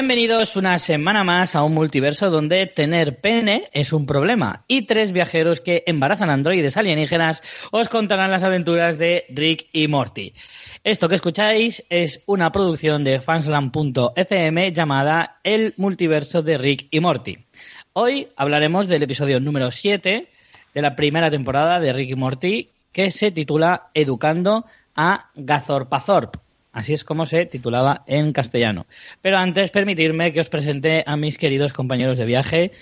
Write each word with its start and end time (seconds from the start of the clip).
Bienvenidos 0.00 0.56
una 0.56 0.78
semana 0.78 1.24
más 1.24 1.54
a 1.54 1.62
un 1.62 1.74
multiverso 1.74 2.30
donde 2.30 2.66
tener 2.66 3.20
pene 3.20 3.68
es 3.74 3.92
un 3.92 4.06
problema 4.06 4.64
y 4.66 4.86
tres 4.86 5.12
viajeros 5.12 5.60
que 5.60 5.84
embarazan 5.86 6.30
androides 6.30 6.78
alienígenas 6.78 7.42
os 7.70 7.90
contarán 7.90 8.30
las 8.30 8.42
aventuras 8.42 8.96
de 8.96 9.26
Rick 9.28 9.66
y 9.74 9.88
Morty. 9.88 10.32
Esto 10.84 11.06
que 11.06 11.16
escucháis 11.16 11.84
es 11.90 12.22
una 12.24 12.50
producción 12.50 13.04
de 13.04 13.20
fanslam.fm 13.20 14.72
llamada 14.72 15.38
El 15.44 15.74
multiverso 15.76 16.40
de 16.40 16.56
Rick 16.56 16.86
y 16.90 17.00
Morty. 17.00 17.36
Hoy 17.92 18.28
hablaremos 18.36 18.88
del 18.88 19.02
episodio 19.02 19.38
número 19.38 19.70
7 19.70 20.28
de 20.72 20.82
la 20.82 20.96
primera 20.96 21.30
temporada 21.30 21.78
de 21.78 21.92
Rick 21.92 22.08
y 22.08 22.16
Morty 22.16 22.70
que 22.90 23.10
se 23.10 23.32
titula 23.32 23.90
Educando 23.92 24.64
a 24.96 25.28
Gazorpazorp 25.34 26.38
Así 26.72 26.94
es 26.94 27.04
como 27.04 27.26
se 27.26 27.46
titulaba 27.46 28.04
en 28.06 28.32
castellano. 28.32 28.86
Pero 29.22 29.38
antes, 29.38 29.70
permitirme 29.70 30.32
que 30.32 30.40
os 30.40 30.48
presente 30.48 31.02
a 31.06 31.16
mis 31.16 31.36
queridos 31.36 31.72
compañeros 31.72 32.18
de 32.18 32.24
viaje. 32.24 32.72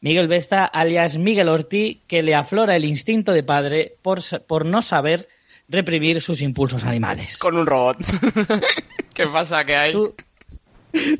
Miguel 0.00 0.28
Vesta, 0.28 0.64
alias 0.64 1.16
Miguel 1.16 1.48
Orti, 1.48 2.02
que 2.06 2.22
le 2.22 2.34
aflora 2.34 2.76
el 2.76 2.84
instinto 2.84 3.32
de 3.32 3.42
padre 3.42 3.94
por, 4.02 4.20
por 4.46 4.66
no 4.66 4.82
saber 4.82 5.28
reprimir 5.68 6.20
sus 6.20 6.40
impulsos 6.40 6.84
animales. 6.84 7.38
Con 7.38 7.56
un 7.56 7.66
robot. 7.66 7.98
¿Qué 9.14 9.26
pasa 9.26 9.64
que 9.64 9.76
hay? 9.76 9.92
Tú, 9.92 10.14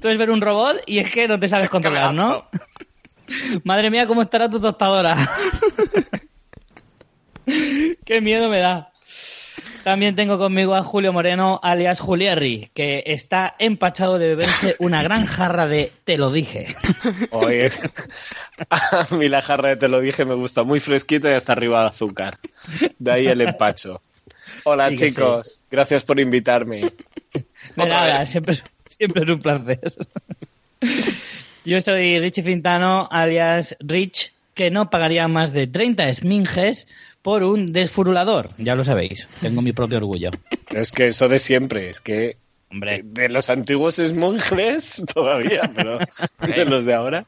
tú 0.00 0.08
es 0.08 0.18
ver 0.18 0.30
un 0.30 0.40
robot 0.40 0.82
y 0.86 0.98
es 0.98 1.10
que 1.10 1.26
no 1.28 1.40
te 1.40 1.48
sabes 1.48 1.70
controlar, 1.70 2.12
¿no? 2.12 2.44
Madre 3.64 3.90
mía, 3.90 4.06
¿cómo 4.06 4.22
estará 4.22 4.48
tu 4.48 4.60
tostadora? 4.60 5.16
Qué 8.04 8.20
miedo 8.20 8.48
me 8.48 8.58
da. 8.58 8.92
También 9.86 10.16
tengo 10.16 10.36
conmigo 10.36 10.74
a 10.74 10.82
Julio 10.82 11.12
Moreno, 11.12 11.60
alias 11.62 12.00
Julierri, 12.00 12.70
que 12.74 13.04
está 13.06 13.54
empachado 13.56 14.18
de 14.18 14.30
beberse 14.30 14.74
una 14.80 15.00
gran 15.00 15.26
jarra 15.26 15.68
de 15.68 15.92
Te 16.02 16.18
lo 16.18 16.32
dije. 16.32 16.74
Oye, 17.30 17.70
a 18.68 19.06
mí 19.14 19.28
la 19.28 19.40
jarra 19.40 19.68
de 19.68 19.76
Te 19.76 19.86
lo 19.86 20.00
dije 20.00 20.24
me 20.24 20.34
gusta 20.34 20.64
muy 20.64 20.80
fresquita 20.80 21.30
y 21.30 21.34
hasta 21.34 21.52
arriba 21.52 21.82
de 21.82 21.86
azúcar. 21.90 22.36
De 22.98 23.12
ahí 23.12 23.28
el 23.28 23.40
empacho. 23.42 24.00
Hola 24.64 24.90
Sí 24.90 24.96
chicos, 24.96 25.46
sí. 25.46 25.62
gracias 25.70 26.02
por 26.02 26.18
invitarme. 26.18 26.92
De 27.76 27.86
nada, 27.86 28.26
siempre, 28.26 28.56
siempre 28.88 29.22
es 29.22 29.30
un 29.30 29.40
placer. 29.40 29.92
Yo 31.64 31.80
soy 31.80 32.18
Richie 32.18 32.42
Fintano, 32.42 33.06
alias 33.08 33.76
Rich, 33.78 34.32
que 34.52 34.68
no 34.68 34.90
pagaría 34.90 35.28
más 35.28 35.52
de 35.52 35.68
30 35.68 36.08
esminges 36.08 36.88
por 37.26 37.42
un 37.42 37.66
desfurulador. 37.72 38.50
Ya 38.56 38.76
lo 38.76 38.84
sabéis, 38.84 39.26
tengo 39.40 39.60
mi 39.60 39.72
propio 39.72 39.98
orgullo. 39.98 40.30
Es 40.70 40.92
que 40.92 41.08
eso 41.08 41.28
de 41.28 41.40
siempre, 41.40 41.90
es 41.90 42.00
que 42.00 42.36
Hombre, 42.70 43.00
de 43.04 43.28
los 43.28 43.50
antiguos 43.50 43.98
es 43.98 44.12
monjes 44.12 45.04
todavía, 45.12 45.68
pero 45.74 45.98
de 46.38 46.64
los 46.64 46.84
de 46.84 46.94
ahora. 46.94 47.26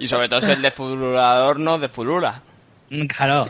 Y 0.00 0.08
sobre 0.08 0.28
todo 0.28 0.40
es 0.40 0.48
el 0.48 0.62
defurulador, 0.62 1.60
no 1.60 1.78
de 1.78 1.88
fulura. 1.88 2.42
Mm, 2.90 3.06
Claro. 3.06 3.46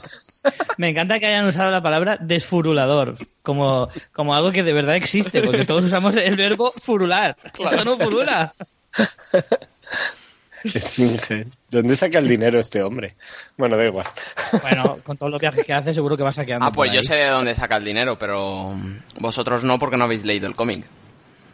Me 0.76 0.90
encanta 0.90 1.18
que 1.18 1.26
hayan 1.26 1.46
usado 1.46 1.70
la 1.70 1.82
palabra 1.82 2.18
desfurulador 2.20 3.16
como, 3.42 3.88
como 4.12 4.34
algo 4.34 4.52
que 4.52 4.62
de 4.62 4.74
verdad 4.74 4.96
existe, 4.96 5.40
porque 5.40 5.64
todos 5.64 5.82
usamos 5.84 6.14
el 6.16 6.36
verbo 6.36 6.74
furular. 6.76 7.36
Esto 7.42 7.84
no 7.84 7.96
furula. 7.96 8.54
Esfinges. 10.74 11.48
¿Dónde 11.70 11.96
saca 11.96 12.18
el 12.18 12.28
dinero 12.28 12.60
este 12.60 12.82
hombre? 12.82 13.14
Bueno, 13.56 13.76
da 13.76 13.86
igual. 13.86 14.06
Bueno, 14.62 14.98
con 15.04 15.16
todos 15.16 15.32
los 15.32 15.40
viajes 15.40 15.64
que 15.64 15.72
hace, 15.72 15.94
seguro 15.94 16.16
que 16.16 16.22
va 16.22 16.32
saqueando. 16.32 16.66
Ah, 16.66 16.72
pues 16.72 16.88
por 16.88 16.94
yo 16.94 17.00
ahí. 17.00 17.04
sé 17.04 17.16
de 17.16 17.28
dónde 17.28 17.54
saca 17.54 17.76
el 17.76 17.84
dinero, 17.84 18.18
pero 18.18 18.74
vosotros 19.20 19.64
no 19.64 19.78
porque 19.78 19.96
no 19.96 20.04
habéis 20.04 20.24
leído 20.24 20.46
el 20.46 20.54
cómic. 20.54 20.84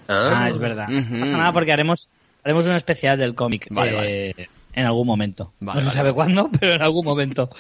Ah, 0.09 0.49
es 0.51 0.59
verdad. 0.59 0.89
No 0.89 1.21
pasa 1.21 1.37
nada 1.37 1.53
porque 1.53 1.73
haremos, 1.73 2.09
haremos 2.43 2.67
un 2.67 2.75
especial 2.75 3.19
del 3.19 3.35
cómic 3.35 3.69
Vale, 3.71 4.31
eh, 4.31 4.49
en 4.75 4.87
algún 4.87 5.07
momento. 5.07 5.53
Vale, 5.61 5.77
no 5.77 5.83
se 5.83 5.87
vale, 5.89 5.99
sabe 5.99 6.13
cuándo, 6.13 6.51
pero 6.61 6.75
en 6.75 6.83
algún 6.83 7.05
momento 7.05 7.51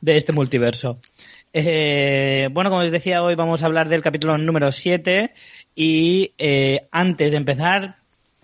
de 0.00 0.16
este 0.16 0.32
multiverso. 0.32 0.98
Eh, 1.52 2.48
bueno, 2.52 2.70
como 2.70 2.82
os 2.82 2.90
decía, 2.90 3.22
hoy 3.22 3.34
vamos 3.34 3.62
a 3.62 3.66
hablar 3.66 3.88
del 3.88 4.02
capítulo 4.02 4.38
número 4.38 4.70
7 4.70 5.32
y 5.74 6.32
eh, 6.38 6.86
antes 6.92 7.32
de 7.32 7.36
empezar, 7.36 7.96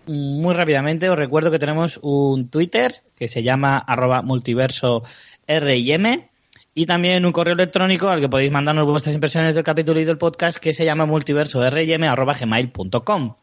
muy 0.07 0.53
rápidamente 0.53 1.09
os 1.09 1.17
recuerdo 1.17 1.51
que 1.51 1.59
tenemos 1.59 1.99
un 2.01 2.49
Twitter 2.49 2.93
que 3.15 3.27
se 3.27 3.43
llama 3.43 3.77
arroba 3.77 4.21
multiverso 4.21 5.03
RIM 5.47 6.27
y 6.73 6.85
también 6.85 7.25
un 7.25 7.31
correo 7.31 7.55
electrónico 7.55 8.09
al 8.09 8.21
que 8.21 8.29
podéis 8.29 8.51
mandarnos 8.51 8.85
vuestras 8.85 9.15
impresiones 9.15 9.55
del 9.55 9.63
capítulo 9.63 9.99
y 9.99 10.05
del 10.05 10.17
podcast 10.17 10.59
que 10.59 10.73
se 10.73 10.85
llama 10.85 11.05
multiverso 11.05 11.59
gmail.com. 11.59 13.35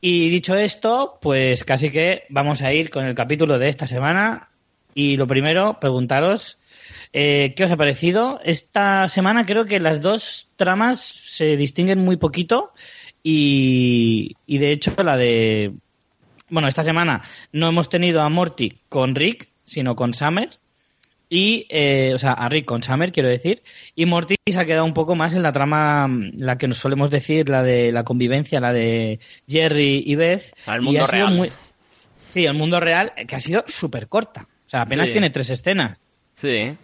Y 0.00 0.28
dicho 0.30 0.54
esto, 0.54 1.18
pues 1.20 1.64
casi 1.64 1.90
que 1.90 2.24
vamos 2.28 2.62
a 2.62 2.72
ir 2.72 2.90
con 2.90 3.04
el 3.04 3.14
capítulo 3.14 3.58
de 3.58 3.68
esta 3.68 3.86
semana. 3.86 4.48
Y 4.94 5.16
lo 5.16 5.26
primero, 5.26 5.78
preguntaros 5.80 6.58
eh, 7.12 7.52
qué 7.56 7.64
os 7.64 7.72
ha 7.72 7.76
parecido. 7.76 8.40
Esta 8.44 9.08
semana 9.08 9.46
creo 9.46 9.66
que 9.66 9.80
las 9.80 10.00
dos 10.00 10.48
tramas 10.56 11.00
se 11.00 11.56
distinguen 11.56 12.04
muy 12.04 12.16
poquito 12.16 12.72
y, 13.22 14.36
y 14.46 14.58
de 14.58 14.72
hecho 14.72 14.94
la 15.02 15.16
de... 15.16 15.72
Bueno, 16.50 16.68
esta 16.68 16.82
semana 16.82 17.22
no 17.52 17.68
hemos 17.68 17.88
tenido 17.88 18.20
a 18.22 18.28
Morty 18.28 18.78
con 18.88 19.14
Rick, 19.14 19.48
sino 19.62 19.96
con 19.96 20.12
Summer. 20.14 20.50
Y, 21.30 21.66
eh, 21.70 22.12
o 22.14 22.18
sea, 22.18 22.32
a 22.32 22.48
Rick 22.48 22.66
con 22.66 22.82
Summer, 22.82 23.10
quiero 23.10 23.28
decir. 23.28 23.62
Y 23.96 24.06
Morty 24.06 24.36
se 24.48 24.58
ha 24.60 24.66
quedado 24.66 24.84
un 24.84 24.94
poco 24.94 25.14
más 25.16 25.34
en 25.34 25.42
la 25.42 25.52
trama, 25.52 26.06
mm, 26.06 26.32
la 26.38 26.58
que 26.58 26.68
nos 26.68 26.76
solemos 26.78 27.10
decir, 27.10 27.48
la 27.48 27.62
de 27.62 27.90
la 27.92 28.04
convivencia, 28.04 28.60
la 28.60 28.72
de 28.72 29.18
Jerry 29.48 30.02
y 30.06 30.14
Beth. 30.16 30.52
Y 30.66 30.70
mundo 30.80 30.90
sido 30.92 31.06
real. 31.06 31.34
muy- 31.34 31.50
Sí, 32.28 32.44
el 32.46 32.54
mundo 32.54 32.78
real, 32.78 33.12
eh, 33.16 33.26
que 33.26 33.36
ha 33.36 33.40
sido 33.40 33.64
súper 33.66 34.08
corta. 34.08 34.42
O 34.66 34.68
sea, 34.68 34.82
apenas 34.82 35.06
Sí. 35.06 35.12
tiene 35.12 35.30
tres 35.30 35.50
escenas. 35.50 35.98
Sí. 36.36 36.76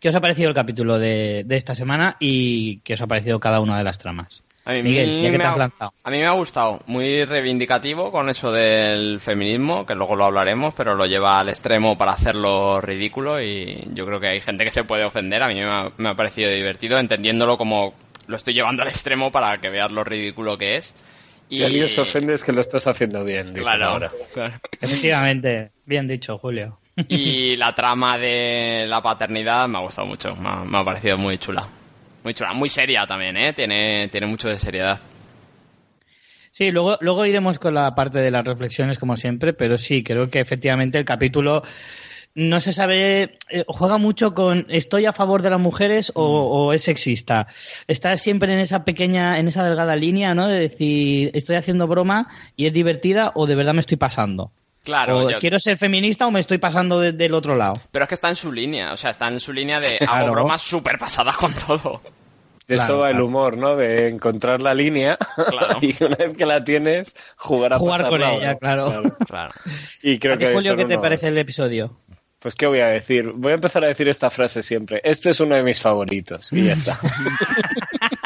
¿Qué 0.00 0.08
os 0.08 0.14
ha 0.14 0.20
parecido 0.20 0.48
el 0.48 0.54
capítulo 0.54 0.98
de, 0.98 1.44
de 1.46 1.56
esta 1.56 1.74
semana 1.74 2.16
y 2.18 2.78
qué 2.78 2.94
os 2.94 3.02
ha 3.02 3.06
parecido 3.06 3.38
cada 3.40 3.60
una 3.60 3.76
de 3.78 3.84
las 3.84 3.98
tramas? 3.98 4.42
A 4.64 4.72
mí, 4.74 4.82
Miguel, 4.82 5.22
ya 5.22 5.30
que 5.30 5.38
me 5.38 5.38
te 5.38 5.44
has 5.48 5.54
ha, 5.54 5.58
lanzado. 5.58 5.92
a 6.04 6.10
mí 6.10 6.18
me 6.18 6.26
ha 6.26 6.32
gustado. 6.32 6.80
Muy 6.86 7.24
reivindicativo 7.24 8.12
con 8.12 8.28
eso 8.28 8.52
del 8.52 9.18
feminismo, 9.20 9.86
que 9.86 9.94
luego 9.94 10.14
lo 10.16 10.26
hablaremos, 10.26 10.74
pero 10.74 10.94
lo 10.94 11.06
lleva 11.06 11.40
al 11.40 11.48
extremo 11.48 11.96
para 11.96 12.12
hacerlo 12.12 12.80
ridículo 12.80 13.40
y 13.42 13.88
yo 13.94 14.04
creo 14.06 14.20
que 14.20 14.28
hay 14.28 14.40
gente 14.40 14.64
que 14.64 14.70
se 14.70 14.84
puede 14.84 15.04
ofender. 15.04 15.42
A 15.42 15.48
mí 15.48 15.54
me 15.54 15.64
ha, 15.64 15.90
me 15.96 16.10
ha 16.10 16.14
parecido 16.14 16.50
divertido, 16.50 16.98
entendiéndolo 16.98 17.56
como 17.56 17.94
lo 18.26 18.36
estoy 18.36 18.54
llevando 18.54 18.82
al 18.82 18.88
extremo 18.88 19.32
para 19.32 19.58
que 19.58 19.70
veas 19.70 19.90
lo 19.90 20.04
ridículo 20.04 20.56
que 20.58 20.76
es. 20.76 20.94
Y... 21.48 21.56
Si 21.56 21.64
alguien 21.64 21.88
se 21.88 22.02
ofende 22.02 22.34
es 22.34 22.44
que 22.44 22.52
lo 22.52 22.60
estás 22.60 22.86
haciendo 22.86 23.24
bien, 23.24 23.52
Claro, 23.54 23.86
ahora. 23.86 24.12
claro. 24.34 24.54
Efectivamente, 24.80 25.70
bien 25.86 26.06
dicho, 26.06 26.38
Julio. 26.38 26.78
Y 27.08 27.56
la 27.56 27.74
trama 27.74 28.18
de 28.18 28.84
la 28.86 29.00
paternidad 29.02 29.66
me 29.68 29.78
ha 29.78 29.80
gustado 29.80 30.06
mucho, 30.06 30.36
me 30.36 30.48
ha, 30.48 30.56
me 30.64 30.78
ha 30.78 30.84
parecido 30.84 31.16
muy 31.18 31.38
chula. 31.38 31.66
Muy 32.22 32.34
chula, 32.34 32.52
muy 32.52 32.68
seria 32.68 33.06
también, 33.06 33.36
¿eh? 33.36 33.52
Tiene, 33.52 34.08
tiene 34.08 34.26
mucho 34.26 34.48
de 34.48 34.58
seriedad. 34.58 34.98
Sí, 36.50 36.70
luego, 36.70 36.98
luego 37.00 37.24
iremos 37.24 37.58
con 37.58 37.74
la 37.74 37.94
parte 37.94 38.18
de 38.18 38.30
las 38.30 38.44
reflexiones 38.44 38.98
como 38.98 39.16
siempre, 39.16 39.52
pero 39.52 39.78
sí, 39.78 40.02
creo 40.02 40.28
que 40.28 40.40
efectivamente 40.40 40.98
el 40.98 41.04
capítulo 41.04 41.62
no 42.34 42.60
se 42.60 42.72
sabe, 42.72 43.38
eh, 43.48 43.64
juega 43.66 43.98
mucho 43.98 44.34
con 44.34 44.66
estoy 44.68 45.06
a 45.06 45.12
favor 45.12 45.42
de 45.42 45.50
las 45.50 45.60
mujeres 45.60 46.12
o, 46.14 46.24
o 46.24 46.72
es 46.72 46.82
sexista. 46.82 47.46
Está 47.86 48.16
siempre 48.16 48.52
en 48.52 48.58
esa 48.58 48.84
pequeña, 48.84 49.38
en 49.38 49.48
esa 49.48 49.64
delgada 49.64 49.96
línea, 49.96 50.34
¿no? 50.34 50.48
De 50.48 50.58
decir, 50.58 51.30
estoy 51.34 51.56
haciendo 51.56 51.86
broma 51.86 52.28
y 52.56 52.66
es 52.66 52.72
divertida 52.72 53.32
o 53.34 53.46
de 53.46 53.54
verdad 53.54 53.74
me 53.74 53.80
estoy 53.80 53.96
pasando. 53.96 54.52
Claro, 54.84 55.18
o 55.18 55.30
yo- 55.30 55.38
quiero 55.38 55.58
ser 55.58 55.76
feminista 55.76 56.26
o 56.26 56.30
me 56.30 56.40
estoy 56.40 56.58
pasando 56.58 56.98
de- 57.00 57.12
del 57.12 57.34
otro 57.34 57.54
lado. 57.54 57.74
pero 57.90 58.04
es 58.04 58.08
que 58.08 58.14
está 58.14 58.28
en 58.30 58.36
su 58.36 58.50
línea, 58.52 58.92
o 58.92 58.96
sea, 58.96 59.10
está 59.10 59.28
en 59.28 59.38
su 59.40 59.52
línea 59.52 59.78
de 59.80 59.98
Claro. 59.98 60.12
hago 60.12 60.32
bromas 60.32 60.62
súper 60.62 60.96
pasadas 60.98 61.36
con 61.36 61.52
todo. 61.52 62.00
De 62.66 62.76
Claro, 62.76 62.92
eso 62.94 63.00
va 63.00 63.10
el 63.10 63.20
humor, 63.20 63.56
¿no? 63.58 63.74
De 63.76 64.08
encontrar 64.08 64.60
la 64.62 64.72
línea 64.74 65.18
Claro. 65.48 65.78
y 65.82 65.94
una 66.04 66.14
vez 66.16 66.36
que 66.36 66.46
la 66.46 66.64
tienes, 66.64 67.14
jugar 67.36 67.72
a 67.74 67.78
Jugar 67.78 68.08
con 68.08 68.22
ella, 68.22 68.52
¿no? 68.52 68.58
claro. 68.60 69.02
Claro. 69.26 69.52
Y 70.02 70.18
creo 70.18 70.34
¿A 70.34 70.38
ti, 70.38 70.44
que 70.46 70.52
Julio, 70.54 70.76
qué 70.76 70.84
te 70.84 70.96
parece 70.98 71.28
el 71.28 71.38
episodio? 71.38 71.98
Pues 72.38 72.54
qué 72.54 72.66
voy 72.66 72.80
a 72.80 72.86
decir. 72.86 73.32
Voy 73.34 73.52
a 73.52 73.56
empezar 73.56 73.84
a 73.84 73.88
decir 73.88 74.08
esta 74.08 74.30
frase 74.30 74.62
siempre. 74.62 75.00
Este 75.04 75.28
es 75.28 75.40
uno 75.40 75.56
de 75.56 75.62
mis 75.62 75.78
favoritos 75.80 76.50
y 76.54 76.64
ya 76.64 76.72
está. 76.72 76.98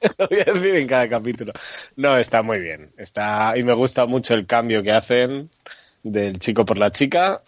Lo 0.18 0.28
voy 0.28 0.40
a 0.40 0.52
decir 0.52 0.76
en 0.76 0.86
cada 0.86 1.08
capítulo. 1.08 1.52
No, 1.96 2.16
está 2.16 2.42
muy 2.42 2.60
bien. 2.60 2.90
Está 2.96 3.56
y 3.56 3.62
me 3.62 3.74
gusta 3.74 4.06
mucho 4.06 4.34
el 4.34 4.46
cambio 4.46 4.82
que 4.82 4.92
hacen 4.92 5.50
del 6.02 6.38
chico 6.38 6.64
por 6.64 6.78
la 6.78 6.90
chica, 6.90 7.42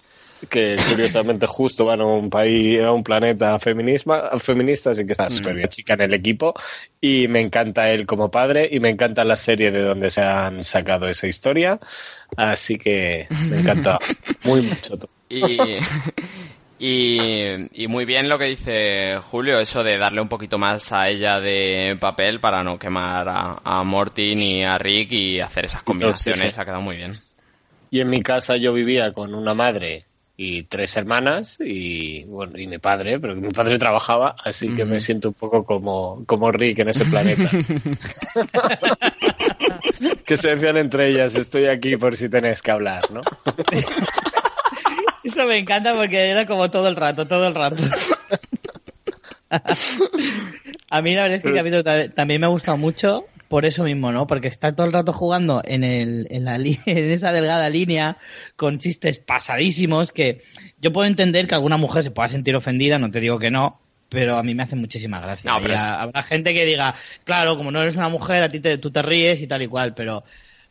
que 0.48 0.76
curiosamente 0.90 1.46
justo 1.46 1.84
van 1.84 2.00
a 2.00 2.06
un 2.06 2.30
país, 2.30 2.80
a 2.80 2.92
un 2.92 3.02
planeta 3.02 3.58
feminisma, 3.58 4.30
feminista, 4.38 4.90
así 4.90 5.04
que 5.06 5.12
está 5.12 5.28
súper 5.30 5.54
bien 5.54 5.68
chica 5.68 5.94
en 5.94 6.02
el 6.02 6.14
equipo. 6.14 6.54
Y 7.00 7.28
me 7.28 7.40
encanta 7.40 7.90
él 7.90 8.06
como 8.06 8.30
padre 8.30 8.68
y 8.70 8.80
me 8.80 8.88
encanta 8.88 9.24
la 9.24 9.36
serie 9.36 9.70
de 9.70 9.82
donde 9.82 10.10
se 10.10 10.22
han 10.22 10.64
sacado 10.64 11.08
esa 11.08 11.26
historia. 11.26 11.78
Así 12.36 12.78
que 12.78 13.26
me 13.48 13.60
encanta 13.60 13.98
muy 14.44 14.62
mucho. 14.62 14.98
todo. 14.98 15.10
Y, 15.28 15.58
Y, 16.78 17.82
y 17.82 17.88
muy 17.88 18.04
bien 18.04 18.28
lo 18.28 18.38
que 18.38 18.44
dice 18.44 19.18
Julio, 19.18 19.58
eso 19.58 19.82
de 19.82 19.98
darle 19.98 20.20
un 20.20 20.28
poquito 20.28 20.58
más 20.58 20.92
a 20.92 21.08
ella 21.08 21.40
de 21.40 21.96
papel 22.00 22.38
para 22.38 22.62
no 22.62 22.78
quemar 22.78 23.28
a, 23.28 23.60
a 23.64 23.82
Morty 23.82 24.36
ni 24.36 24.64
a 24.64 24.78
Rick 24.78 25.12
y 25.12 25.40
hacer 25.40 25.64
esas 25.64 25.82
combinaciones. 25.82 26.40
Sí, 26.40 26.52
sí. 26.52 26.60
Ha 26.60 26.64
quedado 26.64 26.82
muy 26.82 26.96
bien. 26.96 27.14
Y 27.90 28.00
en 28.00 28.10
mi 28.10 28.22
casa 28.22 28.56
yo 28.56 28.72
vivía 28.72 29.12
con 29.12 29.34
una 29.34 29.54
madre 29.54 30.04
y 30.36 30.62
tres 30.64 30.96
hermanas 30.96 31.58
y 31.58 32.22
bueno 32.24 32.56
y 32.56 32.68
mi 32.68 32.78
padre, 32.78 33.18
pero 33.18 33.34
mi 33.34 33.48
padre 33.48 33.76
trabajaba, 33.76 34.36
así 34.44 34.72
que 34.72 34.84
me 34.84 35.00
siento 35.00 35.28
un 35.30 35.34
poco 35.34 35.64
como, 35.64 36.22
como 36.26 36.52
Rick 36.52 36.78
en 36.78 36.90
ese 36.90 37.04
planeta. 37.06 37.50
que 40.24 40.36
se 40.36 40.54
decían 40.54 40.76
entre 40.76 41.08
ellas, 41.08 41.34
estoy 41.34 41.66
aquí 41.66 41.96
por 41.96 42.16
si 42.16 42.28
tenéis 42.28 42.62
que 42.62 42.70
hablar, 42.70 43.10
¿no? 43.10 43.22
Eso 45.28 45.46
me 45.46 45.58
encanta 45.58 45.94
porque 45.94 46.28
era 46.30 46.46
como 46.46 46.70
todo 46.70 46.88
el 46.88 46.96
rato, 46.96 47.26
todo 47.26 47.46
el 47.48 47.54
rato. 47.54 47.82
A 50.90 51.02
mí 51.02 51.14
la 51.14 51.22
verdad 51.22 51.36
es 51.36 51.42
que 51.42 51.48
el 51.48 51.54
capítulo 51.54 51.82
ta- 51.84 52.08
también 52.10 52.40
me 52.40 52.46
ha 52.46 52.50
gustado 52.50 52.76
mucho 52.76 53.26
por 53.48 53.64
eso 53.64 53.84
mismo, 53.84 54.12
¿no? 54.12 54.26
Porque 54.26 54.48
está 54.48 54.74
todo 54.76 54.86
el 54.86 54.92
rato 54.92 55.12
jugando 55.12 55.62
en, 55.64 55.84
el, 55.84 56.26
en, 56.30 56.44
la 56.44 56.58
li- 56.58 56.78
en 56.86 57.10
esa 57.10 57.32
delgada 57.32 57.70
línea 57.70 58.18
con 58.56 58.78
chistes 58.78 59.18
pasadísimos 59.20 60.12
que 60.12 60.42
yo 60.80 60.92
puedo 60.92 61.06
entender 61.06 61.46
que 61.46 61.54
alguna 61.54 61.76
mujer 61.76 62.02
se 62.02 62.10
pueda 62.10 62.28
sentir 62.28 62.54
ofendida, 62.56 62.98
no 62.98 63.10
te 63.10 63.20
digo 63.20 63.38
que 63.38 63.50
no, 63.50 63.80
pero 64.10 64.36
a 64.36 64.42
mí 64.42 64.54
me 64.54 64.62
hace 64.64 64.76
muchísima 64.76 65.20
gracia. 65.20 65.50
No, 65.50 65.60
pero 65.62 65.74
es- 65.74 65.80
Habrá 65.80 66.22
gente 66.22 66.52
que 66.54 66.64
diga, 66.66 66.94
claro, 67.24 67.56
como 67.56 67.70
no 67.70 67.80
eres 67.82 67.96
una 67.96 68.08
mujer, 68.10 68.42
a 68.42 68.48
ti 68.48 68.60
te, 68.60 68.76
tú 68.78 68.90
te 68.90 69.00
ríes 69.02 69.40
y 69.40 69.46
tal 69.46 69.62
y 69.62 69.66
cual, 69.68 69.94
pero 69.94 70.24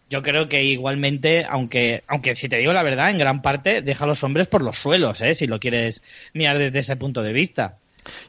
yo 0.10 0.22
creo 0.22 0.48
que 0.48 0.64
igualmente, 0.64 1.46
aunque, 1.50 2.04
aunque 2.08 2.36
si 2.36 2.48
te 2.48 2.58
digo 2.58 2.74
la 2.74 2.84
verdad, 2.84 3.10
en 3.10 3.18
gran 3.18 3.42
parte 3.42 3.82
deja 3.82 4.06
a 4.06 4.08
los 4.08 4.24
hombres 4.24 4.48
por 4.48 4.62
los 4.62 4.78
suelos, 4.78 5.22
¿eh? 5.22 5.34
si 5.34 5.48
lo 5.48 5.60
quieres 5.60 6.02
mirar 6.34 6.58
desde 6.58 6.80
ese 6.80 6.96
punto 6.96 7.22
de 7.22 7.34
vista. 7.34 7.78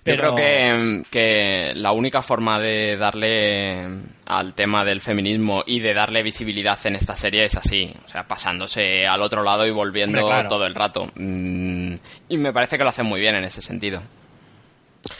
Pero 0.02 0.30
Yo 0.30 0.34
creo 0.34 0.34
que, 0.34 1.02
que 1.08 1.72
la 1.76 1.92
única 1.92 2.20
forma 2.20 2.58
de 2.58 2.96
darle 2.96 3.86
al 4.26 4.54
tema 4.54 4.84
del 4.84 5.00
feminismo 5.00 5.62
y 5.64 5.78
de 5.78 5.94
darle 5.94 6.24
visibilidad 6.24 6.78
en 6.84 6.96
esta 6.96 7.14
serie 7.14 7.44
es 7.44 7.56
así, 7.56 7.94
o 8.04 8.08
sea, 8.08 8.26
pasándose 8.26 9.06
al 9.06 9.22
otro 9.22 9.44
lado 9.44 9.64
y 9.66 9.70
volviendo 9.70 10.18
Hombre, 10.18 10.34
claro. 10.34 10.48
todo 10.48 10.66
el 10.66 10.74
rato. 10.74 11.06
Mm, 11.14 11.94
y 12.28 12.38
me 12.38 12.52
parece 12.52 12.76
que 12.76 12.82
lo 12.82 12.90
hacen 12.90 13.06
muy 13.06 13.20
bien 13.20 13.36
en 13.36 13.44
ese 13.44 13.62
sentido. 13.62 14.02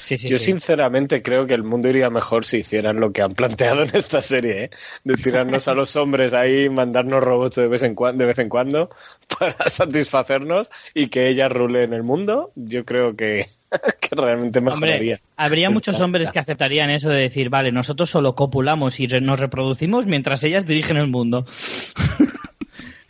Sí, 0.03 0.19
sí, 0.19 0.29
Yo 0.29 0.39
sí. 0.39 0.47
sinceramente 0.47 1.23
creo 1.23 1.47
que 1.47 1.55
el 1.55 1.63
mundo 1.63 1.89
iría 1.89 2.11
mejor 2.11 2.45
si 2.45 2.59
hicieran 2.59 2.99
lo 3.01 3.13
que 3.13 3.23
han 3.23 3.31
planteado 3.33 3.83
en 3.85 3.95
esta 3.95 4.21
serie, 4.21 4.65
¿eh? 4.65 4.71
de 5.05 5.15
tirarnos 5.17 5.69
a 5.69 5.75
los 5.75 5.95
hombres 5.97 6.35
ahí, 6.35 6.69
mandarnos 6.69 7.23
robots 7.23 7.57
de 7.57 7.69
vez 7.69 7.83
en 7.85 7.95
cuando, 7.95 8.19
de 8.21 8.27
vez 8.27 8.39
en 8.39 8.49
cuando 8.49 8.91
para 9.39 9.69
satisfacernos 9.69 10.71
y 10.95 11.09
que 11.09 11.29
ellas 11.29 11.51
rulen 11.53 11.93
el 11.93 12.03
mundo. 12.03 12.53
Yo 12.57 12.85
creo 12.85 13.15
que, 13.17 13.47
que 14.01 14.17
realmente 14.17 14.61
mejoraría. 14.61 15.15
Hombre, 15.17 15.23
habría 15.37 15.71
muchos 15.71 16.01
hombres 16.01 16.31
que 16.33 16.39
aceptarían 16.41 16.91
eso 16.91 17.09
de 17.09 17.23
decir, 17.23 17.49
vale, 17.49 17.71
nosotros 17.73 18.11
solo 18.11 18.35
copulamos 18.35 18.99
y 19.01 19.07
re- 19.07 19.21
nos 19.21 19.39
reproducimos 19.39 20.07
mientras 20.07 20.43
ellas 20.45 20.67
dirigen 20.67 20.97
el 20.97 21.07
mundo. 21.07 21.47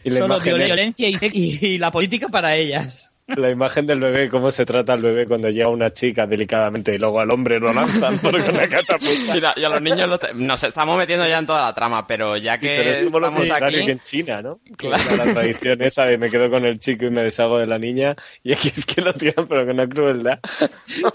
Y 0.04 0.10
la 0.10 0.16
solo 0.18 0.34
imagen, 0.36 0.56
violencia 0.56 1.08
y- 1.08 1.58
y 1.66 1.78
la 1.78 1.90
política 1.90 2.28
para 2.28 2.54
ellas. 2.54 3.07
la 3.36 3.50
imagen 3.50 3.86
del 3.86 4.00
bebé, 4.00 4.28
cómo 4.28 4.50
se 4.50 4.64
trata 4.66 4.94
al 4.94 5.02
bebé 5.02 5.26
cuando 5.26 5.48
llega 5.50 5.68
una 5.68 5.92
chica 5.92 6.26
delicadamente 6.26 6.94
y 6.94 6.98
luego 6.98 7.20
al 7.20 7.30
hombre 7.32 7.60
lo 7.60 7.72
lanzan 7.72 8.18
por 8.18 8.34
una 8.36 8.68
catapulta. 8.68 9.36
Y, 9.36 9.40
la- 9.40 9.54
y 9.56 9.64
a 9.64 9.68
los 9.68 9.82
niños 9.82 10.08
lo 10.08 10.18
te- 10.18 10.34
nos 10.34 10.62
estamos 10.64 10.96
metiendo 10.98 11.26
ya 11.28 11.38
en 11.38 11.46
toda 11.46 11.62
la 11.66 11.74
trama, 11.74 12.06
pero 12.06 12.36
ya 12.36 12.58
que 12.58 12.66
Pero 12.78 12.90
es 12.90 13.02
como 13.04 13.20
lo 13.20 13.26
estamos 13.28 13.50
aquí... 13.50 13.84
que 13.86 13.92
en 13.92 14.00
China, 14.00 14.42
¿no? 14.42 14.60
Claro. 14.76 15.16
la 15.16 15.32
tradición 15.34 15.82
esa 15.82 16.04
de 16.06 16.18
me 16.18 16.30
quedo 16.30 16.50
con 16.50 16.64
el 16.64 16.78
chico 16.80 17.04
y 17.06 17.10
me 17.10 17.22
deshago 17.22 17.58
de 17.58 17.66
la 17.66 17.78
niña 17.78 18.16
y 18.42 18.52
aquí 18.52 18.68
es 18.68 18.86
que 18.86 19.00
lo 19.02 19.12
tiran 19.12 19.46
pero 19.48 19.66
con 19.66 19.74
una 19.74 19.88
crueldad. 19.88 20.38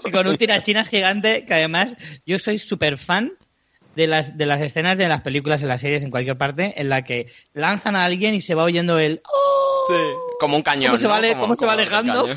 Y 0.04 0.10
con 0.10 0.26
un 0.26 0.36
tirachinas 0.36 0.88
gigante 0.88 1.44
que 1.44 1.54
además 1.54 1.96
yo 2.26 2.38
soy 2.38 2.58
súper 2.58 2.98
fan 2.98 3.32
de 3.96 4.06
las, 4.06 4.36
de 4.36 4.46
las 4.46 4.60
escenas 4.60 4.96
de 4.98 5.08
las 5.08 5.22
películas, 5.22 5.62
en 5.62 5.68
las 5.68 5.80
series, 5.80 6.02
en 6.02 6.10
cualquier 6.10 6.36
parte, 6.38 6.80
en 6.80 6.88
la 6.88 7.02
que 7.02 7.26
lanzan 7.52 7.96
a 7.96 8.04
alguien 8.04 8.34
y 8.34 8.40
se 8.40 8.54
va 8.54 8.64
oyendo 8.64 8.98
el 8.98 9.20
¡Oh! 9.24 9.84
Sí, 9.88 9.94
como 10.40 10.56
un 10.56 10.62
cañón, 10.62 10.92
¿Cómo 10.92 10.98
se 10.98 11.06
va, 11.06 11.14
¿no? 11.14 11.18
ale- 11.18 11.28
Como- 11.32 11.42
cómo 11.42 11.56
se 11.56 11.66
va 11.66 11.72
alejando? 11.74 12.28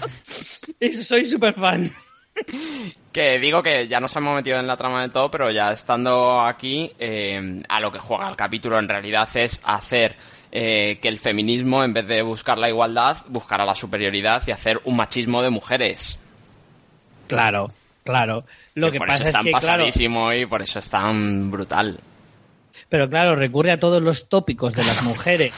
soy 1.03 1.25
súper 1.25 1.53
fan. 1.53 1.91
Que 3.11 3.39
digo 3.39 3.63
que 3.63 3.87
ya 3.87 3.99
nos 3.99 4.15
hemos 4.15 4.35
metido 4.35 4.59
en 4.59 4.67
la 4.67 4.77
trama 4.77 5.01
del 5.01 5.09
todo, 5.09 5.31
pero 5.31 5.49
ya 5.49 5.71
estando 5.71 6.39
aquí, 6.41 6.91
eh, 6.99 7.63
a 7.67 7.79
lo 7.79 7.91
que 7.91 7.97
juega 7.97 8.29
el 8.29 8.35
capítulo 8.35 8.77
en 8.77 8.87
realidad 8.87 9.27
es 9.33 9.59
hacer 9.63 10.15
eh, 10.51 10.99
que 11.01 11.07
el 11.07 11.17
feminismo, 11.17 11.83
en 11.83 11.93
vez 11.93 12.05
de 12.05 12.21
buscar 12.21 12.59
la 12.59 12.69
igualdad, 12.69 13.17
buscara 13.29 13.65
la 13.65 13.73
superioridad 13.73 14.43
y 14.45 14.51
hacer 14.51 14.79
un 14.83 14.97
machismo 14.97 15.41
de 15.41 15.49
mujeres. 15.49 16.19
Claeso, 17.27 17.71
claro. 18.07 18.45
Lo 18.75 18.91
que, 18.91 18.97
por 18.97 19.07
pasa 19.07 19.23
eso 19.23 19.25
es 19.25 19.31
tan 19.31 19.43
que, 19.45 19.51
claro, 19.51 19.65
pasadísimo 19.83 20.33
y 20.33 20.45
por 20.45 20.61
eso 20.61 20.79
es 20.79 20.89
tan 20.89 21.51
brutal. 21.51 21.97
pero 22.89 23.09
claro, 23.09 23.35
recurre 23.35 23.71
a 23.71 23.79
todos 23.79 24.01
los 24.01 24.29
tópicos 24.29 24.73
de 24.75 24.83
las 24.85 25.03
mujeres, 25.03 25.53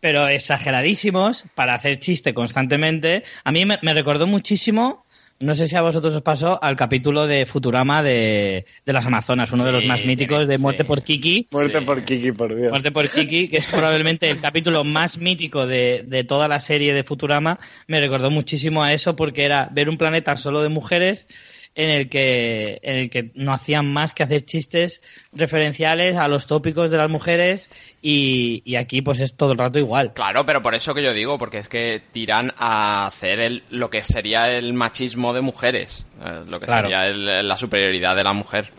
pero 0.00 0.28
exageradísimos, 0.28 1.44
para 1.54 1.74
hacer 1.74 1.98
chiste 1.98 2.32
constantemente. 2.34 3.24
A 3.44 3.52
mí 3.52 3.64
me, 3.64 3.78
me 3.82 3.92
recordó 3.94 4.26
muchísimo, 4.26 5.04
no 5.40 5.54
sé 5.54 5.66
si 5.66 5.74
a 5.76 5.82
vosotros 5.82 6.14
os 6.14 6.22
pasó, 6.22 6.62
al 6.62 6.76
capítulo 6.76 7.26
de 7.26 7.46
Futurama 7.46 8.02
de, 8.02 8.66
de 8.84 8.92
las 8.92 9.06
Amazonas, 9.06 9.50
uno 9.52 9.64
de 9.64 9.72
los 9.72 9.86
más 9.86 10.04
míticos 10.04 10.46
de 10.46 10.56
sí. 10.58 10.62
Muerte 10.62 10.84
por 10.84 11.02
Kiki. 11.02 11.48
Muerte 11.50 11.78
Sí. 11.80 11.84
por 11.86 12.04
Kiki, 12.04 12.32
por 12.32 12.54
Dios. 12.54 12.70
Muerte 12.70 12.92
por 12.92 13.08
Kiki, 13.10 13.48
que 13.48 13.56
es 13.58 13.66
probablemente 13.66 14.28
el 14.30 14.38
capítulo 14.40 14.84
más 14.84 15.16
mítico 15.18 15.66
de, 15.66 16.04
de 16.06 16.24
toda 16.24 16.46
la 16.46 16.60
serie 16.60 16.92
de 16.94 17.04
Futurama, 17.04 17.58
me 17.86 18.00
recordó 18.00 18.30
muchísimo 18.30 18.82
a 18.84 18.92
eso 18.92 19.16
porque 19.16 19.44
era 19.44 19.68
ver 19.72 19.88
un 19.88 19.96
planeta 19.98 20.36
solo 20.36 20.62
de 20.62 20.68
mujeres 20.68 21.26
en 21.74 21.90
el 21.90 22.08
que, 22.08 22.78
en 22.82 22.96
el 22.98 23.10
que 23.10 23.30
no 23.34 23.52
hacían 23.52 23.90
más 23.92 24.12
que 24.12 24.22
hacer 24.24 24.44
chistes 24.44 25.00
referenciales 25.32 26.16
a 26.18 26.26
los 26.28 26.46
tópicos 26.46 26.90
de 26.90 26.98
las 26.98 27.08
mujeres 27.08 27.70
y, 28.02 28.62
y 28.64 28.76
aquí 28.76 29.02
pues 29.02 29.20
es 29.20 29.34
todo 29.36 29.52
el 29.52 29.58
rato 29.58 29.78
igual. 29.78 30.12
Claro, 30.12 30.44
pero 30.44 30.60
por 30.62 30.74
eso 30.74 30.94
que 30.94 31.02
yo 31.02 31.12
digo, 31.14 31.38
porque 31.38 31.58
es 31.58 31.68
que 31.68 32.02
tiran 32.12 32.52
a 32.58 33.06
hacer 33.06 33.38
el, 33.40 33.62
lo 33.70 33.88
que 33.88 34.02
sería 34.02 34.50
el 34.50 34.72
machismo 34.74 35.32
de 35.32 35.40
mujeres, 35.40 36.04
eh, 36.24 36.42
lo 36.48 36.58
que 36.60 36.66
Claro. 36.66 36.88
sería 36.88 37.06
el- 37.06 37.46
la 37.48 37.56
superioridad 37.56 38.16
de 38.16 38.24
la 38.24 38.32
mujer. 38.32 38.70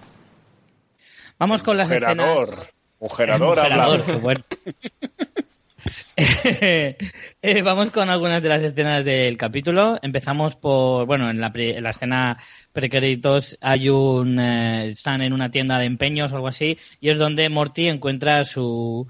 Vamos 1.39 1.63
con 1.63 1.77
las 1.77 1.89
Mujerador. 1.89 2.43
escenas... 2.43 2.73
Mujerador, 2.99 3.57
Mujerador, 3.57 4.19
bueno. 4.21 4.43
Eh, 7.43 7.63
vamos 7.63 7.89
con 7.89 8.07
algunas 8.11 8.43
de 8.43 8.49
las 8.49 8.61
escenas 8.61 9.03
del 9.03 9.35
capítulo. 9.35 9.97
Empezamos 10.03 10.55
por, 10.55 11.07
bueno, 11.07 11.27
en 11.31 11.41
la, 11.41 11.51
en 11.55 11.83
la 11.83 11.89
escena 11.89 12.37
precréditos 12.71 13.57
hay 13.61 13.89
un, 13.89 14.39
eh, 14.39 14.89
están 14.89 15.23
en 15.23 15.33
una 15.33 15.49
tienda 15.49 15.79
de 15.79 15.85
empeños 15.85 16.31
o 16.31 16.35
algo 16.35 16.47
así, 16.47 16.77
y 16.99 17.09
es 17.09 17.17
donde 17.17 17.49
Morty 17.49 17.87
encuentra 17.87 18.43
su, 18.43 19.07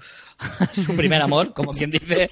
su 0.74 0.94
primer 0.96 1.22
amor, 1.22 1.52
como 1.54 1.72
quien 1.72 1.90
dice, 1.90 2.30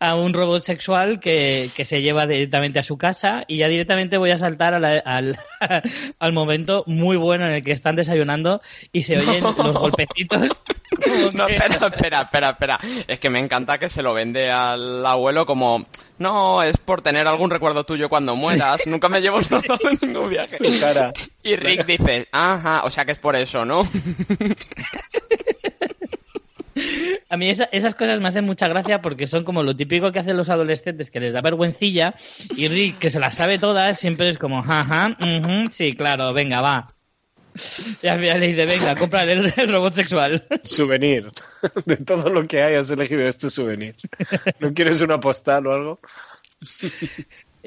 a 0.00 0.14
un 0.14 0.32
robot 0.34 0.62
sexual 0.62 1.20
que, 1.20 1.70
que 1.74 1.84
se 1.84 2.02
lleva 2.02 2.26
directamente 2.26 2.78
a 2.78 2.82
su 2.82 2.96
casa 2.98 3.44
y 3.46 3.56
ya 3.58 3.68
directamente 3.68 4.18
voy 4.18 4.30
a 4.30 4.38
saltar 4.38 4.74
a 4.74 4.80
la- 4.80 4.98
al, 5.04 5.38
al 6.18 6.32
momento 6.32 6.84
muy 6.86 7.16
bueno 7.16 7.46
en 7.46 7.52
el 7.52 7.62
que 7.64 7.72
están 7.72 7.96
desayunando 7.96 8.60
y 8.92 9.02
se 9.02 9.18
oyen 9.18 9.42
los 9.44 9.56
golpecitos. 9.76 10.42
No, 11.34 11.46
que- 11.46 11.56
espera, 11.56 11.86
espera, 11.88 12.20
espera, 12.22 12.50
espera. 12.50 12.80
Es 13.06 13.20
que 13.20 13.30
me 13.30 13.38
encanta 13.40 13.78
que 13.78 13.88
se 13.88 14.02
lo 14.02 14.14
vende 14.14 14.50
al 14.50 15.04
abuelo 15.06 15.46
como, 15.46 15.86
no, 16.18 16.62
es 16.62 16.76
por 16.78 17.02
tener 17.02 17.26
algún 17.26 17.50
recuerdo 17.50 17.84
tuyo 17.84 18.08
cuando 18.08 18.34
mueras, 18.36 18.86
nunca 18.86 19.08
me 19.08 19.20
llevo 19.20 19.42
solo 19.42 19.62
en 19.90 19.98
ningún 20.02 20.30
viaje. 20.30 20.56
Su 20.56 20.80
cara. 20.80 21.12
Y 21.42 21.56
Rick 21.56 21.86
dice, 21.86 22.28
ajá, 22.32 22.82
o 22.84 22.90
sea 22.90 23.04
que 23.04 23.12
es 23.12 23.18
por 23.18 23.36
eso, 23.36 23.64
¿no? 23.64 23.82
A 27.28 27.36
mí 27.36 27.48
esa- 27.50 27.68
esas 27.72 27.94
cosas 27.94 28.20
me 28.20 28.28
hacen 28.28 28.44
mucha 28.44 28.68
gracia 28.68 29.00
porque 29.02 29.26
son 29.26 29.42
como 29.44 29.62
lo 29.62 29.74
típico 29.76 30.12
que 30.12 30.18
hacen 30.20 30.36
los 30.36 30.50
adolescentes 30.50 31.10
que 31.10 31.18
les 31.20 31.32
da 31.32 31.40
vergüencilla 31.40 32.14
y 32.50 32.68
Rick, 32.68 32.98
que 32.98 33.10
se 33.10 33.18
las 33.18 33.34
sabe 33.34 33.58
todas, 33.58 33.98
siempre 33.98 34.28
es 34.28 34.38
como, 34.38 34.60
ajá, 34.60 35.16
ujú, 35.20 35.70
sí, 35.72 35.94
claro, 35.96 36.32
venga, 36.32 36.60
va. 36.60 36.86
Y 38.02 38.06
al 38.06 38.20
final 38.20 38.40
le 38.40 38.66
venga, 38.66 38.94
compra 38.94 39.24
el, 39.24 39.52
el 39.56 39.72
robot 39.72 39.94
sexual. 39.94 40.46
Souvenir. 40.62 41.30
De 41.86 41.96
todo 41.96 42.28
lo 42.30 42.46
que 42.46 42.62
hay 42.62 42.74
has 42.74 42.90
elegido 42.90 43.26
este 43.26 43.48
souvenir. 43.48 43.94
¿No 44.60 44.72
quieres 44.74 45.00
una 45.00 45.18
postal 45.18 45.66
o 45.66 45.72
algo? 45.72 46.00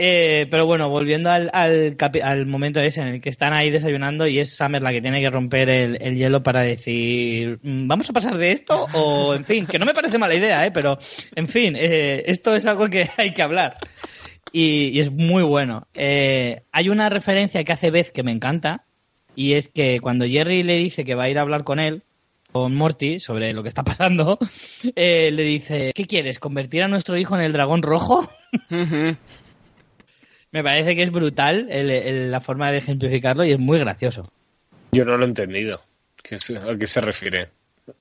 Eh, 0.01 0.47
pero 0.49 0.65
bueno, 0.65 0.89
volviendo 0.89 1.29
al, 1.29 1.49
al, 1.51 1.97
al 2.23 2.45
momento 2.45 2.79
ese 2.79 3.01
en 3.01 3.07
el 3.07 3.21
que 3.21 3.27
están 3.27 3.51
ahí 3.51 3.69
desayunando 3.69 4.25
y 4.27 4.39
es 4.39 4.55
Summer 4.55 4.81
la 4.81 4.93
que 4.93 5.01
tiene 5.01 5.19
que 5.19 5.29
romper 5.29 5.67
el, 5.67 5.97
el 6.01 6.15
hielo 6.15 6.41
para 6.41 6.61
decir, 6.61 7.59
"Mm, 7.61 7.85
¿vamos 7.85 8.09
a 8.09 8.13
pasar 8.13 8.37
de 8.37 8.51
esto? 8.51 8.87
O, 8.93 9.33
en 9.33 9.43
fin, 9.43 9.67
que 9.67 9.77
no 9.77 9.85
me 9.85 9.93
parece 9.93 10.17
mala 10.17 10.35
idea, 10.35 10.65
¿eh? 10.65 10.71
Pero, 10.71 10.97
en 11.35 11.49
fin, 11.49 11.75
eh, 11.75 12.23
esto 12.27 12.55
es 12.55 12.65
algo 12.65 12.87
que 12.87 13.09
hay 13.17 13.33
que 13.33 13.41
hablar. 13.41 13.75
Y, 14.53 14.87
y 14.93 15.01
es 15.01 15.11
muy 15.11 15.43
bueno. 15.43 15.85
Eh, 15.93 16.61
hay 16.71 16.87
una 16.87 17.09
referencia 17.09 17.65
que 17.65 17.73
hace 17.73 17.91
Beth 17.91 18.13
que 18.13 18.23
me 18.23 18.31
encanta 18.31 18.85
y 19.35 19.55
es 19.55 19.67
que 19.67 19.99
cuando 19.99 20.25
Jerry 20.25 20.63
le 20.63 20.77
dice 20.77 21.03
que 21.03 21.15
va 21.15 21.23
a 21.23 21.29
ir 21.29 21.37
a 21.37 21.41
hablar 21.41 21.65
con 21.65 21.77
él, 21.77 22.03
con 22.53 22.73
Morty, 22.73 23.19
sobre 23.19 23.51
lo 23.51 23.63
que 23.63 23.69
está 23.69 23.83
pasando, 23.83 24.39
eh, 24.95 25.29
le 25.33 25.43
dice, 25.43 25.91
¿qué 25.93 26.05
quieres? 26.05 26.39
¿Convertir 26.39 26.83
a 26.83 26.87
nuestro 26.87 27.17
hijo 27.17 27.35
en 27.35 27.41
el 27.41 27.51
dragón 27.51 27.81
rojo? 27.81 28.29
Me 30.51 30.63
parece 30.63 30.95
que 30.95 31.03
es 31.03 31.11
brutal 31.11 31.67
el- 31.69 31.89
el- 31.91 32.31
la 32.31 32.41
forma 32.41 32.71
de 32.71 32.79
ejemplificarlo 32.79 33.43
y 33.45 33.51
es 33.51 33.59
muy 33.59 33.77
gracioso. 33.79 34.27
Yo 34.91 35.05
no 35.05 35.17
lo 35.17 35.25
he 35.25 35.27
entendido. 35.27 35.81
¿Qué 36.23 36.37
se- 36.39 36.57
¿A 36.57 36.75
qué 36.77 36.87
se 36.87 37.01
refiere? 37.01 37.49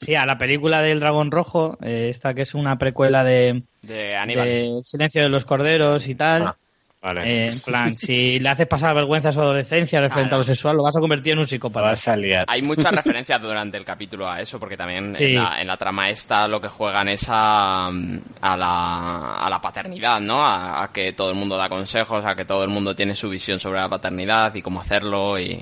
Sí, 0.00 0.14
a 0.14 0.26
la 0.26 0.37
película 0.38 0.83
del 0.83 1.00
Dragón 1.00 1.31
Rojo, 1.31 1.78
eh, 1.83 2.09
esta 2.11 2.35
que 2.35 2.43
es 2.43 2.55
una 2.55 2.78
precuela 2.78 3.25
de, 3.25 3.62
De 3.83 4.17
Aníbal. 4.17 4.47
de 4.47 4.81
Silencio 4.85 5.23
de 5.23 5.28
los 5.28 5.45
Corderos 5.45 6.09
y 6.09 6.14
tal. 6.14 6.43
Ah, 6.49 6.57
vale. 7.00 7.21
Eh, 7.47 7.49
en 7.49 7.61
plan, 7.61 7.97
si 7.97 8.38
le 8.38 8.49
haces 8.49 8.67
pasar 8.67 8.95
vergüenza 8.95 9.28
a 9.28 9.33
su 9.33 9.40
adolescencia 9.40 10.00
referente 10.00 10.28
Claro. 10.31 10.37
a 10.37 10.38
lo 10.38 10.45
sexual, 10.45 10.76
lo 10.76 10.83
vas 10.83 10.97
a 10.97 11.00
convertir 11.00 11.33
en 11.35 11.38
un 11.40 11.47
psicópata. 11.47 11.87
vas 11.87 12.09
a 12.09 12.17
liar. 12.17 12.45
Hay 12.49 12.62
muchas 12.62 12.90
referencias 12.93 13.40
durante 13.40 13.76
el 13.76 13.85
capítulo 13.85 14.28
a 14.28 14.40
eso, 14.40 14.59
porque 14.59 14.76
también 14.76 15.14
Sí. 15.14 15.25
en, 15.25 15.35
la, 15.37 15.61
en 15.61 15.67
la 15.67 15.76
trama 15.76 16.11
esta 16.11 16.47
lo 16.49 16.61
que 16.61 16.69
juegan 16.69 17.09
es 17.09 17.26
a, 17.28 17.87
a, 17.87 18.57
la, 18.57 19.35
a 19.37 19.49
la 19.50 19.61
paternidad, 19.61 20.21
¿no? 20.21 20.40
A, 20.45 20.83
a 20.85 20.93
que 20.93 21.12
todo 21.12 21.31
el 21.31 21.37
mundo 21.37 21.57
da 21.57 21.69
consejos, 21.69 22.25
a 22.25 22.35
que 22.35 22.45
todo 22.45 22.62
el 22.64 22.71
mundo 22.71 22.95
tiene 22.97 23.14
su 23.14 23.28
visión 23.31 23.61
sobre 23.61 23.81
la 23.81 23.88
paternidad 23.88 24.55
y 24.55 24.62
cómo 24.62 24.81
hacerlo 24.81 25.38
y... 25.38 25.61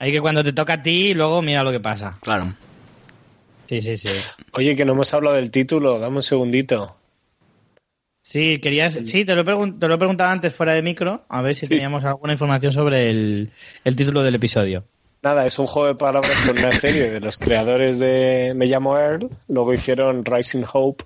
Hay 0.00 0.10
que 0.12 0.20
cuando 0.20 0.42
te 0.42 0.52
toca 0.52 0.74
a 0.74 0.82
ti, 0.82 1.14
luego 1.14 1.40
mira 1.40 1.62
lo 1.62 1.70
que 1.70 1.80
pasa. 1.80 2.18
Claro. 2.20 2.52
Sí, 3.68 3.80
sí, 3.80 3.96
sí. 3.96 4.08
Oye, 4.52 4.76
que 4.76 4.84
no 4.84 4.92
hemos 4.92 5.14
hablado 5.14 5.36
del 5.36 5.50
título. 5.50 5.98
Dame 5.98 6.16
un 6.16 6.22
segundito. 6.22 6.96
Sí, 8.26 8.58
querías, 8.58 8.94
sí, 9.04 9.26
te 9.26 9.34
lo, 9.34 9.44
te 9.44 9.86
lo 9.86 9.94
he 9.94 9.98
preguntado 9.98 10.30
antes 10.30 10.54
fuera 10.54 10.72
de 10.72 10.80
micro, 10.80 11.24
a 11.28 11.42
ver 11.42 11.54
si 11.54 11.66
Sí. 11.66 11.74
teníamos 11.74 12.02
alguna 12.06 12.32
información 12.32 12.72
sobre 12.72 13.10
el, 13.10 13.50
el 13.84 13.96
título 13.96 14.22
del 14.22 14.34
episodio. 14.36 14.82
Nada, 15.22 15.44
es 15.44 15.58
un 15.58 15.66
juego 15.66 15.88
de 15.88 15.94
palabras 15.94 16.32
con 16.46 16.56
una 16.58 16.72
serie 16.72 17.10
de 17.10 17.20
los 17.20 17.36
creadores 17.36 17.98
de 17.98 18.54
Me 18.56 18.64
llamo 18.64 18.96
Earl. 18.98 19.28
Luego 19.48 19.74
hicieron 19.74 20.24
Rising 20.24 20.64
Hope, 20.72 21.04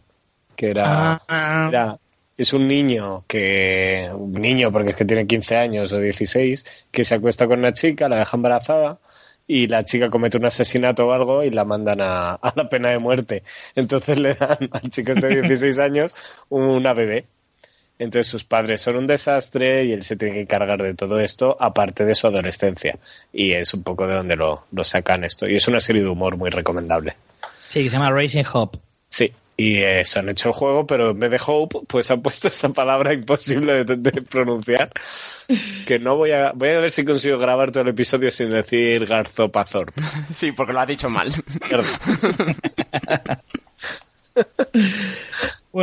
que 0.55 0.71
era, 0.71 1.21
Ah, 1.29 1.67
era- 1.69 1.99
es 2.37 2.53
un 2.53 2.69
niño 2.69 3.25
que 3.27 4.09
un 4.15 4.33
niño 4.35 4.71
porque 4.71 4.91
es 4.91 4.97
que 4.97 5.05
tiene 5.05 5.27
15 5.27 5.57
años 5.57 5.93
o 5.93 5.99
16 5.99 6.67
que 6.93 7.05
se 7.05 7.17
acuesta 7.17 7.49
con 7.49 7.59
una 7.59 7.73
chica, 7.73 8.09
la 8.09 8.19
deja 8.21 8.37
embarazada 8.37 8.99
y 9.49 9.67
la 9.67 9.85
chica 9.85 10.11
comete 10.11 10.37
un 10.37 10.45
asesinato 10.45 11.09
o 11.09 11.13
algo 11.13 11.43
y 11.43 11.51
la 11.51 11.65
mandan 11.65 12.01
a, 12.03 12.35
a 12.35 12.53
la 12.55 12.69
pena 12.69 12.91
de 12.91 12.99
muerte. 12.99 13.43
Entonces 13.75 14.21
le 14.21 14.35
dan 14.35 14.69
al 14.71 14.91
chico 14.91 15.13
este 15.13 15.27
de 15.27 15.43
16 15.43 15.79
años 15.81 16.15
una 16.51 16.93
bebé. 16.93 17.25
Entonces 17.99 18.29
sus 18.29 18.45
padres 18.45 18.81
son 18.81 18.97
un 18.97 19.07
desastre 19.09 19.85
y 19.85 19.93
él 19.93 20.05
se 20.05 20.17
tiene 20.17 20.35
que 20.35 20.41
encargar 20.43 20.81
de 20.81 20.95
todo 20.95 21.19
esto, 21.19 21.57
aparte 21.59 22.05
de 22.05 22.15
su 22.15 22.29
adolescencia. 22.29 22.97
Y 23.33 23.55
es 23.55 23.75
un 23.75 23.83
poco 23.83 24.07
de 24.07 24.15
donde 24.15 24.37
lo, 24.37 24.67
lo 24.71 24.85
sacan 24.85 25.25
esto. 25.25 25.49
Y 25.49 25.57
es 25.57 25.67
una 25.67 25.81
serie 25.81 26.03
de 26.03 26.09
humor 26.09 26.37
muy 26.37 26.51
recomendable. 26.51 27.17
sí, 27.67 27.83
que 27.83 27.91
se 27.91 27.97
llama 27.97 28.13
Racing 28.13 28.45
Hop. 28.53 28.79
Sí, 29.09 29.33
y 29.61 29.79
eh, 29.79 30.05
se 30.05 30.21
han 30.21 30.29
hecho 30.29 30.51
el 30.51 30.55
juego, 30.55 30.87
pero 30.87 31.11
en 31.11 31.19
vez 31.19 31.33
de 31.33 31.41
hope, 31.45 31.81
pues 31.89 32.09
han 32.13 32.23
puesto 32.23 32.47
esa 32.47 32.69
palabra 32.69 33.13
imposible 33.13 33.85
de, 33.85 33.97
de 33.97 34.23
pronunciar. 34.23 34.93
Que 35.85 35.99
no 35.99 36.17
voy 36.17 36.31
a... 36.31 36.53
Voy 36.53 36.69
a 36.69 36.79
ver 36.79 36.93
si 36.93 37.05
consigo 37.05 37.39
grabar 37.39 37.73
todo 37.73 37.83
el 37.83 37.89
episodio 37.89 38.31
sin 38.31 38.51
decir 38.51 39.05
Garzopazor. 39.05 39.93
Sí, 40.33 40.53
porque 40.53 40.73
lo 40.73 40.81
has 40.81 40.87
dicho 40.87 41.11
mal. 41.11 41.29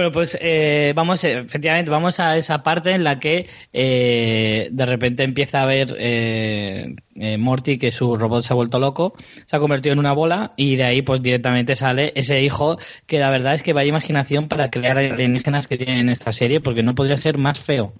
Bueno, 0.06 0.14
pues 0.14 0.38
eh, 0.40 0.94
vamos, 0.96 1.24
eh, 1.24 1.40
efectivamente, 1.40 1.90
vamos 1.90 2.20
a 2.20 2.38
esa 2.38 2.62
parte 2.62 2.92
en 2.92 3.04
la 3.04 3.18
que 3.20 3.48
eh, 3.74 4.68
de 4.72 4.86
repente 4.86 5.24
empieza 5.24 5.64
a 5.64 5.66
ver 5.66 5.96
eh, 5.98 6.96
eh, 7.16 7.38
Morty 7.40 7.80
que 7.80 7.90
su 7.90 8.16
robot 8.16 8.44
se 8.44 8.54
ha 8.54 8.56
vuelto 8.56 8.78
loco, 8.78 9.16
se 9.48 9.56
ha 9.56 9.60
convertido 9.60 9.94
en 9.94 9.98
una 10.00 10.14
bola 10.14 10.52
y 10.58 10.76
de 10.76 10.84
ahí 10.84 11.02
pues 11.02 11.24
directamente 11.24 11.76
sale 11.76 12.14
ese 12.16 12.40
hijo 12.44 12.78
que 13.08 13.18
la 13.18 13.32
verdad 13.32 13.56
es 13.56 13.64
que 13.64 13.74
vaya 13.74 13.90
imaginación 13.90 14.48
para 14.48 14.70
crear 14.70 14.96
alienígenas 14.96 15.66
que 15.66 15.78
tienen 15.78 15.98
en 15.98 16.10
esta 16.10 16.32
serie 16.32 16.60
porque 16.60 16.84
no 16.84 16.94
podría 16.94 17.18
ser 17.18 17.40
más 17.40 17.60
feo. 17.60 17.92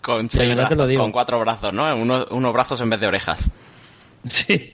Con, 0.00 0.30
seis 0.30 0.54
brazos, 0.54 0.78
lo 0.78 0.86
digo. 0.86 1.02
con 1.02 1.10
cuatro 1.10 1.40
brazos, 1.40 1.74
¿no? 1.74 1.92
Uno- 1.96 2.24
unos 2.30 2.52
brazos 2.52 2.80
en 2.82 2.90
vez 2.90 3.00
de 3.00 3.08
orejas. 3.08 3.50
Sí, 4.28 4.72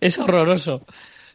es 0.00 0.16
horroroso. 0.16 0.82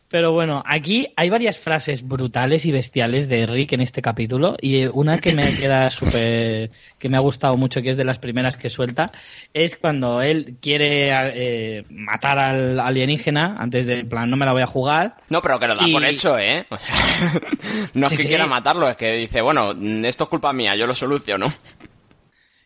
Pero 0.08 0.32
bueno, 0.32 0.62
aquí 0.66 1.08
hay 1.18 1.30
varias 1.30 1.58
frases 1.58 2.08
brutales 2.08 2.66
y 2.66 2.72
bestiales 2.72 3.28
de 3.28 3.48
Rick 3.48 3.74
en 3.74 3.82
este 3.82 4.02
capítulo 4.04 4.56
y 4.62 4.82
eh, 4.82 4.90
una 4.94 5.18
que 5.20 5.34
me 5.34 5.56
queda 5.58 5.90
súper, 5.90 6.70
que 7.00 7.10
me 7.10 7.18
ha 7.18 7.22
gustado 7.22 7.58
mucho, 7.58 7.82
que 7.82 7.90
es 7.90 7.98
de 7.98 8.06
las 8.06 8.20
primeras 8.20 8.56
que 8.56 8.70
suelta, 8.70 9.12
es 9.54 9.78
cuando 9.78 10.22
él 10.22 10.58
quiere 10.62 11.10
eh, 11.12 11.86
matar 11.90 12.38
al 12.38 12.80
alienígena 12.80 13.56
antes 13.58 13.86
de, 13.88 14.06
plan, 14.06 14.30
no 14.30 14.38
me 14.38 14.46
la 14.46 14.54
voy 14.54 14.62
a 14.62 14.68
jugar. 14.68 15.18
No, 15.30 15.42
pero 15.42 15.60
que 15.60 15.68
lo 15.68 15.76
da 15.76 15.88
Y- 15.88 15.92
por 15.92 16.06
hecho, 16.06 16.38
¿eh? 16.38 16.66
No 17.96 18.06
es 18.06 18.12
Sí, 18.12 18.18
que 18.18 18.24
sí. 18.24 18.30
quiera 18.30 18.46
matarlo, 18.46 18.88
es 18.88 18.96
que 18.96 19.14
dice, 19.14 19.42
bueno, 19.42 19.72
esto 20.08 20.26
es 20.26 20.30
culpa 20.30 20.54
mía, 20.54 20.76
yo 20.76 20.86
lo 20.88 20.94
soluciono. 20.96 21.48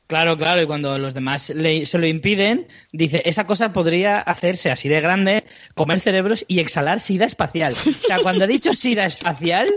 Claro, 0.09 0.35
claro, 0.39 0.59
y 0.59 0.65
cuando 0.65 0.97
los 0.97 1.13
demás 1.13 1.51
le- 1.51 1.85
se 1.85 1.99
lo 1.99 2.07
impiden, 2.07 2.67
dice, 2.91 3.21
esa 3.25 3.45
cosa 3.45 3.71
podría 3.71 4.17
hacerse 4.19 4.71
así 4.71 4.89
de 4.89 4.99
grande, 5.01 5.43
comer 5.75 5.99
cerebros 5.99 6.43
y 6.47 6.59
exhalar 6.59 6.99
sida 6.99 7.25
espacial. 7.25 7.73
O 7.73 7.75
sea, 8.07 8.17
cuando 8.23 8.45
he 8.45 8.47
dicho 8.47 8.73
sida 8.73 9.05
espacial, 9.05 9.69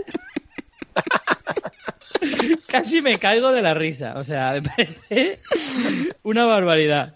casi 2.67 3.01
me 3.03 3.19
caigo 3.19 3.51
de 3.51 3.61
la 3.61 3.73
risa. 3.75 4.13
O 4.17 4.23
sea, 4.25 4.53
me 4.53 4.61
parece 4.63 5.39
una 6.23 6.45
barbaridad. 6.45 7.15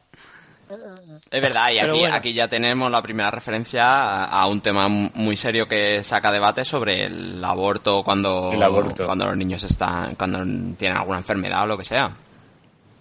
Es 1.31 1.41
verdad, 1.41 1.71
y 1.71 1.79
aquí, 1.79 1.97
bueno. 1.97 2.13
aquí 2.13 2.33
ya 2.33 2.47
tenemos 2.47 2.91
la 2.91 3.01
primera 3.01 3.31
referencia 3.31 3.83
a, 3.85 4.25
a 4.25 4.47
un 4.47 4.61
tema 4.61 4.87
muy 4.89 5.35
serio 5.37 5.67
que 5.67 6.03
saca 6.03 6.31
debate 6.31 6.63
sobre 6.65 7.05
el 7.05 7.43
aborto 7.43 8.03
cuando, 8.03 8.51
El 8.53 8.61
aborto. 8.61 9.05
cuando 9.05 9.25
los 9.25 9.37
niños 9.37 9.63
están, 9.63 10.15
cuando 10.15 10.39
tienen 10.77 10.97
alguna 10.97 11.17
enfermedad 11.19 11.63
o 11.63 11.67
lo 11.67 11.77
que 11.77 11.85
sea. 11.85 12.11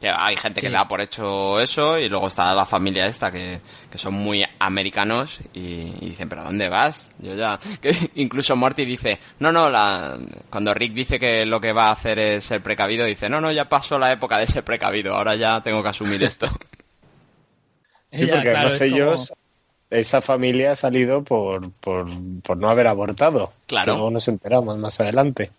Que 0.00 0.11
hay 0.11 0.37
gente 0.37 0.61
que 0.61 0.67
Sí. 0.67 0.73
da 0.73 0.87
por 0.87 1.00
hecho 1.00 1.59
eso 1.59 1.99
y 1.99 2.09
luego 2.11 2.29
está 2.29 2.55
la 2.55 2.67
familia 2.67 3.07
esta 3.07 3.33
que, 3.33 3.59
que 3.91 3.97
son 3.97 4.12
muy 4.15 4.45
americanos 4.59 5.41
y, 5.55 5.61
y 6.00 6.09
dicen, 6.11 6.29
pero 6.29 6.45
¿dónde 6.45 6.69
vas? 6.69 7.11
Yo 7.19 7.35
ya... 7.35 7.59
Que 7.81 7.95
incluso 8.17 8.55
Morty 8.57 8.85
dice, 8.85 9.19
no, 9.38 9.53
no, 9.53 9.71
la, 9.71 10.19
cuando 10.50 10.75
Rick 10.75 10.93
dice 10.93 11.19
que 11.19 11.47
lo 11.47 11.61
que 11.61 11.73
va 11.73 11.88
a 11.88 11.93
hacer 11.93 12.19
es 12.19 12.45
ser 12.45 12.62
precavido, 12.62 13.07
dice, 13.07 13.31
no, 13.31 13.41
no, 13.41 13.50
ya 13.53 13.71
pasó 13.71 13.99
la 13.99 14.12
época 14.12 14.37
de 14.38 14.47
ser 14.47 14.65
precavido, 14.65 15.17
ahora 15.17 15.35
ya 15.35 15.62
tengo 15.62 15.83
que 15.83 15.88
asumir 15.88 16.23
esto. 16.23 16.47
Sí, 18.11 18.26
porque 18.26 18.43
claro, 18.43 18.59
además 18.69 18.79
como- 18.79 18.85
ellos, 18.95 19.33
esa 19.91 20.21
familia 20.21 20.73
ha 20.73 20.76
salido 20.76 21.23
por, 21.23 21.71
por, 21.73 22.07
por 22.43 22.57
no 22.57 22.69
haber 22.69 22.87
abortado. 22.87 23.53
Claro. 23.67 23.85
Que 23.85 23.91
luego 23.93 24.11
nos 24.11 24.29
enteramos 24.29 24.79
más 24.79 25.00
adelante. 25.00 25.50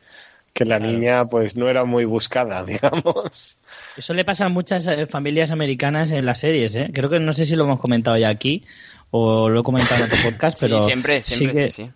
Que 0.57 0.65
la 0.65 0.79
niña 0.79 1.25
pues 1.25 1.55
no 1.55 1.69
era 1.69 1.85
muy 1.85 2.05
buscada, 2.05 2.63
digamos. 2.65 3.57
Eso 3.95 4.13
le 4.13 4.25
pasa 4.25 4.45
a 4.45 4.49
muchas 4.49 4.87
eh, 4.87 5.05
familias 5.07 5.51
americanas 5.51 6.11
en 6.11 6.25
las 6.25 6.39
series, 6.39 6.75
¿eh? 6.75 6.89
Creo 6.93 7.09
que 7.09 7.19
no 7.19 7.33
sé 7.33 7.45
si 7.45 7.55
lo 7.55 7.63
hemos 7.65 7.79
comentado 7.79 8.17
ya 8.17 8.29
aquí 8.29 8.63
o 9.11 9.49
lo 9.49 9.61
he 9.61 9.63
comentado 9.63 10.03
en 10.03 10.11
otro 10.11 10.17
podcast, 10.31 10.59
pero 10.59 10.79
sí, 10.79 10.85
siempre, 10.87 11.21
siempre, 11.21 11.53
sí 11.53 11.59
que- 11.65 11.71
sí, 11.71 11.83
sí. 11.85 11.91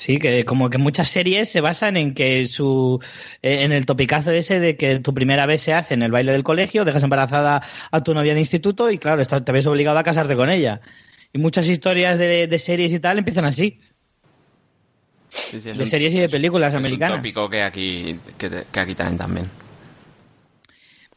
Sí, 0.00 0.20
que 0.20 0.44
como 0.44 0.70
que 0.70 0.78
muchas 0.78 1.08
series 1.08 1.50
se 1.50 1.60
basan 1.60 1.96
en 1.96 2.14
que 2.14 2.46
su 2.46 3.00
eh, 3.42 3.62
en 3.64 3.72
el 3.72 3.84
topicazo 3.84 4.30
ese 4.30 4.60
de 4.60 4.76
que 4.76 5.00
tu 5.00 5.12
primera 5.12 5.44
vez 5.44 5.60
se 5.62 5.72
hace 5.74 5.94
en 5.94 6.02
el 6.04 6.12
baile 6.12 6.30
del 6.30 6.44
colegio, 6.44 6.84
dejas 6.84 7.02
embarazada 7.02 7.62
a 7.90 8.02
tu 8.04 8.14
novia 8.14 8.32
de 8.34 8.38
instituto 8.38 8.92
y 8.92 8.98
claro, 8.98 9.20
estás- 9.20 9.44
te 9.44 9.50
ves 9.50 9.66
obligado 9.66 9.98
a 9.98 10.04
casarte 10.04 10.36
con 10.36 10.50
ella. 10.50 10.80
Y 11.32 11.38
muchas 11.40 11.68
historias 11.68 12.16
de, 12.16 12.46
de 12.46 12.58
series 12.60 12.92
y 12.92 13.00
tal 13.00 13.18
empiezan 13.18 13.44
así. 13.44 13.80
Sí, 15.44 15.60
sí, 15.60 15.70
es 15.70 15.76
de 15.78 15.84
un- 15.84 15.88
series 15.88 16.14
y 16.14 16.20
de 16.20 16.28
películas 16.28 16.74
es 16.74 16.78
americanas. 16.78 17.16
un 17.16 17.22
tópico 17.22 17.48
que 17.48 17.62
aquí, 17.62 18.18
que, 18.36 18.50
que 18.70 18.80
aquí 18.80 18.94
también 18.94 19.18
también. 19.18 19.46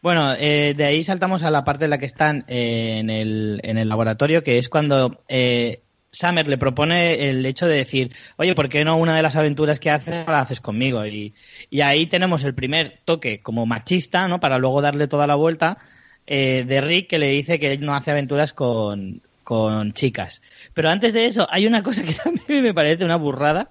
Bueno, 0.01 0.33
eh, 0.39 0.73
de 0.75 0.85
ahí 0.85 1.03
saltamos 1.03 1.43
a 1.43 1.51
la 1.51 1.63
parte 1.63 1.85
en 1.85 1.91
la 1.91 1.97
que 1.99 2.05
están 2.07 2.43
eh, 2.47 2.97
en, 2.99 3.09
el, 3.09 3.59
en 3.63 3.77
el 3.77 3.87
laboratorio, 3.87 4.43
que 4.43 4.57
es 4.57 4.67
cuando 4.67 5.23
eh, 5.27 5.81
Summer 6.11 6.47
le 6.47 6.57
propone 6.57 7.29
el 7.29 7.45
hecho 7.45 7.67
de 7.67 7.75
decir, 7.77 8.11
oye, 8.37 8.55
¿por 8.55 8.67
qué 8.67 8.83
no 8.83 8.97
una 8.97 9.15
de 9.15 9.21
las 9.21 9.35
aventuras 9.35 9.79
que 9.79 9.91
haces 9.91 10.25
la 10.27 10.39
haces 10.39 10.59
conmigo? 10.59 11.05
Y, 11.05 11.35
y 11.69 11.81
ahí 11.81 12.07
tenemos 12.07 12.43
el 12.43 12.55
primer 12.55 12.99
toque 13.05 13.41
como 13.43 13.67
machista, 13.67 14.27
¿no? 14.27 14.39
Para 14.39 14.57
luego 14.57 14.81
darle 14.81 15.07
toda 15.07 15.27
la 15.27 15.35
vuelta 15.35 15.77
eh, 16.25 16.65
de 16.67 16.81
Rick 16.81 17.07
que 17.09 17.19
le 17.19 17.27
dice 17.29 17.59
que 17.59 17.71
él 17.71 17.81
no 17.81 17.93
hace 17.95 18.09
aventuras 18.09 18.53
con, 18.53 19.21
con 19.51 19.91
chicas. 19.91 20.41
Pero 20.73 20.87
antes 20.87 21.11
de 21.11 21.25
eso, 21.25 21.45
hay 21.51 21.67
una 21.67 21.83
cosa 21.83 22.03
que 22.03 22.13
también 22.23 22.63
me 22.63 22.73
parece 22.73 23.03
una 23.03 23.17
burrada, 23.17 23.67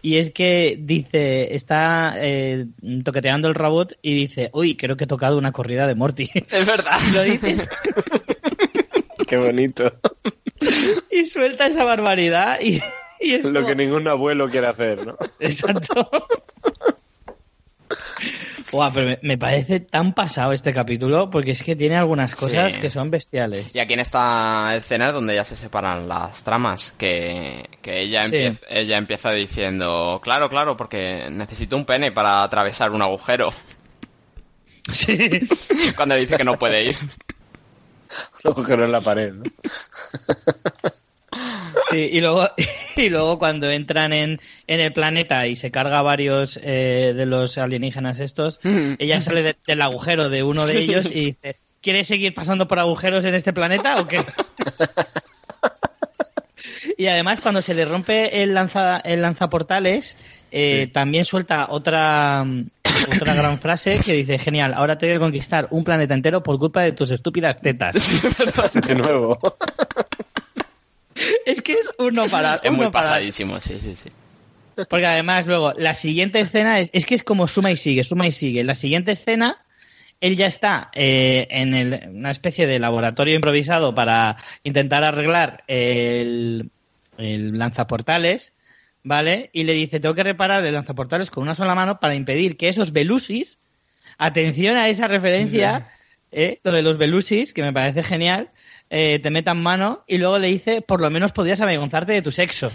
y 0.00 0.18
es 0.18 0.30
que 0.30 0.76
dice, 0.78 1.56
está 1.56 2.14
eh, 2.18 2.66
toqueteando 3.02 3.48
el 3.48 3.56
robot 3.56 3.94
y 4.00 4.14
dice, 4.14 4.50
uy, 4.52 4.76
creo 4.76 4.96
que 4.96 5.04
he 5.04 5.06
tocado 5.08 5.36
una 5.36 5.50
corrida 5.50 5.88
de 5.88 5.96
Morty. 5.96 6.30
Es 6.52 6.66
verdad. 6.68 6.98
Lo 7.14 7.22
dices 7.22 7.68
Qué 9.26 9.36
bonito. 9.36 9.92
y 11.10 11.24
suelta 11.24 11.66
esa 11.66 11.82
barbaridad 11.82 12.60
y, 12.60 12.80
y 13.18 13.34
es 13.34 13.42
Lo 13.42 13.54
como- 13.54 13.66
que 13.66 13.74
ningún 13.74 14.06
abuelo 14.06 14.48
quiere 14.48 14.68
hacer, 14.68 15.04
¿no? 15.04 15.16
Exacto. 15.40 16.08
Buah, 18.74 18.90
pero 18.92 19.06
me, 19.06 19.18
me 19.22 19.38
parece 19.38 19.78
tan 19.80 20.12
pasado 20.14 20.52
este 20.52 20.74
capítulo 20.74 21.30
porque 21.30 21.52
es 21.52 21.62
que 21.62 21.76
tiene 21.76 21.96
algunas 21.96 22.34
cosas 22.34 22.72
Sí. 22.72 22.80
que 22.80 22.90
son 22.90 23.08
bestiales. 23.08 23.74
Y 23.74 23.78
aquí 23.78 23.94
en 23.94 24.00
esta 24.00 24.74
escena 24.74 25.06
es 25.06 25.12
donde 25.12 25.34
ya 25.36 25.44
se 25.44 25.54
separan 25.56 26.08
las 26.08 26.42
tramas, 26.42 26.92
que, 26.98 27.68
que 27.80 28.00
ella, 28.02 28.24
Sí. 28.24 28.36
empieza, 28.36 28.60
ella 28.68 28.96
empieza 28.98 29.30
diciendo, 29.30 30.20
claro, 30.22 30.48
claro, 30.48 30.76
porque 30.76 31.28
necesito 31.30 31.76
un 31.76 31.84
pene 31.84 32.10
para 32.10 32.42
atravesar 32.42 32.90
un 32.90 33.02
agujero. 33.02 33.48
Sí. 34.92 35.16
Cuando 35.96 36.14
le 36.14 36.22
dice 36.22 36.36
que 36.36 36.44
no 36.44 36.58
puede 36.58 36.82
ir. 36.84 36.96
Un 38.44 38.50
agujero 38.52 38.84
en 38.84 38.92
la 38.92 39.00
pared, 39.00 39.32
¿no? 39.32 39.44
Sí, 41.94 42.08
y 42.12 42.20
luego, 42.20 42.48
y 42.96 43.08
luego 43.08 43.38
cuando 43.38 43.70
entran 43.70 44.12
en, 44.12 44.40
en 44.66 44.80
el 44.80 44.92
planeta 44.92 45.46
y 45.46 45.54
se 45.54 45.70
carga 45.70 46.02
varios 46.02 46.58
eh, 46.62 47.12
de 47.16 47.26
los 47.26 47.56
alienígenas 47.56 48.18
estos, 48.20 48.58
ella 48.98 49.20
sale 49.20 49.42
de- 49.42 49.56
del 49.66 49.80
agujero 49.82 50.28
de 50.28 50.42
uno 50.42 50.66
de 50.66 50.78
ellos 50.78 51.06
y 51.14 51.26
dice, 51.26 51.56
¿quieres 51.80 52.08
seguir 52.08 52.34
pasando 52.34 52.66
por 52.66 52.80
agujeros 52.80 53.24
en 53.24 53.34
este 53.36 53.52
planeta 53.52 54.00
o 54.00 54.08
qué? 54.08 54.18
y 56.98 57.06
además 57.06 57.40
cuando 57.40 57.62
se 57.62 57.74
le 57.74 57.84
rompe 57.84 58.42
el 58.42 58.54
lanza 58.54 58.98
el 58.98 59.22
lanzaportales, 59.22 60.16
eh, 60.50 60.88
también 60.92 61.24
suelta 61.24 61.66
otra 61.70 62.44
otra 63.12 63.34
gran 63.34 63.58
frase 63.60 63.98
que 64.04 64.12
dice, 64.14 64.38
genial, 64.38 64.72
ahora 64.74 64.96
te 64.98 65.06
voy 65.06 65.16
a 65.16 65.18
conquistar 65.18 65.68
un 65.70 65.84
planeta 65.84 66.14
entero 66.14 66.42
por 66.42 66.58
culpa 66.58 66.82
de 66.82 66.92
tus 66.92 67.10
estúpidas 67.10 67.60
tetas. 67.60 67.94
De 68.86 68.94
nuevo. 68.94 69.38
es 71.46 71.62
que 71.62 71.74
es 71.74 71.90
uno 71.98 72.26
para 72.28 72.56
Es 72.62 72.70
muy 72.70 72.86
para- 72.90 73.08
pasadísimo, 73.08 73.60
sí, 73.60 73.78
sí, 73.78 73.94
sí. 73.96 74.08
Porque 74.88 75.06
además 75.06 75.46
luego 75.46 75.72
la 75.76 75.94
siguiente 75.94 76.40
escena 76.40 76.80
es, 76.80 76.90
es 76.92 77.06
que 77.06 77.14
es 77.14 77.22
como 77.22 77.46
suma 77.46 77.70
y 77.70 77.76
sigue, 77.76 78.02
suma 78.02 78.26
y 78.26 78.32
sigue. 78.32 78.64
La 78.64 78.74
siguiente 78.74 79.12
escena, 79.12 79.64
él 80.20 80.36
ya 80.36 80.46
está 80.46 80.90
eh, 80.94 81.46
en 81.50 81.74
el- 81.74 82.08
una 82.12 82.32
especie 82.32 82.66
de 82.66 82.80
laboratorio 82.80 83.36
improvisado 83.36 83.94
para 83.94 84.36
intentar 84.64 85.04
arreglar 85.04 85.62
el, 85.68 86.70
el 87.18 87.56
lanzaportales, 87.56 88.52
¿vale? 89.04 89.50
Y 89.52 89.62
le 89.62 89.74
dice, 89.74 90.00
tengo 90.00 90.16
que 90.16 90.24
reparar 90.24 90.64
el 90.66 90.74
lanzaportales 90.74 91.30
con 91.30 91.44
una 91.44 91.54
sola 91.54 91.76
mano 91.76 92.00
para 92.00 92.16
impedir 92.16 92.56
que 92.56 92.68
esos 92.68 92.92
Belusis, 92.92 93.58
atención 94.18 94.76
a 94.76 94.88
esa 94.88 95.06
referencia, 95.06 95.86
eh, 96.32 96.58
lo 96.64 96.72
de 96.72 96.82
los 96.82 96.98
Belusis, 96.98 97.54
que 97.54 97.62
me 97.62 97.72
parece 97.72 98.02
genial, 98.02 98.50
eh, 98.90 99.18
te 99.20 99.30
metan 99.30 99.62
mano 99.62 100.04
y 100.06 100.18
luego 100.18 100.38
le 100.38 100.48
dice, 100.48 100.82
por 100.82 101.00
lo 101.00 101.10
menos 101.10 101.32
podrías 101.32 101.60
avergonzarte 101.60 102.12
de 102.12 102.22
tu 102.22 102.30
sexo. 102.32 102.70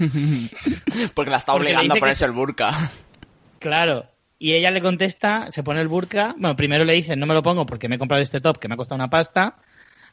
Porque 1.13 1.31
la 1.31 1.37
está 1.37 1.53
obligando 1.53 1.93
a 1.93 1.95
que- 1.95 1.99
ponerse 1.99 2.25
el 2.25 2.31
burka. 2.31 2.71
Claro. 3.59 4.05
Y 4.41 4.53
ella 4.53 4.71
le 4.71 4.81
contesta, 4.81 5.51
se 5.51 5.63
pone 5.63 5.81
el 5.81 5.87
burka. 5.89 6.33
Bueno, 6.37 6.55
primero 6.55 6.85
le 6.85 6.93
dice, 6.93 7.15
no 7.17 7.25
me 7.25 7.33
lo 7.33 7.43
pongo 7.43 7.65
porque 7.65 7.89
me 7.89 7.95
he 7.95 7.99
comprado 7.99 8.23
este 8.23 8.39
top 8.39 8.57
que 8.57 8.67
me 8.69 8.75
ha 8.75 8.77
costado 8.77 8.95
una 8.95 9.09
pasta. 9.09 9.57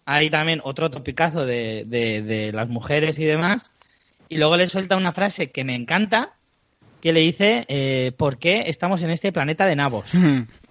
Hay 0.04 0.30
también 0.30 0.60
otro 0.64 0.90
topicazo 0.90 1.46
de, 1.46 1.84
de, 1.86 2.22
de 2.22 2.52
las 2.52 2.68
mujeres 2.68 3.18
y 3.20 3.24
demás. 3.24 3.70
Y 4.28 4.38
luego 4.38 4.56
le 4.56 4.68
suelta 4.68 4.96
una 4.96 5.12
frase 5.12 5.52
que 5.52 5.62
me 5.62 5.76
encanta, 5.76 6.30
que 7.00 7.12
le 7.12 7.20
dice, 7.20 7.64
eh, 7.68 8.10
¿por 8.16 8.38
qué 8.38 8.64
estamos 8.66 9.02
en 9.04 9.10
este 9.10 9.30
planeta 9.30 9.64
de 9.64 9.76
nabos? 9.76 10.10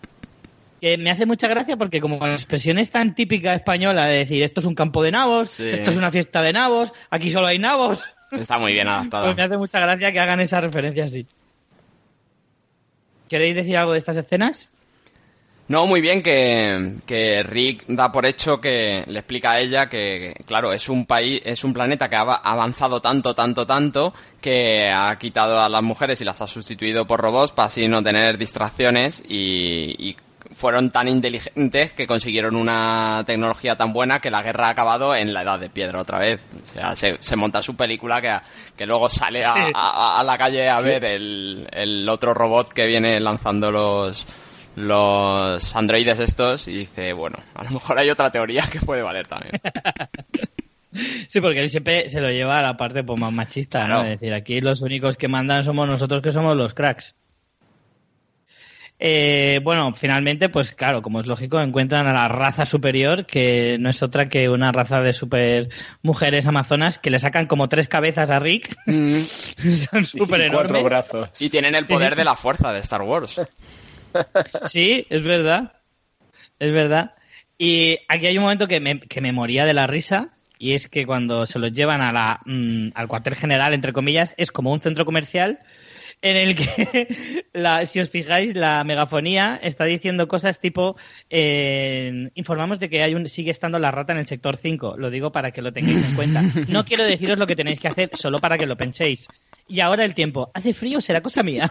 que 0.82 0.98
me 0.98 1.10
hace 1.12 1.25
mucha 1.25 1.48
gracia 1.48 1.77
porque 1.77 2.00
como 2.01 2.17
la 2.25 2.34
expresión 2.34 2.77
es 2.77 2.91
tan 2.91 3.15
típica 3.15 3.53
española 3.53 4.08
de 4.08 4.17
decir, 4.20 4.44
esto 4.44 4.60
es 4.60 4.65
un 4.65 4.75
campo 4.75 5.01
de 5.03 5.12
nabos, 5.12 5.51
Sí. 5.51 5.67
esto 5.70 5.91
es 5.91 5.98
una 5.98 6.12
fiesta 6.12 6.41
de 6.41 6.53
nabos, 6.53 6.91
aquí 7.10 7.29
solo 7.32 7.48
hay 7.48 7.60
nabos. 7.60 8.03
Está 8.32 8.58
muy 8.60 8.74
bien 8.74 8.88
adaptada. 8.89 9.25
Pues 9.25 9.38
me 9.38 9.44
hace 9.44 9.58
mucha 9.58 9.79
gracia 9.79 10.12
que 10.12 10.20
hagan 10.20 10.39
esa 10.41 10.60
referencia 10.62 11.05
así. 11.05 11.25
¿Queréis 13.29 13.55
decir 13.55 13.77
algo 13.77 13.94
de 13.94 13.98
estas 14.00 14.17
escenas? 14.17 14.70
No, 15.67 15.88
muy 15.88 16.00
bien 16.00 16.22
que, 16.22 16.94
que 17.08 17.41
Rick 17.41 17.86
da 17.88 18.12
por 18.12 18.27
hecho 18.27 18.62
que 18.62 19.03
le 19.08 19.17
explica 19.20 19.53
a 19.53 19.59
ella 19.59 19.90
que, 19.90 20.35
claro, 20.46 20.72
es 20.72 20.90
un 20.90 21.07
país, 21.07 21.42
es 21.44 21.64
un 21.64 21.74
planeta 21.74 22.07
que 22.07 22.16
ha 22.16 22.22
av- 22.22 22.40
avanzado 22.44 23.00
tanto, 23.00 23.33
tanto, 23.33 23.66
tanto 23.66 24.14
que 24.40 24.92
ha 24.92 25.18
quitado 25.18 25.59
a 25.59 25.68
las 25.68 25.81
mujeres 25.81 26.22
y 26.22 26.24
las 26.25 26.40
ha 26.40 26.48
sustituido 26.48 27.07
por 27.07 27.20
robots 27.20 27.51
para 27.51 27.66
así 27.66 27.88
no 27.88 28.03
tener 28.03 28.38
distracciones 28.38 29.24
y, 29.27 29.96
y 30.09 30.16
fueron 30.55 30.89
tan 30.89 31.07
inteligentes 31.09 31.91
que 31.91 32.07
consiguieron 32.07 32.55
una 32.55 33.24
tecnología 33.27 33.75
tan 33.75 33.91
buena 33.91 34.20
que 34.22 34.31
la 34.31 34.41
guerra 34.41 34.68
ha 34.68 34.70
acabado 34.70 35.13
en 35.15 35.33
la 35.33 35.41
edad 35.41 35.59
de 35.59 35.70
piedra 35.70 36.00
otra 36.01 36.20
vez. 36.20 36.39
O 36.63 36.65
sea, 36.65 36.96
se, 36.96 37.18
se 37.20 37.35
monta 37.35 37.61
su 37.61 37.75
película 37.75 38.22
que, 38.22 38.33
que 38.77 38.85
luego 38.85 39.09
sale 39.09 39.44
a, 39.44 39.53
Sí. 39.53 39.72
a- 39.75 40.20
a 40.22 40.24
la 40.24 40.37
calle 40.37 40.70
a 40.70 40.79
ver 40.79 41.03
el, 41.03 41.68
el 41.72 42.07
otro 42.07 42.33
robot 42.33 42.70
que 42.72 42.85
viene 42.87 43.20
lanzando 43.20 43.70
los 43.72 44.25
los 44.77 45.75
androides 45.75 46.20
estos 46.20 46.68
y 46.68 46.74
dice, 46.79 47.13
bueno, 47.13 47.37
a 47.53 47.63
lo 47.63 47.72
mejor 47.72 47.98
hay 47.98 48.09
otra 48.09 48.29
teoría 48.31 48.63
que 48.72 48.79
puede 48.79 49.01
valer 49.03 49.27
también. 49.27 49.53
Sí, 51.27 51.41
porque 51.41 51.59
él 51.59 51.70
siempre 51.70 52.07
se 52.07 52.22
lo 52.22 52.29
lleva 52.29 52.59
a 52.59 52.61
la 52.61 52.77
parte 52.77 53.03
pues, 53.03 53.20
más 53.20 53.33
machista, 53.33 53.81
¿no? 53.81 53.85
Claro. 53.96 54.03
Es 54.03 54.20
decir, 54.22 54.33
aquí 54.33 54.61
los 54.61 54.81
únicos 54.81 55.18
que 55.18 55.27
mandan 55.27 55.65
somos 55.65 55.89
nosotros 55.89 56.22
que 56.22 56.31
somos 56.31 56.55
los 56.55 56.74
cracks. 56.74 57.15
Eh, 58.98 59.60
bueno, 59.62 59.94
finalmente, 59.94 60.48
pues 60.48 60.72
claro, 60.72 61.01
como 61.01 61.20
es 61.20 61.27
lógico, 61.27 61.60
encuentran 61.60 62.08
a 62.08 62.14
la 62.14 62.27
raza 62.29 62.66
superior, 62.66 63.25
que 63.25 63.75
no 63.79 63.90
es 63.90 64.01
otra 64.01 64.29
que 64.29 64.48
una 64.48 64.72
raza 64.72 65.01
de 65.01 65.12
super 65.12 65.70
mujeres 66.01 66.48
amazonas 66.48 66.98
que 66.98 67.10
le 67.10 67.20
sacan 67.20 67.46
como 67.46 67.68
tres 67.68 67.90
cabezas 67.90 68.31
a 68.31 68.40
Rick. 68.40 68.74
Son 68.86 70.05
súper 70.05 70.48
Y 70.48 70.50
cuatro 70.50 70.77
enormes. 70.79 70.84
brazos. 70.84 71.42
Y 71.42 71.50
tienen 71.50 71.75
el 71.75 71.86
poder 71.86 72.16
de 72.16 72.24
la 72.24 72.36
fuerza 72.36 72.72
de 72.72 72.79
Star 72.79 73.01
Wars. 73.01 73.42
Sí, 74.64 75.05
es 75.10 75.24
verdad. 75.24 75.74
Es 76.58 76.72
verdad. 76.72 77.16
Y 77.58 77.98
aquí 78.08 78.27
hay 78.27 78.38
un 78.38 78.44
momento 78.44 78.66
que 78.66 78.79
me, 78.79 79.01
que 79.01 79.20
me 79.20 79.34
moría 79.34 79.66
de 79.66 79.74
la 79.74 79.88
risa. 79.88 80.29
Y 80.58 80.74
es 80.74 80.88
que 80.88 81.05
cuando 81.05 81.46
se 81.46 81.60
los 81.60 81.74
llevan 81.74 82.00
a 82.00 82.14
la, 82.14 82.40
mm, 82.46 82.92
al 82.96 83.10
cuartel 83.10 83.36
general, 83.36 83.74
entre 83.74 83.92
comillas, 83.92 84.34
es 84.38 84.51
como 84.51 84.72
un 84.72 84.79
centro 84.79 85.03
comercial 85.03 85.60
en 86.27 86.38
el 86.38 86.55
que, 86.55 87.46
la, 87.53 87.85
si 87.85 88.00
os 88.00 88.09
fijáis, 88.09 88.55
la 88.55 88.83
megafonía 88.83 89.59
está 89.61 89.85
diciendo 89.85 90.27
cosas 90.27 90.59
tipo, 90.59 90.96
eh, 91.29 92.29
informamos 92.33 92.79
de 92.79 92.90
que 92.90 93.03
hay 93.03 93.14
un, 93.14 93.29
sigue 93.29 93.51
estando 93.51 93.77
la 93.77 93.92
rata 93.92 94.14
en 94.14 94.20
el 94.20 94.27
sector 94.27 94.57
5. 94.57 94.96
Lo 94.98 95.11
digo 95.11 95.31
para 95.31 95.51
que 95.51 95.61
lo 95.61 95.72
tengáis 95.72 96.09
en 96.09 96.16
cuenta. 96.16 96.42
No 96.68 96.83
quiero 96.83 97.03
deciros 97.03 97.38
lo 97.38 97.46
que 97.46 97.55
tenéis 97.55 97.79
que 97.79 97.88
hacer, 97.90 98.09
solo 98.14 98.40
para 98.40 98.57
que 98.57 98.66
lo 98.66 98.75
penséis. 98.75 99.27
Y 99.68 99.79
ahora 99.81 100.03
el 100.03 100.16
tiempo. 100.16 100.50
¿Hace 100.55 100.74
frío? 100.74 101.00
¿Será 101.00 101.22
cosa 101.22 101.44
mía? 101.44 101.70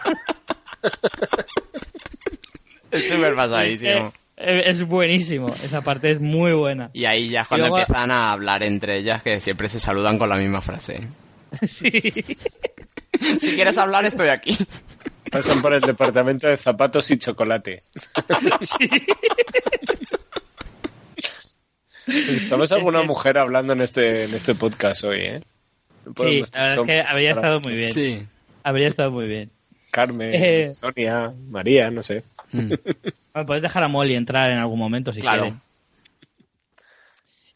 Es 2.91 3.09
súper 3.09 3.35
pasadísimo. 3.35 4.13
Eh, 4.37 4.63
Es 4.65 4.83
buenísimo, 4.83 5.49
esa 5.63 5.81
parte 5.81 6.11
es 6.11 6.19
muy 6.19 6.51
buena. 6.53 6.89
Y 6.93 7.05
ahí 7.05 7.29
ya 7.29 7.41
es 7.41 7.47
cuando 7.47 7.67
luego- 7.67 7.79
empiezan 7.79 8.11
a 8.11 8.31
hablar 8.31 8.63
entre 8.63 8.97
ellas 8.99 9.21
que 9.21 9.39
siempre 9.41 9.69
se 9.69 9.79
saludan 9.79 10.17
con 10.17 10.29
la 10.29 10.37
misma 10.37 10.61
frase. 10.61 11.01
Sí. 11.61 11.91
Si 13.39 13.55
quieres 13.55 13.77
hablar, 13.77 14.05
estoy 14.05 14.29
aquí. 14.29 14.57
Pasan 15.31 15.61
por 15.61 15.73
el 15.73 15.81
departamento 15.81 16.47
de 16.47 16.57
zapatos 16.57 17.09
y 17.11 17.17
chocolate. 17.17 17.83
Estamos 22.07 22.71
alguna 22.71 23.01
que- 23.01 23.07
mujer 23.07 23.37
hablando 23.37 23.73
en 23.73 23.81
este, 23.81 24.25
en 24.25 24.33
este 24.33 24.55
podcast 24.55 25.03
hoy, 25.05 25.19
¿eh? 25.21 25.41
No 26.05 26.13
Sí, 26.17 26.43
la 26.53 26.61
verdad 26.61 26.77
es 26.77 26.83
que 26.83 27.01
habría 27.01 27.31
estado 27.31 27.59
muy 27.61 27.75
bien. 27.75 27.91
Sí. 27.91 28.23
Habría 28.63 28.87
estado 28.87 29.11
muy 29.11 29.27
bien. 29.27 29.51
Carmen, 29.91 30.31
Eh. 30.33 30.71
Sonia, 30.73 31.33
María, 31.49 31.89
no 31.89 32.03
sé. 32.03 32.23
Bueno, 32.51 32.75
puedes 33.47 33.63
dejar 33.63 33.83
a 33.83 33.87
Molly 33.87 34.15
entrar 34.15 34.51
en 34.51 34.59
algún 34.59 34.77
momento 34.79 35.11
si 35.13 35.21
Claro. 35.21 35.59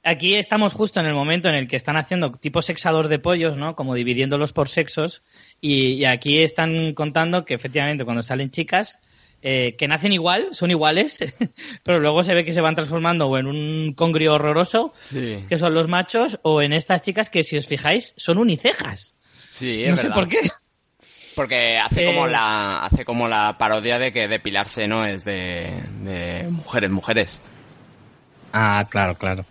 Aquí 0.02 0.36
estamos 0.36 0.74
justo 0.74 1.00
en 1.02 1.06
el 1.06 1.14
momento 1.14 1.50
en 1.50 1.56
el 1.56 1.68
que 1.68 1.76
están 1.76 1.98
haciendo 1.98 2.32
tipo 2.32 2.62
sexador 2.62 3.10
de 3.10 3.20
pollos, 3.20 3.58
¿no? 3.58 3.76
Como 3.76 3.94
dividiéndolos 3.94 4.54
por 4.54 4.70
sexos. 4.70 5.22
Y, 5.62 5.94
y 5.94 6.06
aquí 6.06 6.42
están 6.42 6.94
contando 6.94 7.44
que 7.46 7.54
efectivamente 7.54 8.06
cuando 8.06 8.24
salen 8.24 8.50
chicas 8.52 8.98
eh, 9.42 9.76
que 9.78 9.88
nacen 9.88 10.12
igual, 10.14 10.50
son 10.52 10.70
iguales, 10.72 11.20
pero 11.84 12.00
luego 12.00 12.24
se 12.24 12.34
ve 12.34 12.44
que 12.46 12.54
se 12.54 12.62
van 12.62 12.76
transformando 12.76 13.28
o 13.28 13.38
en 13.38 13.48
un 13.48 13.94
congrio 13.94 14.34
horroroso, 14.36 14.94
Sí. 15.04 15.46
que 15.48 15.58
son 15.58 15.74
los 15.74 15.88
machos, 15.88 16.40
o 16.44 16.62
en 16.62 16.74
estas 16.74 17.02
chicas 17.02 17.30
que 17.30 17.44
si 17.44 17.58
os 17.58 17.66
fijáis 17.66 18.14
son 18.18 18.38
unicejas. 18.38 19.16
Sí, 19.52 19.84
es 19.84 19.90
no 19.92 19.98
sé 19.98 20.10
por 20.10 20.28
qué. 20.28 20.40
Porque 21.36 21.78
hace 21.78 22.04
Eh. 22.04 22.06
como 22.14 22.28
la 22.28 22.80
hace 22.80 23.06
como 23.06 23.28
la 23.30 23.58
parodia 23.58 23.98
de 23.98 24.12
que 24.12 24.28
depilarse 24.28 24.88
no 24.90 25.06
es 25.06 25.24
de, 25.24 25.72
de 26.04 26.48
mujeres, 26.50 26.90
mujeres. 26.90 27.42
Ah, 28.52 28.86
claro, 28.90 29.16
claro. 29.16 29.46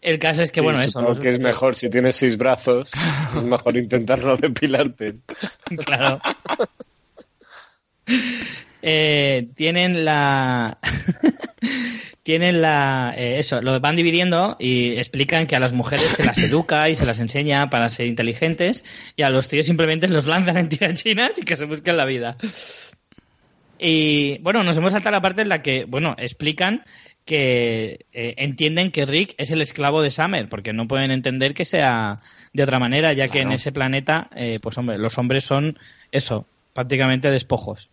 El 0.00 0.18
caso 0.18 0.42
es 0.42 0.50
que, 0.52 0.60
Sí, 0.60 0.64
bueno, 0.64 0.80
eso. 0.80 1.12
que 1.20 1.28
es 1.28 1.38
mejor 1.38 1.74
si 1.74 1.90
tienes 1.90 2.16
seis 2.16 2.36
brazos, 2.36 2.90
es 3.36 3.42
mejor 3.42 3.76
intentar 3.76 4.22
no 4.24 4.36
depilarte. 4.36 5.16
Claro. 5.84 6.20
Eh, 8.82 9.48
tienen 9.54 10.04
la. 10.04 10.78
tienen 12.22 12.60
la. 12.60 13.14
eh, 13.16 13.38
eso, 13.38 13.60
lo 13.62 13.78
van 13.80 13.96
dividiendo 13.96 14.56
y 14.58 14.96
explican 14.96 15.46
que 15.46 15.56
a 15.56 15.60
las 15.60 15.72
mujeres 15.72 16.06
se 16.08 16.24
las 16.24 16.38
educa 16.38 16.88
y 16.88 16.94
se 16.94 17.06
las 17.06 17.20
enseña 17.20 17.70
para 17.70 17.88
ser 17.88 18.06
inteligentes 18.06 18.84
y 19.16 19.22
a 19.22 19.30
los 19.30 19.48
tíos 19.48 19.66
simplemente 19.66 20.08
los 20.08 20.26
lanzan 20.26 20.56
en 20.56 20.68
tirachinas 20.68 21.38
y 21.38 21.42
que 21.42 21.56
se 21.56 21.64
busquen 21.64 21.96
la 21.96 22.04
vida. 22.04 22.36
Y 23.78 24.38
bueno, 24.38 24.62
nos 24.62 24.76
hemos 24.76 24.92
saltado 24.92 25.12
la 25.12 25.20
parte 25.22 25.42
en 25.42 25.48
la 25.48 25.62
que, 25.62 25.84
bueno, 25.84 26.14
explican 26.18 26.84
que 27.24 28.06
eh, 28.12 28.34
entienden 28.38 28.90
que 28.90 29.06
Rick 29.06 29.34
es 29.38 29.50
el 29.50 29.60
esclavo 29.60 30.02
de 30.02 30.10
Summer, 30.10 30.48
porque 30.48 30.72
no 30.72 30.88
pueden 30.88 31.10
entender 31.10 31.54
que 31.54 31.64
sea 31.64 32.18
de 32.52 32.62
otra 32.62 32.78
manera, 32.78 33.12
ya 33.12 33.28
que 33.28 33.40
en 33.40 33.52
ese 33.52 33.72
planeta, 33.72 34.28
eh, 34.34 34.58
pues 34.60 34.76
hombre, 34.78 34.98
los 34.98 35.16
hombres 35.18 35.44
son 35.44 35.78
eso, 36.10 36.46
prácticamente 36.72 37.30
despojos. 37.30 37.90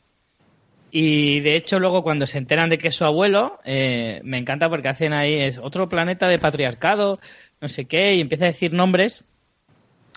Y 0.91 1.41
de 1.41 1.55
hecho, 1.55 1.79
luego 1.79 2.01
cuando 2.01 2.25
se 2.25 2.39
enteran 2.39 2.69
de 2.69 2.79
que 2.79 2.87
es 2.87 2.95
su 2.95 3.05
abuelo, 3.05 3.59
eh, 3.63 4.21
me 4.23 4.39
encanta 4.39 4.69
porque 4.69 4.89
hacen 4.89 5.13
ahí 5.13 5.35
es 5.35 5.59
otro 5.59 5.87
planeta 5.87 6.27
de 6.27 6.39
patriarcado, 6.39 7.19
no 7.61 7.67
sé 7.67 7.85
qué, 7.85 8.15
y 8.15 8.21
empieza 8.21 8.45
a 8.45 8.47
decir 8.47 8.73
nombres. 8.73 9.23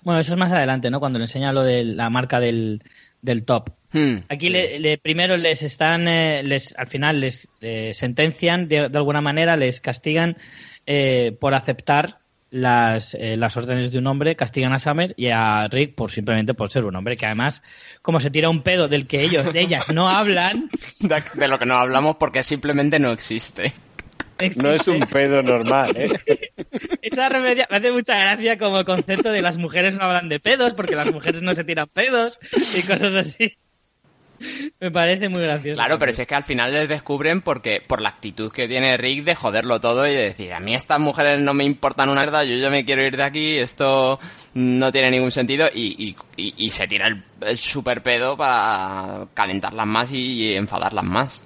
Bueno, 0.05 0.21
eso 0.21 0.33
es 0.33 0.39
más 0.39 0.51
adelante, 0.51 0.91
¿no? 0.91 0.99
Cuando 0.99 1.19
le 1.19 1.25
enseña 1.25 1.53
lo 1.53 1.63
de 1.63 1.85
la 1.85 2.09
marca 2.09 2.41
del, 2.41 2.83
del 3.21 3.45
top. 3.45 3.71
Hmm, 3.93 4.19
Aquí 4.29 4.47
sí. 4.47 4.53
le, 4.53 4.79
le- 4.81 4.99
primero 4.99 5.37
les 5.37 5.63
están, 5.63 6.09
eh, 6.09 6.43
les, 6.43 6.75
al 6.77 6.87
final 6.87 7.21
les 7.21 7.49
eh, 7.61 7.93
sentencian, 7.95 8.69
de, 8.69 8.89
de 8.89 8.99
alguna 8.99 9.21
manera 9.21 9.57
les 9.57 9.81
castigan 9.81 10.37
eh, 10.87 11.37
por 11.41 11.55
aceptar 11.55 12.19
las, 12.51 13.15
eh, 13.15 13.37
las 13.39 13.57
órdenes 13.57 13.93
de 13.93 13.99
un 13.99 14.07
hombre, 14.07 14.37
castigan 14.37 14.73
a 14.75 14.79
Summer 14.79 15.15
y 15.17 15.29
a 15.29 15.69
Rick 15.69 15.95
por 15.95 16.11
simplemente 16.11 16.53
por 16.55 16.71
ser 16.71 16.85
un 16.85 16.95
hombre, 16.97 17.17
que 17.17 17.25
además, 17.27 17.63
como 18.03 18.21
se 18.21 18.31
tira 18.31 18.51
un 18.51 18.63
pedo 18.63 18.89
del 18.89 19.07
que 19.07 19.23
ellos, 19.23 19.53
de 19.53 19.61
ellas 19.61 19.89
no 19.91 20.09
hablan, 20.09 20.69
De, 21.01 21.23
de 21.35 21.49
lo 21.49 21.59
que 21.59 21.67
no 21.67 21.77
hablamos 21.77 22.17
porque 22.17 22.43
simplemente 22.43 22.99
no 22.99 23.11
existe. 23.11 23.73
No 24.57 24.71
es 24.73 24.89
un 24.89 25.01
pedo 25.07 25.41
normal, 25.43 25.95
¿eh? 25.97 26.11
Esa 27.03 27.29
referencia 27.29 27.69
me 27.71 27.77
hace 27.77 27.93
mucha 27.93 28.19
gracia 28.19 28.59
como 28.59 28.85
concepto 28.85 29.31
de 29.31 29.41
las 29.41 29.57
mujeres 29.57 29.95
no 29.97 30.03
hablan 30.05 30.29
de 30.29 30.41
pedos 30.41 30.75
porque 30.75 30.97
las 30.97 31.13
mujeres 31.13 31.43
no 31.43 31.55
se 31.55 31.63
tiran 31.65 31.87
pedos 31.93 32.41
y 32.77 32.83
cosas 32.83 33.15
así. 33.15 33.57
Me 34.81 34.91
parece 34.91 35.29
muy 35.29 35.43
gracioso. 35.43 35.79
Claro, 35.79 35.99
pero 35.99 36.13
si 36.13 36.23
es 36.23 36.29
que 36.29 36.35
al 36.35 36.45
final 36.45 36.73
les 36.73 36.89
descubren 36.89 37.43
porque 37.43 37.81
por 37.87 38.01
la 38.03 38.09
actitud 38.11 38.51
que 38.53 38.67
tiene 38.69 38.97
Rick 38.97 39.25
de 39.25 39.35
joderlo 39.35 39.81
todo 39.81 40.07
y 40.07 40.13
de 40.13 40.23
decir, 40.25 40.53
a 40.53 40.61
mí 40.61 40.75
estas 40.75 40.99
mujeres 40.99 41.41
no 41.41 41.55
me 41.55 41.65
importan 41.65 42.09
una 42.09 42.21
mierda, 42.23 42.45
yo 42.45 42.57
ya 42.57 42.71
me 42.71 42.85
quiero 42.85 43.03
ir 43.05 43.17
de 43.17 43.25
aquí, 43.25 43.59
esto 43.59 44.19
no 44.55 44.91
tiene 44.93 45.11
ningún 45.11 45.31
sentido 45.31 45.69
y, 45.73 45.95
y, 46.09 46.17
y- 46.37 46.55
y 46.67 46.71
se 46.71 46.87
tira 46.89 47.07
el, 47.09 47.23
el 47.41 47.57
super 47.59 48.03
pedo 48.03 48.37
para 48.37 49.27
calentarlas 49.35 49.87
más 49.87 50.11
y, 50.13 50.55
enfadarlas 50.55 51.05
más. 51.05 51.45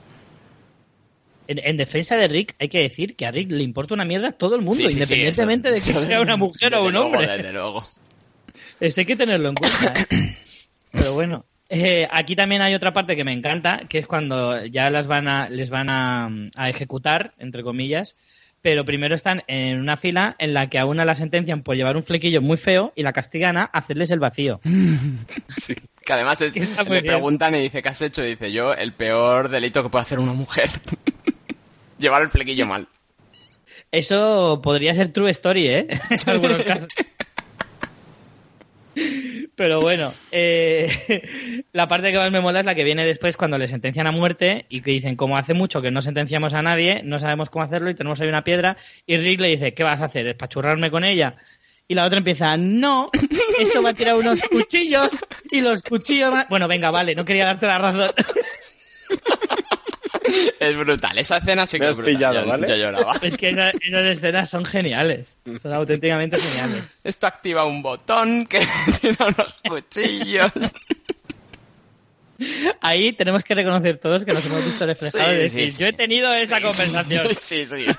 En, 1.48 1.60
en 1.62 1.76
defensa 1.76 2.16
de 2.16 2.26
Rick, 2.26 2.56
hay 2.58 2.68
que 2.68 2.80
decir 2.80 3.14
que 3.14 3.24
a 3.26 3.30
Rick 3.30 3.52
le 3.52 3.62
importa 3.62 3.94
una 3.94 4.04
mierda 4.04 4.28
a 4.28 4.32
todo 4.32 4.56
el 4.56 4.62
mundo, 4.62 4.74
Sí, 4.74 4.82
sí, 4.84 4.90
sí, 4.90 4.98
independientemente 5.14 5.70
de 5.70 5.76
que 5.80 5.94
sea 5.94 6.20
una 6.20 6.36
mujer 6.36 6.74
o 6.74 6.84
un 6.84 6.92
luego, 6.92 7.06
hombre. 7.08 7.26
desde 7.28 7.52
luego. 7.52 7.84
Esto 8.80 9.00
hay 9.00 9.06
que 9.06 9.16
tenerlo 9.16 9.50
en 9.50 9.54
cuenta. 9.54 9.94
¿eh? 10.10 10.36
Pero 10.90 11.12
bueno, 11.14 11.44
eh, 11.68 12.06
aquí 12.10 12.36
también 12.36 12.62
hay 12.62 12.74
otra 12.74 12.92
parte 12.92 13.16
que 13.16 13.24
me 13.24 13.32
encanta, 13.32 13.82
que 13.88 13.98
es 13.98 14.06
cuando 14.06 14.64
ya 14.66 14.90
las 14.90 15.06
van 15.06 15.28
a, 15.28 15.48
les 15.48 15.70
van 15.70 15.90
a, 15.90 16.28
a 16.56 16.70
ejecutar, 16.70 17.34
entre 17.38 17.62
comillas, 17.62 18.16
pero 18.62 18.84
primero 18.84 19.14
están 19.14 19.44
en 19.46 19.78
una 19.78 19.96
fila 19.96 20.34
en 20.38 20.52
la 20.52 20.68
que 20.68 20.78
a 20.78 20.86
una 20.86 21.04
la 21.04 21.14
sentencian 21.14 21.62
por 21.62 21.76
llevar 21.76 21.96
un 21.96 22.02
flequillo 22.02 22.42
muy 22.42 22.56
feo 22.56 22.92
y 22.96 23.04
la 23.04 23.12
castigan 23.12 23.56
a 23.56 23.64
hacerles 23.64 24.10
el 24.10 24.18
vacío. 24.18 24.60
Que 26.04 26.12
además 26.12 26.40
es, 26.40 26.54
le 26.78 26.84
bien. 26.84 27.04
preguntan 27.04 27.56
y 27.56 27.62
dice, 27.62 27.82
¿qué 27.82 27.88
has 27.88 28.00
hecho? 28.00 28.24
Y 28.24 28.28
dice, 28.28 28.52
yo, 28.52 28.72
el 28.72 28.92
peor 28.92 29.48
delito 29.48 29.82
que 29.82 29.88
puede 29.88 30.02
hacer 30.02 30.20
una 30.20 30.34
mujer. 30.34 30.70
Llevar 31.98 32.22
el 32.22 32.28
flequillo 32.28 32.64
mal. 32.64 32.86
Eso 33.90 34.60
podría 34.62 34.94
ser 34.94 35.12
true 35.12 35.30
story, 35.32 35.66
¿eh? 35.66 35.86
En 36.10 36.30
algunos 36.30 36.62
casos. 36.62 36.86
Pero 39.54 39.80
bueno, 39.80 40.12
eh, 40.32 40.90
la 41.72 41.88
parte 41.88 42.12
que 42.12 42.18
más 42.18 42.30
me 42.30 42.40
mola 42.40 42.60
es 42.60 42.66
la 42.66 42.74
que 42.74 42.84
viene 42.84 43.04
después 43.04 43.36
cuando 43.36 43.58
le 43.58 43.66
sentencian 43.66 44.06
a 44.06 44.12
muerte 44.12 44.66
y 44.68 44.80
que 44.80 44.90
dicen, 44.90 45.16
como 45.16 45.36
hace 45.36 45.54
mucho 45.54 45.82
que 45.82 45.90
no 45.90 46.02
sentenciamos 46.02 46.54
a 46.54 46.62
nadie, 46.62 47.02
no 47.04 47.18
sabemos 47.18 47.50
cómo 47.50 47.64
hacerlo 47.64 47.90
y 47.90 47.94
tenemos 47.94 48.20
ahí 48.20 48.28
una 48.28 48.44
piedra. 48.44 48.76
Y 49.06 49.16
Rick 49.16 49.40
le 49.40 49.48
dice, 49.48 49.74
¿qué 49.74 49.82
vas 49.82 50.02
a 50.02 50.06
hacer? 50.06 50.26
¿Espachurrarme 50.26 50.90
con 50.90 51.04
ella? 51.04 51.36
Y 51.88 51.94
la 51.94 52.04
otra 52.04 52.18
empieza, 52.18 52.56
no, 52.56 53.10
eso 53.60 53.82
va 53.82 53.90
a 53.90 53.94
tirar 53.94 54.16
unos 54.16 54.42
cuchillos 54.42 55.12
y 55.50 55.60
los 55.60 55.82
cuchillos... 55.82 56.32
van-". 56.32 56.46
Bueno, 56.48 56.66
venga, 56.66 56.90
vale, 56.90 57.14
no 57.14 57.24
quería 57.24 57.44
darte 57.46 57.66
la 57.66 57.78
razón. 57.78 58.10
Es 60.60 60.76
brutal. 60.76 61.18
Esa 61.18 61.38
escena 61.38 61.66
sí 61.66 61.76
Me 61.76 61.80
que 61.80 61.84
has 61.86 61.90
es 61.92 61.96
brutal. 61.96 62.14
pillado, 62.16 62.40
yo, 62.42 62.46
¿vale? 62.48 62.68
yo 62.68 62.76
lloraba. 62.76 63.16
Es 63.22 63.36
que 63.36 63.50
esa- 63.50 63.70
esas 63.70 64.06
escenas 64.06 64.50
son 64.50 64.64
geniales, 64.64 65.36
son 65.60 65.72
auténticamente 65.72 66.38
geniales. 66.38 66.98
Esto 67.04 67.26
activa 67.26 67.64
un 67.64 67.82
botón 67.82 68.46
que 68.46 68.60
tiene 69.00 69.16
unos 69.20 69.54
cuchillos. 69.68 70.52
Ahí 72.82 73.12
tenemos 73.14 73.42
que 73.44 73.54
reconocer 73.54 73.98
todos 73.98 74.24
que 74.24 74.32
nos 74.32 74.44
hemos 74.46 74.64
visto 74.64 74.84
reflejados 74.84 75.26
Sí, 75.28 75.34
y 75.34 75.38
decir, 75.42 75.72
sí. 75.72 75.78
yo 75.80 75.86
he 75.86 75.92
tenido 75.92 76.32
esa 76.34 76.56
Sí, 76.58 76.62
conversación 76.62 77.28
Sí, 77.40 77.66
sí. 77.66 77.86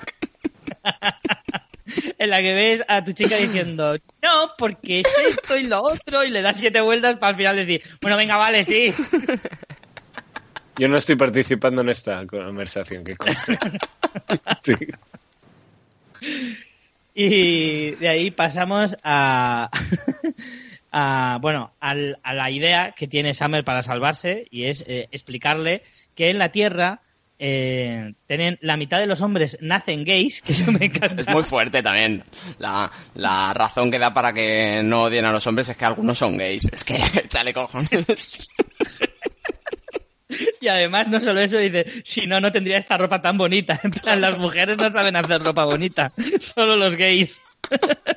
en 2.18 2.30
la 2.30 2.40
que 2.42 2.54
ves 2.54 2.84
a 2.86 3.02
tu 3.02 3.12
chica 3.12 3.36
diciendo, 3.36 3.96
no, 4.22 4.52
porque 4.58 5.00
es 5.00 5.06
esto 5.28 5.56
y 5.56 5.64
lo 5.64 5.82
otro, 5.82 6.24
y 6.24 6.30
le 6.30 6.42
das 6.42 6.58
siete 6.58 6.80
vueltas 6.80 7.16
para 7.18 7.30
al 7.30 7.36
final 7.36 7.56
decir, 7.56 7.82
bueno, 8.00 8.16
venga, 8.16 8.36
vale, 8.36 8.64
sí. 8.64 8.94
Yo 10.78 10.88
no 10.88 10.96
estoy 10.96 11.16
participando 11.16 11.82
en 11.82 11.88
esta 11.90 12.26
conversación, 12.26 13.04
que 13.04 13.16
conste. 13.16 13.58
Sí. 14.62 14.74
Y 17.14 17.90
de 17.92 18.08
ahí 18.08 18.30
pasamos 18.30 18.96
a, 19.02 19.70
a 20.92 21.38
bueno, 21.40 21.72
al- 21.80 22.18
a 22.22 22.34
la 22.34 22.50
idea 22.50 22.94
que 22.96 23.08
tiene 23.08 23.34
Summer 23.34 23.64
para 23.64 23.82
salvarse 23.82 24.46
y 24.50 24.66
es 24.66 24.84
eh, 24.86 25.08
explicarle 25.10 25.82
que 26.14 26.30
en 26.30 26.38
la 26.38 26.50
Tierra 26.52 27.00
eh, 27.40 28.14
tienen 28.26 28.58
la 28.62 28.76
mitad 28.76 28.98
de 28.98 29.06
los 29.06 29.22
hombres 29.22 29.58
nacen 29.60 30.04
gays, 30.04 30.42
que 30.42 30.52
eso 30.52 30.70
me 30.72 30.86
encanta. 30.86 31.22
Es 31.22 31.28
muy 31.28 31.44
fuerte 31.44 31.82
también. 31.82 32.24
La, 32.58 32.90
la 33.14 33.52
razón 33.54 33.90
que 33.90 33.98
da 33.98 34.12
para 34.12 34.32
que 34.32 34.80
no 34.82 35.04
odien 35.04 35.24
a 35.24 35.32
los 35.32 35.46
hombres 35.46 35.68
es 35.68 35.76
que 35.76 35.84
algunos 35.84 36.18
son 36.18 36.36
gays. 36.36 36.68
Es 36.72 36.84
que, 36.84 36.96
échale 37.24 37.52
cojones. 37.52 38.48
Y 40.60 40.68
además, 40.68 41.08
no 41.08 41.20
solo 41.20 41.40
eso, 41.40 41.58
dice, 41.58 41.86
si 42.04 42.26
no, 42.26 42.40
no 42.40 42.52
tendría 42.52 42.78
esta 42.78 42.98
ropa 42.98 43.20
tan 43.22 43.38
bonita. 43.38 43.80
En 43.82 43.90
plan, 43.90 44.20
las 44.20 44.38
mujeres 44.38 44.76
no 44.76 44.92
saben 44.92 45.16
hacer 45.16 45.42
ropa 45.42 45.64
bonita, 45.64 46.12
solo 46.40 46.76
los 46.76 46.96
gays. 46.96 47.40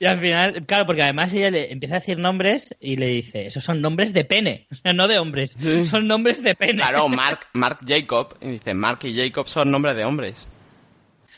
Y 0.00 0.06
al 0.06 0.20
final, 0.20 0.66
claro, 0.66 0.86
porque 0.86 1.02
además 1.02 1.32
ella 1.32 1.50
le 1.50 1.72
empieza 1.72 1.94
a 1.94 2.00
decir 2.00 2.18
nombres 2.18 2.74
y 2.80 2.96
le 2.96 3.06
dice, 3.06 3.46
esos 3.46 3.62
son 3.62 3.80
nombres 3.80 4.12
de 4.12 4.24
pene, 4.24 4.66
o 4.72 4.74
sea, 4.74 4.92
no 4.92 5.06
de 5.06 5.18
hombres, 5.18 5.56
son 5.88 6.08
nombres 6.08 6.42
de 6.42 6.54
pene. 6.56 6.74
Claro, 6.82 7.08
Mark, 7.08 7.46
Mark 7.52 7.78
Jacob. 7.86 8.36
Y 8.40 8.48
dice, 8.48 8.74
Mark 8.74 8.98
y 9.04 9.16
Jacob 9.16 9.48
son 9.48 9.70
nombres 9.70 9.96
de 9.96 10.04
hombres. 10.04 10.48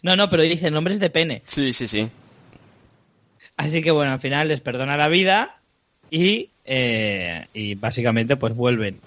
No, 0.03 0.17
no, 0.17 0.31
pero 0.31 0.43
dice 0.43 0.71
nombres 0.71 0.99
de 0.99 1.11
pene. 1.11 1.43
Sí, 1.45 1.73
sí, 1.73 1.87
sí. 1.87 2.09
Así 3.57 3.83
que 3.83 3.91
bueno, 3.91 4.13
al 4.13 4.21
final 4.21 4.49
les 4.49 4.61
perdona 4.61 4.97
la 4.97 5.09
vida 5.09 5.61
y, 6.11 6.51
eh, 6.67 7.47
y 7.55 7.75
básicamente 7.75 8.37
pues 8.37 8.55
vuelven. 8.55 9.01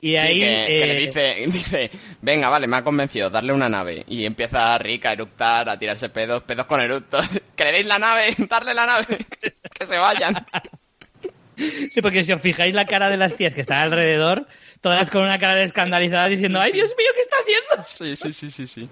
Y 0.00 0.10
Sí, 0.10 0.16
ahí... 0.16 0.38
que, 0.38 0.46
que 0.66 0.86
le 0.86 0.96
eh, 0.96 1.00
dice, 1.00 1.44
dice, 1.46 1.90
venga, 2.20 2.48
vale, 2.50 2.66
me 2.66 2.76
ha 2.76 2.84
convencido, 2.84 3.30
darle 3.30 3.52
una 3.52 3.68
nave. 3.68 4.04
Y 4.06 4.26
empieza 4.26 4.76
Rick 4.78 5.06
a 5.06 5.12
eructar, 5.12 5.68
a 5.68 5.78
tirarse 5.78 6.10
pedos, 6.10 6.42
pedos 6.42 6.66
con 6.66 6.80
eructos. 6.80 7.26
¿Que 7.56 7.64
le 7.64 7.72
deis 7.72 7.86
la 7.86 7.98
nave? 7.98 8.28
Darle 8.48 8.74
la 8.74 8.86
nave. 8.86 9.18
que 9.78 9.86
se 9.86 9.98
vayan. 9.98 10.46
Sí, 11.90 12.02
porque 12.02 12.24
si 12.24 12.32
os 12.32 12.42
fijáis 12.42 12.74
la 12.74 12.84
cara 12.84 13.08
de 13.08 13.16
las 13.16 13.36
tías 13.36 13.54
que 13.54 13.60
están 13.60 13.80
alrededor, 13.80 14.46
todas 14.80 15.08
con 15.10 15.22
una 15.22 15.38
cara 15.38 15.54
de 15.54 15.62
escandalizada 15.64 16.26
diciendo, 16.26 16.60
¡ay, 16.60 16.72
Dios 16.72 16.92
mío, 16.98 17.10
qué 17.14 17.20
está 17.20 17.36
haciendo! 17.36 17.82
Sí, 17.82 18.16
sí, 18.16 18.32
sí, 18.32 18.50
sí, 18.50 18.66
sí. 18.66 18.88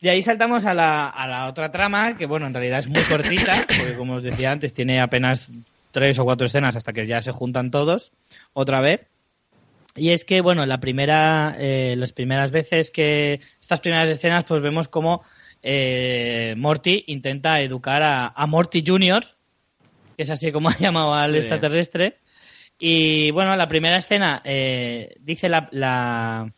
De 0.00 0.10
ahí 0.10 0.22
saltamos 0.22 0.64
a 0.64 0.72
la, 0.72 1.08
a 1.08 1.26
la 1.28 1.48
otra 1.48 1.70
trama, 1.70 2.16
que 2.16 2.24
bueno, 2.24 2.46
en 2.46 2.54
realidad 2.54 2.78
es 2.78 2.86
muy 2.86 3.02
cortita, 3.02 3.66
porque 3.66 3.94
como 3.96 4.14
os 4.14 4.22
decía 4.22 4.50
antes, 4.52 4.72
tiene 4.72 5.00
apenas 5.00 5.48
tres 5.90 6.18
o 6.18 6.24
cuatro 6.24 6.46
escenas 6.46 6.76
hasta 6.76 6.92
que 6.92 7.06
ya 7.06 7.20
se 7.22 7.32
juntan 7.32 7.70
todos 7.70 8.12
otra 8.52 8.80
vez. 8.80 9.06
Y 9.96 10.10
es 10.10 10.24
que, 10.24 10.40
bueno, 10.40 10.64
la 10.66 10.78
primera, 10.80 11.56
eh, 11.58 11.94
las 11.96 12.12
primeras 12.12 12.50
veces 12.52 12.90
que, 12.90 13.40
estas 13.60 13.80
primeras 13.80 14.08
escenas, 14.08 14.44
pues 14.44 14.62
vemos 14.62 14.88
como 14.88 15.24
eh, 15.62 16.54
Morty 16.56 17.04
intenta 17.08 17.60
educar 17.60 18.02
a, 18.02 18.28
a 18.28 18.46
Morty 18.46 18.84
Jr., 18.86 19.24
que 20.16 20.22
es 20.22 20.30
así 20.30 20.52
como 20.52 20.68
ha 20.68 20.78
llamado 20.78 21.12
al 21.14 21.32
Sí. 21.32 21.38
extraterrestre. 21.38 22.18
Y 22.78 23.30
bueno, 23.32 23.54
la 23.56 23.68
primera 23.68 23.96
escena 23.98 24.40
eh, 24.44 25.14
dice 25.20 25.48
la, 25.48 25.68
la, 25.72 26.52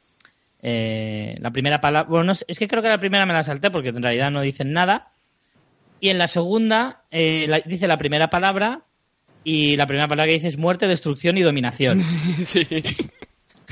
eh, 0.61 1.37
la 1.41 1.51
primera 1.51 1.81
palabra. 1.81 2.09
Bueno, 2.09 2.25
no 2.25 2.33
es 2.33 2.59
que 2.59 2.69
creo 2.69 2.83
que 2.83 2.89
la 2.89 3.01
primera 3.01 3.27
me 3.27 3.33
la 3.33 3.43
salté 3.43 3.71
porque 3.71 3.89
en 3.89 4.03
realidad 4.03 4.31
no 4.31 4.43
dicen 4.43 4.73
nada. 4.73 5.13
Y 6.01 6.11
en 6.11 6.19
la 6.19 6.29
segunda 6.29 7.05
eh, 7.11 7.47
la- 7.49 7.61
dice 7.61 7.89
la 7.89 7.99
primera 7.99 8.29
palabra 8.31 8.85
y 9.45 9.77
la 9.77 9.87
primera 9.87 10.09
palabra 10.09 10.27
que 10.27 10.35
dice 10.35 10.49
es 10.49 10.59
muerte, 10.59 10.89
destrucción 10.89 11.39
y 11.39 11.43
dominación. 11.43 12.01
Sí. 12.45 12.67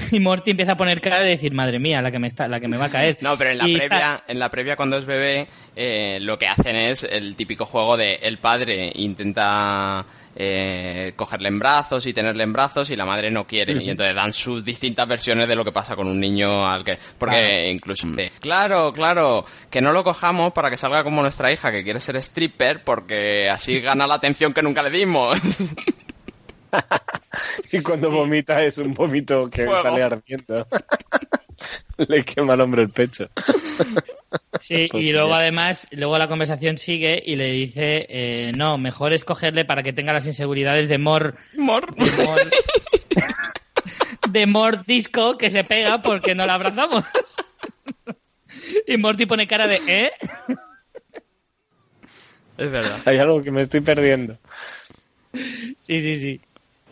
y 0.12 0.20
Morty 0.20 0.50
empieza 0.52 0.72
a 0.72 0.76
poner 0.76 1.00
cara 1.00 1.20
de 1.20 1.30
decir, 1.30 1.52
madre 1.52 1.78
mía, 1.78 2.00
la 2.02 2.10
que 2.10 2.18
me, 2.18 2.28
está, 2.28 2.48
la 2.48 2.60
que 2.60 2.68
me 2.68 2.76
va 2.76 2.86
a 2.86 2.90
caer. 2.90 3.18
No, 3.20 3.36
pero 3.38 3.50
en 3.50 3.58
la 3.58 3.68
Y 3.68 3.76
previa, 3.78 3.96
está- 4.14 4.22
en 4.28 4.38
la 4.38 4.48
previa 4.50 4.76
cuando 4.76 4.96
es 4.96 5.04
bebé, 5.06 5.46
eh, 5.76 6.18
lo 6.20 6.38
que 6.38 6.46
hacen 6.48 6.76
es 6.76 7.04
el 7.04 7.36
típico 7.36 7.64
juego 7.66 7.96
de 7.96 8.14
el 8.16 8.38
padre 8.38 8.90
intenta 8.94 10.04
eh, 10.36 11.12
cogerle 11.16 11.48
en 11.48 11.58
brazos 11.58 12.06
y 12.06 12.12
tenerle 12.12 12.44
en 12.44 12.52
brazos 12.52 12.88
y 12.90 12.96
la 12.96 13.04
madre 13.04 13.30
no 13.30 13.44
quiere. 13.44 13.82
Y 13.82 13.90
entonces 13.90 14.14
dan 14.14 14.32
sus 14.32 14.64
distintas 14.64 15.06
versiones 15.08 15.48
de 15.48 15.56
lo 15.56 15.64
que 15.64 15.72
pasa 15.72 15.96
con 15.96 16.06
un 16.06 16.20
niño 16.20 16.66
al 16.66 16.84
que... 16.84 16.96
Porque 17.18 17.36
Claro. 17.36 17.68
incluso... 17.70 18.08
claro, 18.40 18.92
claro, 18.92 19.44
que 19.70 19.80
no 19.80 19.92
lo 19.92 20.04
cojamos 20.04 20.52
para 20.52 20.70
que 20.70 20.76
salga 20.76 21.02
como 21.02 21.20
nuestra 21.22 21.52
hija 21.52 21.72
que 21.72 21.82
quiere 21.82 21.98
ser 22.00 22.16
stripper 22.16 22.82
porque 22.84 23.48
así 23.50 23.80
gana 23.80 24.06
la 24.06 24.14
atención 24.14 24.52
que 24.54 24.62
nunca 24.62 24.82
le 24.82 24.90
dimos. 24.90 25.38
Y 27.72 27.82
cuando 27.82 28.10
vomita 28.10 28.62
es 28.64 28.78
un 28.78 28.94
vómito 28.94 29.48
que 29.50 29.64
Fuego. 29.64 29.82
sale 29.82 30.02
ardiendo. 30.02 30.66
Le 32.08 32.24
quema 32.24 32.54
al 32.54 32.62
hombre 32.62 32.82
el 32.82 32.88
pecho. 32.90 33.28
Sí, 34.58 34.88
Pues 34.90 35.04
y 35.04 35.12
luego 35.12 35.28
bien. 35.28 35.40
además, 35.40 35.86
luego 35.90 36.16
la 36.18 36.26
conversación 36.28 36.78
sigue 36.78 37.22
y 37.24 37.36
le 37.36 37.50
dice, 37.52 38.06
eh, 38.08 38.52
no, 38.56 38.78
mejor 38.78 39.12
escogerle 39.12 39.64
para 39.64 39.82
que 39.82 39.92
tenga 39.92 40.12
las 40.12 40.26
inseguridades 40.26 40.88
de 40.88 40.98
Mor, 40.98 41.36
Mor. 41.56 41.94
de 41.94 42.24
Mor, 42.24 42.40
de 44.30 44.46
Mor 44.46 44.86
Disco 44.86 45.36
que 45.36 45.50
se 45.50 45.64
pega 45.64 46.00
porque 46.00 46.34
no 46.34 46.46
la 46.46 46.54
abrazamos. 46.54 47.04
Y 48.86 48.96
Morty 48.96 49.26
pone 49.26 49.46
cara 49.46 49.66
de, 49.66 49.80
¿eh? 49.86 50.10
Es 52.56 52.70
verdad. 52.70 52.98
Hay 53.04 53.18
algo 53.18 53.42
que 53.42 53.50
me 53.50 53.62
estoy 53.62 53.80
perdiendo. 53.80 54.38
Sí, 55.80 55.98
sí, 56.00 56.16
sí. 56.18 56.40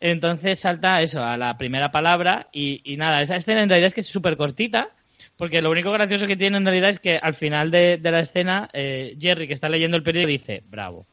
Entonces 0.00 0.60
salta 0.60 1.02
eso, 1.02 1.24
a 1.24 1.36
la 1.36 1.58
primera 1.58 1.90
palabra 1.90 2.48
y, 2.52 2.80
y 2.84 2.96
nada, 2.96 3.22
esa 3.22 3.36
escena 3.36 3.62
en 3.62 3.68
realidad 3.68 3.88
es 3.88 3.94
que 3.94 4.00
es 4.00 4.06
súper 4.06 4.36
cortita, 4.36 4.90
porque 5.36 5.62
lo 5.62 5.70
único 5.70 5.90
gracioso 5.92 6.26
que 6.26 6.36
tiene 6.36 6.56
en 6.56 6.64
realidad 6.64 6.90
es 6.90 6.98
que 6.98 7.16
al 7.16 7.34
final 7.34 7.70
de, 7.70 7.98
de 7.98 8.10
la 8.10 8.20
escena, 8.20 8.68
eh, 8.72 9.16
Jerry, 9.20 9.46
que 9.46 9.54
está 9.54 9.68
leyendo 9.68 9.96
el 9.96 10.02
periódico, 10.02 10.28
dice, 10.28 10.62
bravo. 10.66 11.06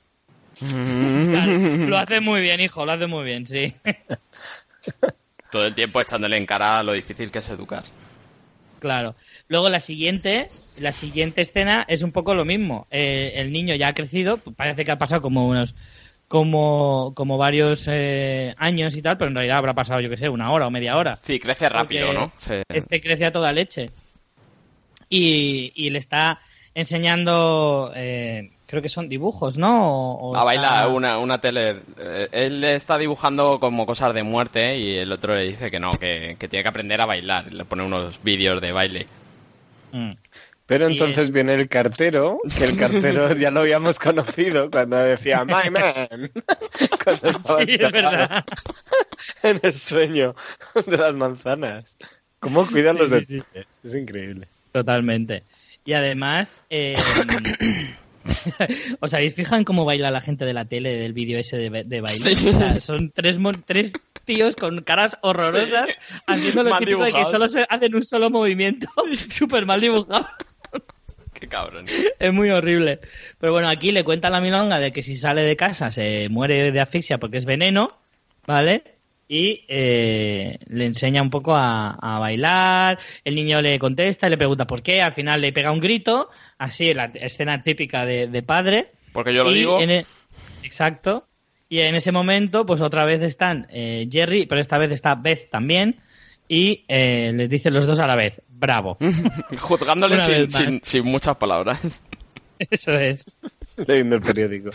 Claro, 0.60 1.52
lo 1.88 1.98
hace 1.98 2.19
muy 2.21 2.41
bien, 2.41 2.60
hijo, 2.60 2.86
lo 2.86 2.91
hace 2.93 3.08
muy 3.08 3.26
bien, 3.26 3.45
sí. 3.45 3.74
Todo 5.52 5.67
el 5.67 5.76
tiempo 5.76 6.02
echándole 6.02 6.38
en 6.38 6.45
cara 6.45 6.82
lo 6.84 6.93
difícil 6.93 7.32
que 7.32 7.39
es 7.39 7.50
educar. 7.50 7.84
Claro. 8.80 9.15
Luego 9.48 9.69
la 9.69 9.80
siguiente, 9.80 10.48
la 10.80 10.91
siguiente 10.91 11.41
escena 11.41 11.86
es 11.88 12.02
un 12.02 12.12
poco 12.12 12.36
lo 12.36 12.45
mismo. 12.45 12.88
Eh, 12.91 13.34
el 13.36 13.52
niño 13.52 13.76
ya 13.76 13.89
ha 13.89 13.93
crecido, 13.93 14.38
parece 14.38 14.86
que 14.86 14.91
ha 14.91 14.98
pasado 14.98 15.21
como 15.21 15.48
unos, 15.48 15.76
como, 16.27 17.13
como 17.15 17.38
varios 17.38 17.88
eh, 17.88 18.53
años 18.57 18.95
y 18.95 19.01
tal, 19.01 19.17
pero 19.17 19.29
en 19.29 19.35
realidad 19.35 19.57
habrá 19.57 19.73
pasado, 19.73 19.99
yo 20.01 20.09
que 20.09 20.17
sé, 20.17 20.27
una 20.29 20.51
hora 20.51 20.67
o 20.67 20.71
media 20.71 20.97
hora. 20.97 21.17
Sí, 21.21 21.39
crece 21.39 21.69
rápido, 21.69 22.11
¿no? 22.13 22.31
Sí. 22.38 22.53
Este 22.67 22.99
crece 23.01 23.25
a 23.25 23.31
toda 23.31 23.51
leche. 23.53 23.88
Y, 25.09 25.71
y 25.75 25.89
le 25.91 25.99
está 25.99 26.39
enseñando, 26.73 27.91
eh, 27.95 28.51
creo 28.65 28.81
que 28.81 28.89
son 28.89 29.07
dibujos, 29.07 29.57
¿no? 29.57 29.88
O- 30.15 30.31
o 30.31 30.35
A 30.35 30.39
está- 30.39 30.45
bailar 30.45 30.88
una, 30.89 31.19
una 31.19 31.39
tele. 31.39 31.81
eh, 31.99 32.27
Él 32.31 32.59
le 32.61 32.75
está 32.75 32.97
dibujando 32.97 33.59
como 33.59 33.85
cosas 33.85 34.13
de 34.13 34.23
muerte 34.23 34.77
y 34.77 34.95
el 34.97 35.11
otro 35.11 35.35
le 35.35 35.43
dice 35.43 35.69
que 35.69 35.79
no, 35.79 35.91
que, 35.91 36.35
que 36.39 36.47
tiene 36.47 36.63
que 36.63 36.69
aprender 36.69 36.99
a 37.01 37.05
bailar. 37.05 37.51
Le 37.53 37.65
pone 37.65 37.83
unos 37.83 38.21
vídeos 38.23 38.59
de 38.61 38.71
baile. 38.71 39.05
Mm. 39.91 40.11
Pero 40.67 40.88
entonces 40.88 41.32
viene 41.32 41.54
el 41.54 41.69
cartero, 41.69 42.39
que 42.58 42.63
el 42.63 42.75
cartero 42.78 43.34
ya 43.38 43.51
lo 43.51 43.60
habíamos 43.62 43.99
conocido 43.99 44.71
cuando 44.71 44.97
decía 44.97 45.45
My 45.45 45.54
man. 45.71 46.32
Cuando 47.04 47.30
estaba 47.30 47.63
Sí, 47.65 47.73
es 47.80 47.91
verdad. 47.91 48.45
En 49.43 49.60
el 49.62 49.73
sueño 49.73 50.36
de 50.88 50.97
las 50.97 51.13
manzanas. 51.13 51.95
¿Cómo 52.39 52.67
cuidan 52.67 52.95
Sí, 52.95 52.99
los 53.01 53.10
sí, 53.10 53.15
detalles? 53.38 53.67
Es 53.84 53.95
increíble. 53.95 54.47
Totalmente. 54.71 55.43
Y 55.86 55.93
además, 55.93 56.63
eh, 56.71 56.95
¿os 58.99 59.13
habéis 59.13 59.36
fijado 59.36 59.58
en 59.58 59.65
cómo 59.65 59.86
baila 59.86 60.10
la 60.10 60.21
gente 60.21 60.45
de 60.45 60.54
la 60.54 60.65
tele 60.65 60.95
del 60.95 61.13
vídeo 61.13 61.38
ese 61.38 61.58
de, 61.58 61.84
de 61.86 62.01
baile? 62.01 62.32
O 62.32 62.36
sea, 62.36 62.82
son 62.82 63.12
tres, 63.12 63.38
tres 63.65 63.93
tíos 64.25 64.56
con 64.56 64.82
caras 64.82 65.17
horrorosas 65.21 65.95
haciendo 66.25 66.63
lo 66.63 66.78
típico 66.80 67.04
de 67.04 67.13
que 67.13 67.25
solo 67.25 67.47
se 67.47 67.65
hacen 67.69 67.93
un 67.93 68.04
solo 68.04 68.32
movimiento, 68.32 68.88
súper 69.30 69.65
mal 69.65 69.80
dibujado. 69.80 70.28
Qué 71.45 71.49
cabrón. 71.49 71.86
Es 72.19 72.34
muy 72.34 72.49
horrible. 72.49 72.99
Pero 73.39 73.53
bueno, 73.53 73.69
aquí 73.69 73.91
le 73.91 74.03
cuenta 74.03 74.29
la 74.31 74.41
milonga 74.41 74.79
de 74.79 74.91
que 74.91 75.03
si 75.03 75.15
sale 75.15 75.43
de 75.43 75.55
casa 75.55 75.91
se 75.91 76.27
muere 76.29 76.71
de 76.71 76.79
asfixia 76.81 77.19
porque 77.19 77.38
es 77.38 77.45
veneno, 77.45 77.99
¿vale? 78.47 78.84
Y 79.27 79.63
eh, 79.67 80.58
le 80.67 80.86
enseña 80.86 81.21
un 81.21 81.29
poco 81.29 81.55
a, 81.55 81.91
a 81.91 82.19
bailar. 82.19 82.97
El 83.23 83.36
niño 83.36 83.62
le 83.62 83.77
contesta 83.79 84.27
y 84.27 84.29
le 84.31 84.38
pregunta 84.38 84.65
por 84.65 84.81
qué. 84.81 85.01
Al 85.01 85.13
final 85.13 85.41
le 85.41 85.53
pega 85.53 85.71
un 85.71 85.79
grito, 85.79 86.29
así, 86.58 86.93
la 86.93 87.05
escena 87.13 87.62
típica 87.63 88.05
de, 88.05 88.27
de 88.27 88.41
padre. 88.43 88.88
Porque 89.13 89.34
yo 89.34 89.43
lo 89.43 89.51
Y 89.51 89.55
digo. 89.55 89.79
e- 89.81 90.05
Exacto. 90.63 91.27
Y 91.69 91.79
en 91.79 91.95
ese 91.95 92.12
momento, 92.12 92.65
pues 92.65 92.81
otra 92.81 93.05
vez 93.05 93.21
están 93.21 93.67
eh, 93.71 94.08
Jerry, 94.12 94.45
pero 94.45 94.62
esta 94.62 94.77
vez 94.77 94.91
está 94.91 95.15
Beth 95.15 95.49
también. 95.49 95.97
Y 96.47 96.86
eh, 96.88 97.31
les 97.34 97.49
dicen 97.49 97.73
los 97.73 97.88
dos 97.88 97.97
a 97.97 98.05
la 98.05 98.15
vez, 98.15 98.39
bravo. 98.65 98.97
Juzgándole 99.60 100.49
sin, 100.49 101.06
muchas 101.06 101.38
palabras. 101.38 102.01
Eso 102.60 102.93
es. 102.93 103.25
Leyendo 103.78 104.15
el 104.15 104.21
periódico. 104.21 104.71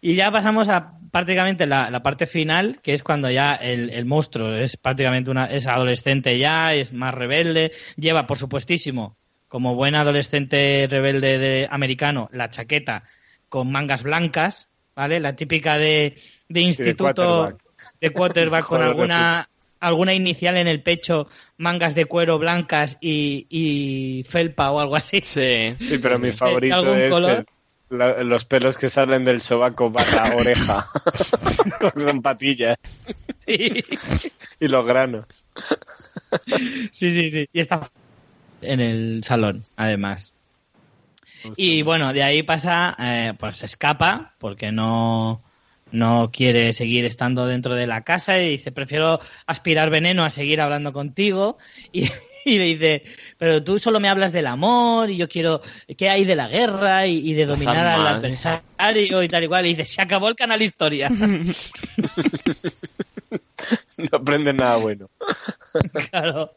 Y 0.00 0.14
ya 0.14 0.30
pasamos 0.30 0.68
a 0.68 0.92
prácticamente 1.10 1.66
la, 1.66 1.90
la 1.90 2.02
parte 2.02 2.26
final, 2.26 2.78
que 2.82 2.92
es 2.92 3.02
cuando 3.02 3.30
ya 3.30 3.54
el, 3.54 3.90
el 3.90 4.04
monstruo 4.04 4.54
es 4.54 4.76
prácticamente 4.76 5.30
una, 5.30 5.46
es 5.46 5.66
adolescente 5.66 6.38
ya, 6.38 6.74
es 6.74 6.92
más 6.92 7.14
rebelde, 7.14 7.72
lleva, 7.96 8.26
por 8.26 8.38
supuestísimo, 8.38 9.16
como 9.48 9.74
buen 9.74 9.94
adolescente 9.94 10.86
rebelde 10.88 11.38
de, 11.38 11.68
americano, 11.70 12.28
la 12.32 12.50
chaqueta 12.50 13.04
con 13.48 13.72
mangas 13.72 14.02
blancas, 14.02 14.68
¿vale? 14.94 15.18
La 15.18 15.34
típica 15.34 15.78
de, 15.78 16.16
de 16.48 16.60
instituto 16.60 17.14
quarterback. 17.14 17.62
de 18.00 18.10
quarterback 18.10 18.64
con 18.66 18.82
alguna 18.82 19.48
alguna 19.80 20.14
inicial 20.14 20.56
en 20.56 20.68
el 20.68 20.82
pecho, 20.82 21.28
mangas 21.58 21.94
de 21.94 22.06
cuero 22.06 22.38
blancas 22.38 22.96
y, 23.00 23.46
y 23.50 24.24
felpa 24.28 24.70
o 24.70 24.80
algo 24.80 24.96
así. 24.96 25.20
Sí. 25.22 25.74
Sí, 25.78 25.98
pero 26.00 26.18
mi 26.18 26.32
favorito 26.32 26.76
¿Algún 26.76 26.98
es 26.98 27.10
color? 27.10 27.44
que 27.44 27.96
la- 27.96 28.22
los 28.24 28.44
pelos 28.44 28.76
que 28.78 28.88
salen 28.88 29.24
del 29.24 29.40
sobaco 29.40 29.90
barra 29.90 30.34
oreja. 30.36 30.88
Son 31.96 32.20
patillas. 32.22 32.76
Sí. 33.46 33.84
Y 34.60 34.68
los 34.68 34.84
granos. 34.86 35.44
Sí, 36.92 37.10
sí, 37.10 37.30
sí. 37.30 37.48
Y 37.52 37.60
está 37.60 37.88
en 38.62 38.80
el 38.80 39.22
salón, 39.24 39.62
además. 39.76 40.32
Y 41.56 41.82
bueno, 41.82 42.12
de 42.12 42.22
ahí 42.24 42.42
pasa, 42.42 42.96
eh, 42.98 43.34
pues 43.38 43.58
se 43.58 43.66
escapa 43.66 44.34
porque 44.38 44.72
no, 44.72 45.42
no 45.96 46.30
quiere 46.32 46.72
seguir 46.72 47.04
estando 47.04 47.46
dentro 47.46 47.74
de 47.74 47.86
la 47.86 48.02
casa 48.02 48.40
y 48.40 48.50
dice, 48.50 48.72
prefiero 48.72 49.20
aspirar 49.46 49.90
veneno 49.90 50.24
a 50.24 50.30
seguir 50.30 50.60
hablando 50.60 50.92
contigo. 50.92 51.58
Y, 51.92 52.08
y 52.44 52.58
le 52.58 52.64
dice, 52.64 53.02
pero 53.38 53.62
tú 53.62 53.78
solo 53.78 53.98
me 54.00 54.08
hablas 54.08 54.32
del 54.32 54.46
amor 54.46 55.10
y 55.10 55.16
yo 55.16 55.28
quiero, 55.28 55.62
¿qué 55.96 56.08
hay 56.08 56.24
de 56.24 56.36
la 56.36 56.48
guerra 56.48 57.06
y, 57.06 57.30
y 57.30 57.34
de 57.34 57.46
Las 57.46 57.58
dominar 57.58 57.86
al 57.86 58.06
adversario 58.06 59.22
y 59.22 59.28
tal 59.28 59.44
y 59.44 59.48
cual? 59.48 59.66
Y 59.66 59.74
dice, 59.74 59.84
se 59.84 60.02
acabó 60.02 60.28
el 60.28 60.36
canal 60.36 60.62
Historia. 60.62 61.10
No 63.96 64.18
aprenden 64.18 64.56
nada 64.56 64.76
bueno. 64.76 65.10
Claro. 66.10 66.52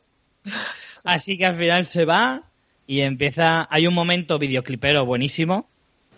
Así 1.03 1.37
que 1.37 1.45
al 1.45 1.57
final 1.57 1.85
se 1.85 2.05
va 2.05 2.43
y 2.87 3.01
empieza. 3.01 3.67
Hay 3.69 3.87
un 3.87 3.93
momento 3.93 4.39
videoclipero 4.39 5.05
buenísimo, 5.05 5.68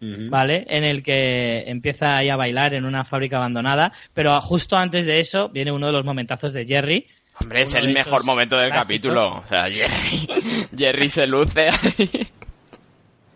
¿vale? 0.02 0.66
En 0.68 0.84
el 0.84 1.04
que 1.04 1.64
empieza 1.68 2.18
ahí 2.18 2.30
a 2.30 2.36
bailar 2.36 2.74
en 2.74 2.86
una 2.86 3.06
fábrica 3.06 3.38
abandonada. 3.38 3.94
Pero 4.14 4.40
justo 4.42 4.76
antes 4.78 5.06
de 5.06 5.20
eso 5.20 5.50
viene 5.50 5.72
uno 5.72 5.88
de 5.88 5.94
los 5.94 6.04
momentazos 6.04 6.54
de 6.54 6.66
Jerry. 6.66 7.08
Hombre, 7.40 7.62
es 7.62 7.74
el 7.76 7.94
mejor 7.94 8.26
momento 8.26 8.58
del 8.58 8.72
clásicos. 8.72 8.88
capítulo. 8.88 9.38
O 9.38 9.48
sea, 9.48 9.70
Jerry, 9.70 10.28
Jerry 10.78 11.10
se 11.10 11.28
luce 11.28 11.70
ahí. 11.70 12.28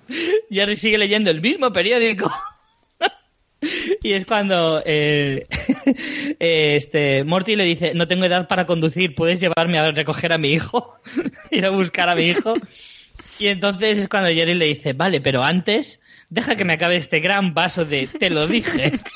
Jerry 0.52 0.78
sigue 0.78 0.98
leyendo 0.98 1.32
el 1.32 1.42
mismo 1.42 1.72
periódico. 1.72 2.32
Y 4.04 4.12
es 4.12 4.26
cuando 4.26 4.84
eh, 4.86 5.44
eh, 6.40 6.74
este 6.76 7.24
Morty 7.24 7.56
le 7.56 7.64
dice, 7.64 7.94
no 7.96 8.08
tengo 8.08 8.26
edad 8.26 8.48
para 8.48 8.68
conducir, 8.68 9.16
¿puedes 9.16 9.40
llevarme 9.40 9.80
a 9.80 9.92
recoger 9.92 10.34
a 10.34 10.38
mi 10.38 10.52
hijo? 10.52 11.00
Ir 11.50 11.66
a 11.66 11.72
buscar 11.72 12.10
a 12.10 12.16
mi 12.16 12.28
hijo. 12.28 12.54
Y 13.40 13.48
entonces 13.48 13.98
es 13.98 14.08
cuando 14.08 14.30
Jerry 14.30 14.54
le 14.54 14.66
dice, 14.66 14.94
vale, 14.94 15.20
pero 15.20 15.42
antes, 15.42 16.00
deja 16.30 16.56
que 16.56 16.66
me 16.66 16.74
acabe 16.74 16.98
este 16.98 17.20
gran 17.20 17.54
vaso 17.54 17.86
de 17.86 18.08
te 18.08 18.30
lo 18.30 18.48
dije. 18.48 19.00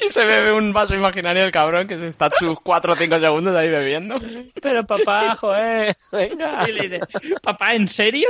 Y 0.00 0.08
se 0.10 0.24
bebe 0.24 0.52
un 0.52 0.72
vaso 0.72 0.94
imaginario 0.94 1.42
del 1.42 1.52
cabrón 1.52 1.86
que 1.86 1.98
se 1.98 2.08
está 2.08 2.30
sus 2.30 2.58
4 2.60 2.92
o 2.92 2.96
5 2.96 3.20
segundos 3.20 3.56
ahí 3.56 3.68
bebiendo. 3.68 4.20
Pero 4.60 4.84
papá, 4.84 5.36
joder, 5.36 5.94
venga. 6.10 6.68
Y 6.68 6.72
le 6.72 6.88
dice, 6.88 7.00
papá, 7.42 7.74
¿en 7.74 7.88
serio? 7.88 8.28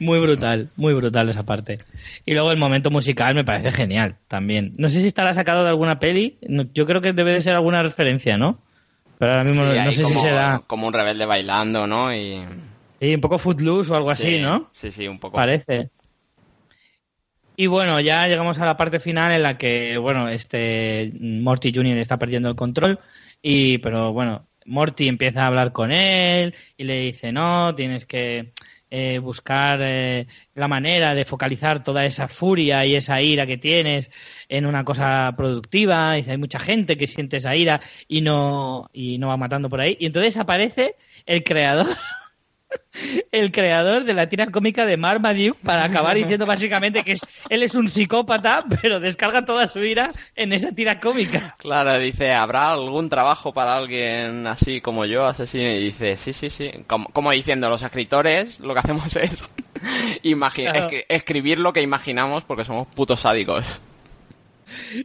Muy 0.00 0.18
brutal, 0.20 0.68
muy 0.76 0.94
brutal 0.94 1.28
esa 1.28 1.44
parte. 1.44 1.78
Y 2.24 2.34
luego 2.34 2.50
el 2.50 2.58
momento 2.58 2.90
musical 2.90 3.34
me 3.34 3.44
parece 3.44 3.70
genial 3.70 4.16
también. 4.28 4.74
No 4.78 4.90
sé 4.90 5.00
si 5.00 5.06
estará 5.06 5.32
sacado 5.32 5.62
de 5.62 5.70
alguna 5.70 5.98
peli, 5.98 6.38
yo 6.74 6.86
creo 6.86 7.00
que 7.00 7.12
debe 7.12 7.32
de 7.32 7.40
ser 7.40 7.54
alguna 7.54 7.82
referencia, 7.82 8.36
¿no? 8.36 8.58
Pero 9.18 9.32
ahora 9.32 9.44
mismo 9.44 9.62
Sí, 9.64 9.78
no 9.78 9.92
sé 9.92 10.02
como, 10.02 10.14
si 10.14 10.20
será 10.20 10.62
como 10.66 10.86
un 10.88 10.92
rebelde 10.92 11.24
bailando, 11.24 11.86
¿no? 11.86 12.14
Y... 12.14 12.42
sí, 13.00 13.14
un 13.14 13.20
poco 13.20 13.38
footloose 13.38 13.92
o 13.92 13.96
algo 13.96 14.14
sí, 14.14 14.26
así, 14.26 14.42
¿no? 14.42 14.68
Sí, 14.72 14.90
sí, 14.90 15.08
un 15.08 15.18
poco. 15.18 15.36
Parece. 15.36 15.90
Y 17.56 17.66
bueno, 17.66 18.00
ya 18.00 18.26
llegamos 18.28 18.58
a 18.58 18.66
la 18.66 18.76
parte 18.76 19.00
final 19.00 19.32
en 19.32 19.42
la 19.42 19.56
que, 19.56 19.96
bueno, 19.96 20.28
este 20.28 21.10
Morty 21.18 21.72
Jr. 21.74 21.96
está 21.98 22.18
perdiendo 22.18 22.50
el 22.50 22.56
control 22.56 22.98
y, 23.40 23.78
pero 23.78 24.12
bueno, 24.12 24.46
Morty 24.66 25.08
empieza 25.08 25.44
a 25.44 25.46
hablar 25.46 25.72
con 25.72 25.90
él 25.90 26.54
y 26.76 26.84
le 26.84 27.00
dice, 27.00 27.32
no, 27.32 27.74
tienes 27.74 28.04
que, 28.04 28.52
eh, 28.88 29.18
buscar 29.18 29.80
eh, 29.82 30.28
la 30.54 30.68
manera 30.68 31.14
de 31.14 31.24
focalizar 31.24 31.82
toda 31.82 32.04
esa 32.06 32.28
furia 32.28 32.86
y 32.86 32.94
esa 32.94 33.20
ira 33.20 33.44
que 33.44 33.58
tienes 33.58 34.10
en 34.48 34.64
una 34.64 34.84
cosa 34.84 35.34
productiva. 35.36 36.14
Dice, 36.14 36.30
hay 36.30 36.38
mucha 36.38 36.60
gente 36.60 36.96
que 36.96 37.08
siente 37.08 37.38
esa 37.38 37.56
ira 37.56 37.80
y 38.06 38.20
no, 38.20 38.88
y 38.92 39.18
no 39.18 39.28
va 39.28 39.36
matando 39.36 39.68
por 39.68 39.80
ahí. 39.80 39.96
Y 39.98 40.06
entonces 40.06 40.36
aparece 40.36 40.94
el 41.26 41.42
creador 41.42 41.88
el 43.32 43.52
creador 43.52 44.04
de 44.04 44.14
la 44.14 44.28
tira 44.28 44.46
cómica 44.46 44.86
de 44.86 44.96
Marmaduke 44.96 45.58
para 45.62 45.84
acabar 45.84 46.16
diciendo 46.16 46.46
básicamente 46.46 47.02
que 47.04 47.12
es, 47.12 47.20
él 47.48 47.62
es 47.62 47.74
un 47.74 47.88
psicópata, 47.88 48.64
pero 48.82 49.00
descarga 49.00 49.44
toda 49.44 49.66
su 49.66 49.82
ira 49.82 50.10
en 50.34 50.52
esa 50.52 50.72
tira 50.72 51.00
cómica. 51.00 51.56
Claro, 51.58 51.98
dice, 51.98 52.32
¿habrá 52.32 52.72
algún 52.72 53.08
trabajo 53.08 53.52
para 53.52 53.76
alguien 53.76 54.46
así 54.46 54.80
como 54.80 55.04
yo, 55.04 55.26
asesino? 55.26 55.70
Y 55.70 55.84
dice, 55.84 56.16
sí, 56.16 56.32
sí, 56.32 56.50
sí. 56.50 56.70
Como, 56.86 57.30
diciendo, 57.30 57.68
los 57.68 57.82
escritores 57.82 58.60
lo 58.60 58.74
que 58.74 58.80
hacemos 58.80 59.16
es, 59.16 59.50
escribir 61.08 61.58
lo 61.58 61.72
que 61.72 61.82
imaginamos 61.82 62.44
porque 62.44 62.64
somos 62.64 62.86
putos 62.88 63.20
sádicos. 63.20 63.80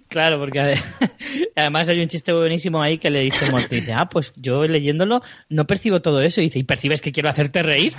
Claro, 0.08 0.40
porque 0.40 0.60
además 1.56 1.90
hay 1.90 2.02
un 2.02 2.08
chiste 2.08 2.34
buenísimo 2.34 2.82
ahí 2.82 2.98
que 2.98 3.10
le 3.10 3.22
dice 3.22 3.46
dice, 3.70 3.94
ah, 3.94 4.10
pues 4.10 4.34
yo 4.36 4.66
leyéndolo 4.66 5.22
no 5.50 5.68
percibo 5.68 6.02
todo 6.02 6.22
eso. 6.22 6.42
Y 6.42 6.46
dice, 6.46 6.60
¿y 6.60 6.64
percibes 6.64 7.02
que 7.02 7.12
quiero 7.12 7.30
hacerte 7.30 7.64
reír? 7.64 7.94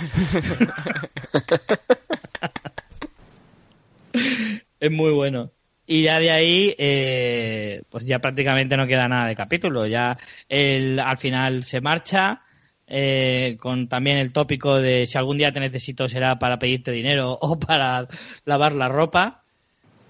es 4.79 4.91
muy 4.91 5.11
bueno. 5.11 5.51
Y 5.85 6.03
ya 6.03 6.19
de 6.19 6.31
ahí, 6.31 6.75
eh, 6.77 7.83
pues 7.89 8.05
ya 8.05 8.19
prácticamente 8.19 8.77
no 8.77 8.87
queda 8.87 9.07
nada 9.07 9.27
de 9.27 9.35
capítulo. 9.35 9.85
Ya 9.85 10.17
él 10.47 10.99
al 10.99 11.17
final 11.17 11.63
se 11.63 11.81
marcha, 11.81 12.41
eh, 12.87 13.57
con 13.59 13.87
también 13.87 14.17
el 14.17 14.31
tópico 14.31 14.79
de 14.79 15.07
si 15.07 15.17
algún 15.17 15.37
día 15.37 15.51
te 15.51 15.59
necesito 15.59 16.07
será 16.07 16.39
para 16.39 16.59
pedirte 16.59 16.91
dinero 16.91 17.37
o 17.41 17.59
para 17.59 18.07
lavar 18.45 18.73
la 18.73 18.87
ropa. 18.87 19.43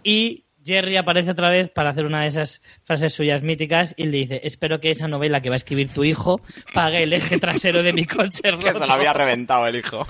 Y 0.04 0.43
Jerry 0.64 0.98
aparece 0.98 1.32
otra 1.32 1.50
vez 1.50 1.70
para 1.70 1.90
hacer 1.90 2.06
una 2.06 2.22
de 2.22 2.28
esas 2.28 2.62
frases 2.86 3.14
suyas 3.14 3.44
míticas 3.44 3.94
y 3.98 4.06
le 4.06 4.20
dice, 4.20 4.42
espero 4.44 4.80
que 4.80 4.92
esa 4.92 5.08
novela 5.08 5.42
que 5.42 5.50
va 5.50 5.56
a 5.56 5.58
escribir 5.58 5.90
tu 5.90 6.04
hijo 6.04 6.42
pague 6.74 7.04
el 7.04 7.14
eje 7.14 7.40
trasero 7.40 7.84
de 7.84 7.94
mi 7.94 8.06
coche 8.06 8.42
Que 8.60 8.74
se 8.74 8.88
lo 8.88 8.94
había 8.94 9.14
reventado 9.14 9.68
el 9.68 9.76
hijo. 9.76 10.08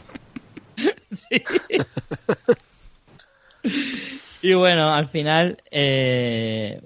sí. 1.12 1.44
y 4.42 4.54
bueno, 4.54 4.94
al 4.94 5.10
final 5.10 5.62
eh, 5.72 6.82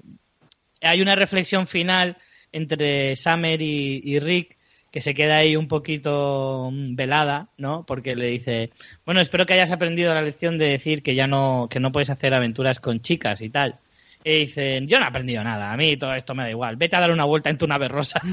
hay 0.82 1.02
una 1.02 1.16
reflexión 1.16 1.68
final 1.68 2.18
entre 2.52 3.16
Summer 3.16 3.62
y 3.62 4.20
Rick 4.20 4.57
que 4.92 5.02
se 5.02 5.14
queda 5.14 5.38
ahí 5.38 5.56
un 5.56 5.68
poquito 5.68 6.70
mm, 6.72 6.96
velada, 6.96 7.50
¿no? 7.58 7.86
Porque 7.86 8.16
le 8.16 8.28
dice, 8.28 8.72
bueno, 9.06 9.22
espero 9.22 9.46
que 9.46 9.54
hayas 9.54 9.72
aprendido 9.72 10.14
la 10.14 10.22
lección 10.22 10.58
de 10.58 10.70
decir 10.70 11.04
que 11.04 11.16
ya 11.16 11.28
no, 11.28 11.68
que 11.70 11.80
no 11.80 11.92
puedes 11.92 12.10
hacer 12.10 12.34
aventuras 12.34 12.80
con 12.80 13.02
chicas 13.02 13.42
y 13.42 13.50
tal. 13.50 13.76
Y 14.24 14.40
dicen, 14.40 14.88
yo 14.88 15.00
no 15.00 15.06
he 15.06 15.10
aprendido 15.10 15.44
nada, 15.44 15.72
a 15.72 15.78
mí 15.78 15.98
todo 15.98 16.14
esto 16.14 16.36
me 16.36 16.44
da 16.44 16.50
igual, 16.50 16.76
vete 16.76 16.96
a 16.96 17.02
dar 17.02 17.12
una 17.12 17.26
vuelta 17.26 17.50
en 17.50 17.58
tu 17.58 17.68
nave 17.68 17.88
rosa. 17.88 18.22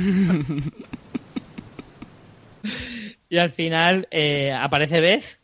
y 3.28 3.38
al 3.38 3.50
final 3.50 4.08
eh, 4.10 4.52
aparece 4.52 5.00
Beth 5.00 5.43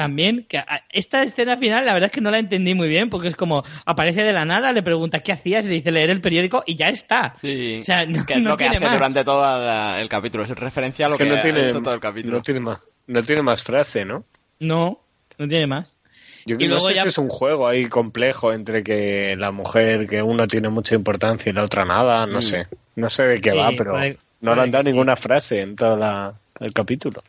también, 0.00 0.46
que 0.48 0.64
esta 0.88 1.22
escena 1.22 1.58
final 1.58 1.84
la 1.84 1.92
verdad 1.92 2.08
es 2.08 2.14
que 2.14 2.22
no 2.22 2.30
la 2.30 2.38
entendí 2.38 2.74
muy 2.74 2.88
bien, 2.88 3.10
porque 3.10 3.28
es 3.28 3.36
como, 3.36 3.64
aparece 3.84 4.22
de 4.22 4.32
la 4.32 4.46
nada, 4.46 4.72
le 4.72 4.82
pregunta 4.82 5.20
qué 5.20 5.32
hacías, 5.32 5.66
le 5.66 5.72
dice 5.72 5.92
leer 5.92 6.08
el 6.08 6.22
periódico 6.22 6.62
y 6.64 6.74
ya 6.74 6.88
está. 6.88 7.34
Sí, 7.38 7.80
o 7.80 7.82
sea, 7.82 8.06
no, 8.06 8.24
que 8.24 8.32
es 8.32 8.42
lo 8.42 8.56
que 8.56 8.64
hace 8.64 8.88
durante 8.88 9.22
todo 9.24 9.98
el 9.98 10.08
capítulo, 10.08 10.44
es 10.44 10.50
referencia 10.52 11.04
a 11.04 11.10
lo 11.10 11.18
que, 11.18 11.26
no 11.26 11.38
tiene, 11.42 11.70
todo 11.70 11.92
el 11.92 12.00
capítulo. 12.00 12.38
No 12.38 12.42
tiene, 12.42 12.60
más, 12.60 12.80
no 13.08 13.22
tiene 13.22 13.42
más 13.42 13.62
frase, 13.62 14.06
¿no? 14.06 14.24
No, 14.58 14.98
no 15.36 15.46
tiene 15.46 15.66
más. 15.66 15.98
Yo 16.46 16.56
creo 16.56 16.78
que 16.78 16.98
es 16.98 17.18
un 17.18 17.28
juego 17.28 17.68
ahí 17.68 17.84
complejo 17.90 18.54
entre 18.54 18.82
que 18.82 19.36
la 19.36 19.50
mujer, 19.50 20.06
que 20.08 20.22
uno 20.22 20.48
tiene 20.48 20.70
mucha 20.70 20.94
importancia 20.94 21.50
y 21.50 21.52
la 21.52 21.64
otra 21.64 21.84
nada, 21.84 22.24
no 22.24 22.38
mm. 22.38 22.42
sé. 22.42 22.68
No 22.96 23.10
sé 23.10 23.24
de 23.24 23.40
qué 23.42 23.52
va, 23.52 23.72
pero 23.76 23.92
no 24.40 24.54
le 24.54 24.62
han 24.62 24.70
dado 24.70 24.84
ninguna 24.84 25.16
frase 25.16 25.60
en 25.60 25.76
todo 25.76 26.34
el 26.58 26.72
capítulo. 26.72 27.22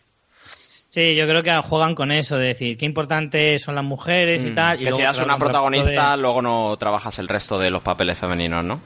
Sí, 0.91 1.15
yo 1.15 1.25
creo 1.25 1.41
que 1.41 1.55
juegan 1.69 1.95
con 1.95 2.11
eso, 2.11 2.37
de 2.37 2.47
decir 2.47 2.77
qué 2.77 2.85
importantes 2.85 3.61
son 3.61 3.75
las 3.75 3.85
mujeres 3.85 4.43
y 4.43 4.49
mm. 4.49 4.55
tal. 4.55 4.81
Y 4.81 4.83
que 4.83 4.91
si 4.91 5.01
eres 5.01 5.19
una 5.19 5.37
protagonista, 5.37 6.17
luego 6.17 6.41
no 6.41 6.75
trabajas 6.75 7.17
el 7.19 7.29
resto 7.29 7.57
de 7.57 7.69
los 7.69 7.81
papeles 7.81 8.19
femeninos, 8.19 8.65
¿no? 8.65 8.81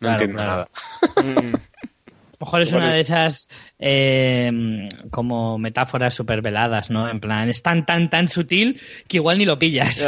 No 0.00 0.08
entiendo 0.08 0.42
nada. 0.42 0.68
Mm. 1.22 1.54
A 2.36 2.38
lo 2.40 2.46
mejor 2.46 2.62
es 2.62 2.72
una 2.72 2.92
de 2.92 3.00
esas 3.00 3.48
eh, 3.78 4.50
como 5.10 5.58
metáforas 5.58 6.14
súper 6.14 6.40
veladas, 6.40 6.90
¿no? 6.90 7.08
En 7.08 7.20
plan, 7.20 7.50
es 7.50 7.62
tan, 7.62 7.84
tan, 7.84 8.08
tan 8.08 8.28
sutil 8.28 8.80
que 9.06 9.18
igual 9.18 9.36
ni 9.36 9.44
lo 9.44 9.58
pillas. 9.58 10.06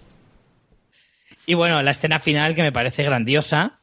y 1.46 1.52
bueno, 1.52 1.82
la 1.82 1.90
escena 1.90 2.18
final 2.18 2.54
que 2.54 2.62
me 2.62 2.72
parece 2.72 3.02
grandiosa, 3.02 3.80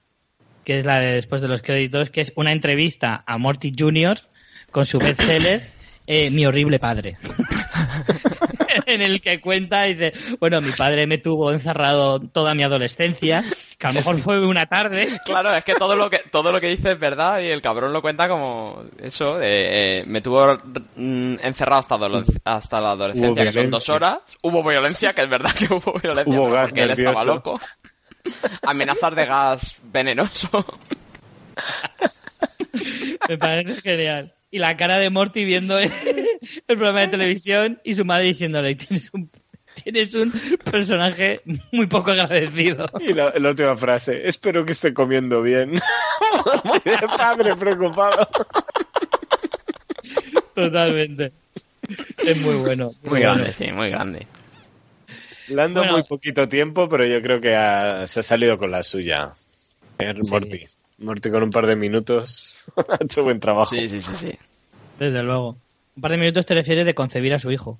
que 0.64 0.80
es 0.80 0.86
la 0.86 1.00
de 1.00 1.14
después 1.14 1.42
de 1.42 1.50
los 1.50 1.62
créditos, 1.62 2.10
que 2.10 2.22
es 2.22 2.34
una 2.36 2.52
entrevista 2.52 3.24
a 3.28 3.38
Morty 3.38 3.74
Jr. 3.78 4.20
con 4.72 4.86
su 4.86 4.98
bestseller 5.00 5.77
eh, 6.08 6.32
Mi 6.32 6.46
horrible 6.46 6.80
padre. 6.80 7.18
en 8.86 9.02
el 9.02 9.22
que 9.22 9.40
cuenta 9.40 9.88
y 9.88 9.94
dice, 9.94 10.14
bueno, 10.40 10.62
mi 10.62 10.72
padre 10.72 11.06
me 11.08 11.18
tuvo 11.18 11.52
encerrado 11.52 12.20
toda 12.20 12.56
mi 12.56 12.64
adolescencia, 12.64 13.44
que 13.78 13.88
a 13.88 13.90
lo 13.90 13.96
mejor 13.96 14.20
fue 14.20 14.46
una 14.46 14.66
tarde. 14.66 15.20
Claro, 15.26 15.54
es 15.54 15.64
que 15.64 15.76
todo 15.76 15.96
lo 15.96 16.10
que 16.10 16.20
todo 16.32 16.52
lo 16.52 16.60
que 16.62 16.70
dice 16.70 16.92
es 16.92 17.00
verdad 17.00 17.42
y 17.42 17.50
el 17.50 17.62
cabrón 17.62 17.94
lo 17.94 18.02
cuenta 18.02 18.28
como 18.28 18.84
eso, 19.02 19.40
eh, 19.42 20.04
me 20.08 20.22
tuvo 20.22 20.58
mm, 20.96 21.36
encerrado 21.44 21.82
hasta, 21.82 21.98
hasta 22.46 22.82
la 22.82 22.92
adolescencia, 22.92 23.44
que 23.44 23.52
son 23.52 23.70
dos 23.70 23.90
horas. 23.90 24.20
Hubo 24.42 24.64
violencia, 24.64 25.14
que 25.14 25.22
es 25.22 25.30
verdad 25.30 25.52
que 25.52 25.66
hubo 25.74 26.00
violencia, 26.00 26.40
hubo 26.40 26.50
gas 26.50 26.70
porque 26.70 26.84
él 26.84 26.92
estaba 26.92 27.24
loco. 27.26 27.60
Amenazas 28.64 29.16
de 29.16 29.26
gas 29.26 29.76
venenoso. 29.84 30.66
me 33.28 33.38
parece 33.38 33.82
genial 33.82 34.37
y 34.52 34.60
la 34.60 34.78
cara 34.78 34.98
de 34.98 35.10
Morty 35.10 35.46
viendo 35.46 35.78
el, 35.80 35.92
programa 36.66 37.02
de 37.02 37.08
televisión 37.10 37.80
y 37.84 37.96
su 37.96 38.06
madre 38.06 38.26
diciéndole, 38.26 38.76
tienes 38.76 39.10
un, 39.14 39.30
tienes 39.84 40.14
un 40.14 40.32
personaje 40.64 41.42
muy 41.72 41.88
poco 41.88 42.12
agradecido. 42.12 42.90
Y 43.00 43.14
la, 43.14 43.34
última 43.38 43.76
frase, 43.76 44.28
espero 44.28 44.66
que 44.66 44.72
esté 44.72 44.94
comiendo 44.94 45.42
bien. 45.42 45.74
padre 47.18 47.56
preocupado. 47.56 48.28
Totalmente. 50.54 51.32
Es 52.18 52.42
muy 52.42 52.56
bueno. 52.56 52.92
Muy, 53.04 53.22
grande, 53.22 53.54
sí, 53.54 53.72
muy 53.72 53.90
grande. 53.90 54.28
Le 55.48 55.62
han 55.62 55.74
muy 55.74 56.04
poquito 56.04 56.48
tiempo, 56.48 56.90
pero 56.90 57.06
yo 57.06 57.22
creo 57.22 57.40
que 57.40 57.50
se 58.08 58.20
ha 58.20 58.24
salido 58.24 58.58
con 58.58 58.72
la 58.72 58.84
suya. 58.84 59.34
Morty. 60.30 60.66
Morty 61.00 61.30
con 61.30 61.44
un 61.44 61.50
par 61.50 61.68
de 61.68 61.76
minutos 61.76 62.64
ha 62.90 63.04
hecho 63.04 63.24
buen 63.24 63.40
trabajo. 63.40 63.76
Sí, 63.76 63.88
sí, 63.88 64.02
sí, 64.02 64.16
sí. 64.16 64.38
Desde 65.00 65.24
luego. 65.24 65.58
Un 65.96 66.02
par 66.02 66.12
de 66.12 66.18
minutos 66.18 66.46
te 66.46 66.54
refieres 66.54 66.86
de 66.86 66.94
concebir 66.94 67.34
a 67.34 67.40
su 67.40 67.52
hijo. 67.52 67.80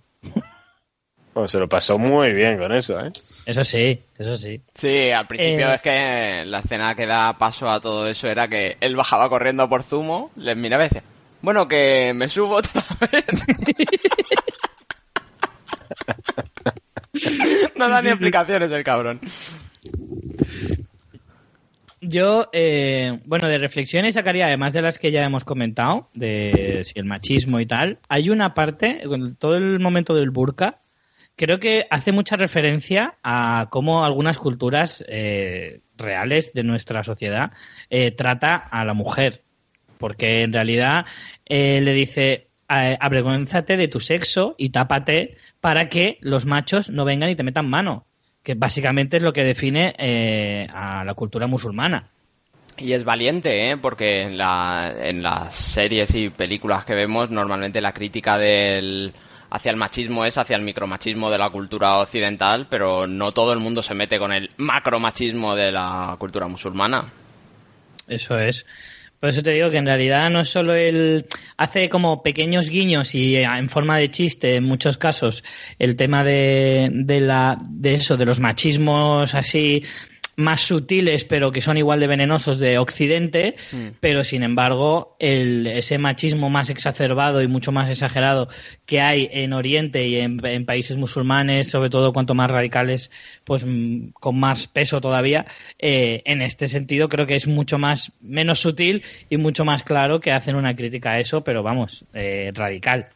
Bueno, 1.34 1.48
se 1.48 1.60
lo 1.60 1.70
pasó 1.70 2.00
muy 2.00 2.34
bien 2.34 2.58
con 2.58 2.72
eso, 2.72 3.00
¿eh? 3.00 3.12
Eso 3.46 3.64
sí, 3.64 4.00
eso 4.18 4.36
sí. 4.36 4.60
Sí, 4.74 5.12
al 5.12 5.28
principio 5.28 5.70
eh, 5.70 5.76
es 5.76 5.82
que 5.84 6.44
la 6.46 6.60
escena 6.60 6.96
que 6.96 7.06
da 7.06 7.38
paso 7.38 7.70
a 7.70 7.80
todo 7.80 8.08
eso 8.08 8.28
era 8.28 8.48
que 8.48 8.78
él 8.82 8.96
bajaba 8.96 9.30
corriendo 9.30 9.70
por 9.70 9.84
zumo, 9.84 10.32
les 10.36 10.58
miraba 10.58 10.86
y 10.86 10.88
decía, 10.88 11.04
bueno, 11.42 11.68
que 11.68 12.12
me 12.16 12.28
subo 12.28 12.56
otra 12.56 12.84
vez. 13.12 13.24
no 17.76 17.88
da 17.88 18.02
ni 18.02 18.10
explicaciones 18.10 18.72
el 18.72 18.84
cabrón. 18.84 19.20
Yo, 22.00 22.50
eh, 22.54 23.20
bueno, 23.26 23.48
de 23.48 23.58
reflexiones 23.58 24.14
sacaría, 24.14 24.46
además 24.46 24.72
de 24.74 24.84
las 24.84 25.00
que 25.00 25.12
ya 25.12 25.24
hemos 25.24 25.44
comentado, 25.44 26.10
de 26.14 26.84
si 26.84 26.94
el 26.96 27.06
machismo 27.06 27.60
y 27.60 27.66
tal, 27.66 27.98
hay 28.08 28.30
una 28.30 28.54
parte, 28.54 29.02
todo 29.40 29.56
el 29.56 29.80
momento 29.80 30.14
del 30.14 30.30
burka, 30.30 30.76
creo 31.36 31.60
que 31.60 31.88
hace 31.90 32.12
mucha 32.12 32.36
referencia 32.36 33.16
a 33.24 33.68
cómo 33.72 34.06
algunas 34.06 34.38
culturas 34.38 35.04
eh, 35.08 35.82
reales 35.98 36.54
de 36.54 36.64
nuestra 36.64 37.04
sociedad 37.04 37.52
eh, 37.90 38.12
trata 38.12 38.56
a 38.56 38.86
la 38.86 38.94
mujer. 38.94 39.42
Porque 39.98 40.44
en 40.44 40.54
realidad 40.54 41.08
le 41.50 41.94
dice, 41.94 42.50
avergüénzate 42.68 43.76
de 43.78 43.88
tu 43.88 44.00
sexo 44.00 44.54
y 44.60 44.70
tápate 44.70 45.38
para 45.60 45.90
que 45.90 46.20
los 46.22 46.46
machos 46.46 46.92
no 46.92 47.04
vengan 47.04 47.32
y 47.32 47.36
te 47.36 47.42
metan 47.42 47.68
mano 47.68 48.07
que 48.48 48.56
básicamente 48.56 49.18
es 49.18 49.24
lo 49.24 49.34
que 49.34 49.44
define 49.44 49.94
eh, 49.98 50.66
a 50.74 51.04
la 51.04 51.14
cultura 51.16 51.48
musulmana. 51.48 52.08
Y 52.78 52.94
es 52.94 53.04
valiente, 53.04 53.72
¿eh? 53.72 53.76
porque 53.76 54.22
en, 54.22 54.38
la, 54.38 54.94
en 55.02 55.22
las 55.22 55.54
series 55.54 56.16
y 56.16 56.30
películas 56.30 56.86
que 56.86 56.96
vemos, 56.96 57.30
normalmente 57.30 57.82
la 57.82 57.92
crítica 57.92 58.38
del, 58.38 59.12
hacia 59.50 59.70
el 59.70 59.76
machismo 59.76 60.24
es 60.24 60.38
hacia 60.38 60.56
el 60.56 60.62
micromachismo 60.62 61.30
de 61.30 61.38
la 61.38 61.50
cultura 61.50 61.98
occidental, 61.98 62.68
pero 62.70 63.06
no 63.06 63.34
todo 63.34 63.52
el 63.52 63.60
mundo 63.60 63.82
se 63.82 63.96
mete 63.96 64.18
con 64.18 64.32
el 64.32 64.50
macromachismo 64.56 65.54
de 65.54 65.70
la 65.74 66.16
cultura 66.18 66.48
musulmana. 66.48 67.04
Eso 68.08 68.38
es. 68.40 68.66
Por 69.20 69.30
eso 69.30 69.42
te 69.42 69.52
digo 69.52 69.72
que 69.72 69.78
en 69.78 69.86
realidad 69.86 70.30
no 70.30 70.42
es 70.42 70.50
solo 70.50 70.76
el 70.76 71.26
hace 71.58 71.90
como 71.90 72.22
pequeños 72.22 72.70
guiños 72.70 73.16
y 73.16 73.36
eh, 73.36 73.44
en 73.44 73.70
forma 73.70 73.98
de 73.98 74.12
chiste 74.12 74.56
en 74.56 74.64
muchos 74.64 74.98
casos 74.98 75.44
el 75.80 75.96
tema 75.96 76.24
de, 76.24 76.90
de 76.94 77.22
la 77.22 77.58
de 77.68 77.96
eso 77.96 78.16
de 78.16 78.26
los 78.26 78.40
machismos 78.40 79.34
así 79.34 79.84
más 80.38 80.62
sutiles, 80.62 81.26
pero 81.26 81.52
que 81.52 81.62
son 81.62 81.78
igual 81.78 82.00
de 82.00 82.06
venenosos 82.06 82.60
de 82.60 82.78
Occidente, 82.78 83.56
mm. 83.72 83.88
pero 84.00 84.24
sin 84.24 84.44
embargo, 84.44 85.18
el, 85.20 85.66
ese 85.66 85.98
machismo 85.98 86.52
más 86.52 86.70
exacerbado 86.70 87.42
y 87.42 87.48
mucho 87.48 87.72
más 87.72 87.90
exagerado 87.90 88.48
que 88.86 89.02
hay 89.02 89.28
en 89.32 89.52
Oriente 89.52 90.08
y 90.08 90.18
en, 90.18 90.38
países 90.66 90.96
musulmanes, 90.96 91.72
sobre 91.72 91.90
todo 91.90 92.14
cuanto 92.14 92.36
más 92.36 92.52
radicales, 92.52 93.10
pues 93.44 93.66
mm, 93.66 94.10
con 94.14 94.40
más 94.40 94.68
peso 94.68 95.02
todavía, 95.02 95.48
eh, 95.80 96.22
en 96.26 96.44
este 96.44 96.68
sentido 96.68 97.10
creo 97.10 97.26
que 97.26 97.36
es 97.36 97.48
mucho 97.48 97.80
más, 97.80 98.12
menos 98.22 98.60
sutil 98.60 99.04
y 99.30 99.38
mucho 99.38 99.66
más 99.66 99.84
claro 99.84 100.20
que 100.20 100.32
hacen 100.32 100.56
una 100.56 100.76
crítica 100.76 101.14
a 101.14 101.20
eso, 101.20 101.44
pero 101.44 101.64
vamos, 101.64 102.06
eh, 102.14 102.52
radical. 102.54 103.10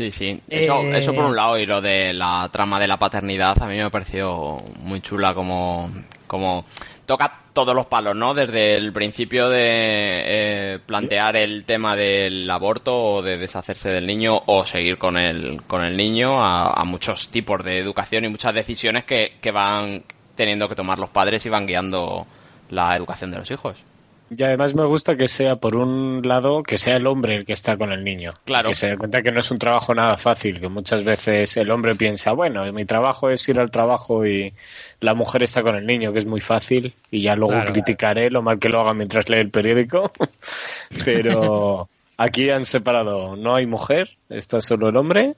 Sí, 0.00 0.10
sí. 0.10 0.40
Eso, 0.48 0.80
eh, 0.80 0.96
eso 0.96 1.12
por 1.12 1.26
un 1.26 1.36
lado 1.36 1.58
y 1.58 1.66
lo 1.66 1.82
de 1.82 2.14
la 2.14 2.48
trama 2.50 2.80
de 2.80 2.88
la 2.88 2.96
paternidad 2.96 3.62
a 3.62 3.66
mí 3.66 3.76
me 3.76 3.82
ha 3.82 3.90
parecido 3.90 4.64
muy 4.78 5.02
chula 5.02 5.34
como, 5.34 5.90
como 6.26 6.64
toca 7.04 7.40
todos 7.52 7.74
los 7.74 7.84
palos, 7.84 8.16
¿no? 8.16 8.32
Desde 8.32 8.76
el 8.76 8.94
principio 8.94 9.50
de 9.50 9.58
eh, 9.60 10.78
plantear 10.78 11.36
el 11.36 11.64
tema 11.66 11.96
del 11.96 12.50
aborto 12.50 12.96
o 12.96 13.22
de 13.22 13.36
deshacerse 13.36 13.90
del 13.90 14.06
niño 14.06 14.40
o 14.46 14.64
seguir 14.64 14.96
con 14.96 15.18
el, 15.18 15.60
con 15.64 15.84
el 15.84 15.98
niño 15.98 16.42
a, 16.42 16.82
muchos 16.86 17.28
tipos 17.28 17.62
de 17.62 17.78
educación 17.78 18.24
y 18.24 18.28
muchas 18.28 18.54
decisiones 18.54 19.04
que, 19.04 19.34
que 19.38 19.50
van 19.50 20.02
teniendo 20.34 20.66
que 20.66 20.76
tomar 20.76 20.98
los 20.98 21.10
padres 21.10 21.44
y 21.44 21.50
van 21.50 21.66
guiando 21.66 22.26
la 22.70 22.96
educación 22.96 23.32
de 23.32 23.36
los 23.36 23.50
hijos. 23.50 23.84
Y 24.36 24.42
además 24.44 24.74
me 24.74 24.84
gusta 24.84 25.16
que 25.16 25.26
sea, 25.26 25.56
por 25.56 25.74
un 25.74 26.22
lado, 26.24 26.62
que 26.62 26.78
sea 26.78 26.96
el 26.96 27.06
hombre 27.08 27.34
el 27.34 27.44
que 27.44 27.52
está 27.52 27.76
con 27.76 27.92
el 27.92 28.04
niño. 28.04 28.32
Claro. 28.44 28.68
Que 28.68 28.76
se 28.76 28.90
dé 28.90 28.96
cuenta 28.96 29.22
que 29.22 29.32
no 29.32 29.40
es 29.40 29.50
un 29.50 29.58
trabajo 29.58 29.92
nada 29.92 30.16
fácil, 30.16 30.60
que 30.60 30.68
muchas 30.68 31.04
veces 31.04 31.56
el 31.56 31.70
hombre 31.70 31.96
piensa, 31.96 32.32
bueno, 32.32 32.72
mi 32.72 32.84
trabajo 32.84 33.28
es 33.28 33.48
ir 33.48 33.58
al 33.58 33.72
trabajo 33.72 34.24
y 34.24 34.52
la 35.00 35.14
mujer 35.14 35.42
está 35.42 35.62
con 35.62 35.74
el 35.74 35.84
niño, 35.84 36.12
que 36.12 36.20
es 36.20 36.26
muy 36.26 36.40
fácil, 36.40 36.94
y 37.10 37.22
ya 37.22 37.34
luego 37.34 37.60
criticaré 37.64 38.30
lo 38.30 38.40
mal 38.40 38.60
que 38.60 38.68
lo 38.68 38.80
haga 38.80 38.94
mientras 38.94 39.28
lee 39.28 39.38
el 39.38 39.50
periódico. 39.50 40.12
Pero 41.04 41.88
aquí 42.16 42.50
han 42.50 42.66
separado, 42.66 43.34
no 43.34 43.56
hay 43.56 43.66
mujer, 43.66 44.16
está 44.28 44.60
solo 44.60 44.90
el 44.90 44.96
hombre 44.96 45.34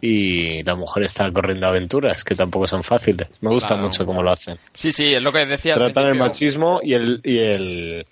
y 0.00 0.62
la 0.62 0.74
mujer 0.76 1.02
está 1.02 1.30
corriendo 1.30 1.66
aventuras 1.66 2.24
que 2.24 2.34
tampoco 2.34 2.66
son 2.66 2.82
fáciles. 2.82 3.28
Me 3.42 3.50
gusta 3.50 3.76
mucho 3.76 4.06
cómo 4.06 4.22
lo 4.22 4.30
hacen. 4.30 4.56
Sí, 4.72 4.92
sí, 4.92 5.12
es 5.12 5.22
lo 5.22 5.32
que 5.32 5.44
decía. 5.44 5.74
Tratan 5.74 6.06
el 6.06 6.14
machismo 6.14 6.80
y 6.82 6.94
el, 6.94 7.20
y 7.22 7.38
el 7.38 8.06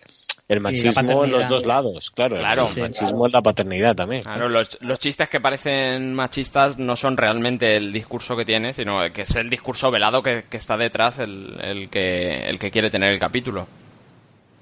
el 0.49 0.61
machismo 0.61 1.25
en 1.25 1.31
los 1.31 1.47
dos 1.47 1.67
lados, 1.67 2.11
claro. 2.11 2.37
claro 2.37 2.67
el 2.75 2.83
machismo 2.83 3.27
en 3.27 3.33
la 3.33 3.43
paternidad 3.43 3.95
también. 3.95 4.23
Claro, 4.23 4.49
los, 4.49 4.79
los, 4.81 4.99
chistes 4.99 5.29
que 5.29 5.41
parecen 5.41 6.15
machistas 6.15 6.79
no 6.79 6.97
son 6.97 7.19
realmente 7.19 7.77
el 7.77 7.93
discurso 7.93 8.35
que 8.35 8.47
tiene, 8.47 8.73
sino 8.73 9.01
que 9.13 9.23
es 9.23 9.37
el 9.37 9.51
discurso 9.51 9.91
velado 9.91 10.23
que, 10.23 10.45
está 10.51 10.79
detrás 10.79 11.19
el, 11.19 11.59
el, 11.61 11.91
que, 11.91 12.45
el 12.45 12.59
que 12.59 12.71
quiere 12.71 12.89
tener 12.89 13.11
el 13.11 13.19
capítulo. 13.19 13.67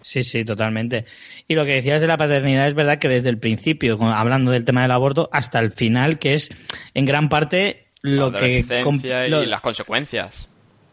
Sí, 0.01 0.23
sí, 0.23 0.45
totalmente. 0.45 1.05
Y 1.49 1.55
lo 1.55 1.65
que 1.65 1.75
decías 1.75 2.01
de 2.01 2.07
la 2.07 2.17
paternidad 2.17 2.69
es 2.69 2.75
verdad 2.75 2.99
que 2.99 3.09
desde 3.09 3.29
el 3.29 3.39
principio, 3.39 3.99
hablando 4.03 4.51
del 4.51 4.65
tema 4.65 4.83
del 4.83 4.91
aborto, 4.91 5.29
hasta 5.33 5.61
el 5.61 5.73
final, 5.73 6.19
que 6.19 6.35
es 6.35 6.51
en 6.95 7.07
gran 7.07 7.29
parte 7.29 7.87
lo 8.03 8.33
que... 8.33 8.59
y 8.61 9.47
las 9.47 9.61
consecuencias. 9.61 10.49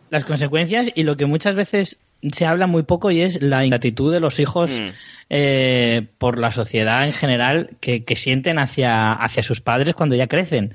Las 0.10 0.26
consecuencias 0.26 0.92
y 0.94 1.04
lo 1.04 1.18
que 1.18 1.26
muchas 1.26 1.56
veces 1.56 2.00
se 2.32 2.46
habla 2.46 2.68
muy 2.68 2.84
poco 2.84 3.12
y 3.12 3.22
es 3.22 3.42
la 3.42 3.66
ingratitud 3.66 4.12
de 4.12 4.20
los 4.20 4.40
hijos 4.40 4.80
mm. 4.80 4.90
eh, 5.30 6.08
por 6.18 6.40
la 6.40 6.52
sociedad 6.52 7.06
en 7.06 7.14
general 7.14 7.72
que, 7.80 8.04
que, 8.04 8.16
sienten 8.16 8.60
hacia, 8.60 9.14
hacia 9.14 9.44
sus 9.44 9.62
padres 9.62 9.94
cuando 9.94 10.16
ya 10.16 10.28
crecen 10.28 10.74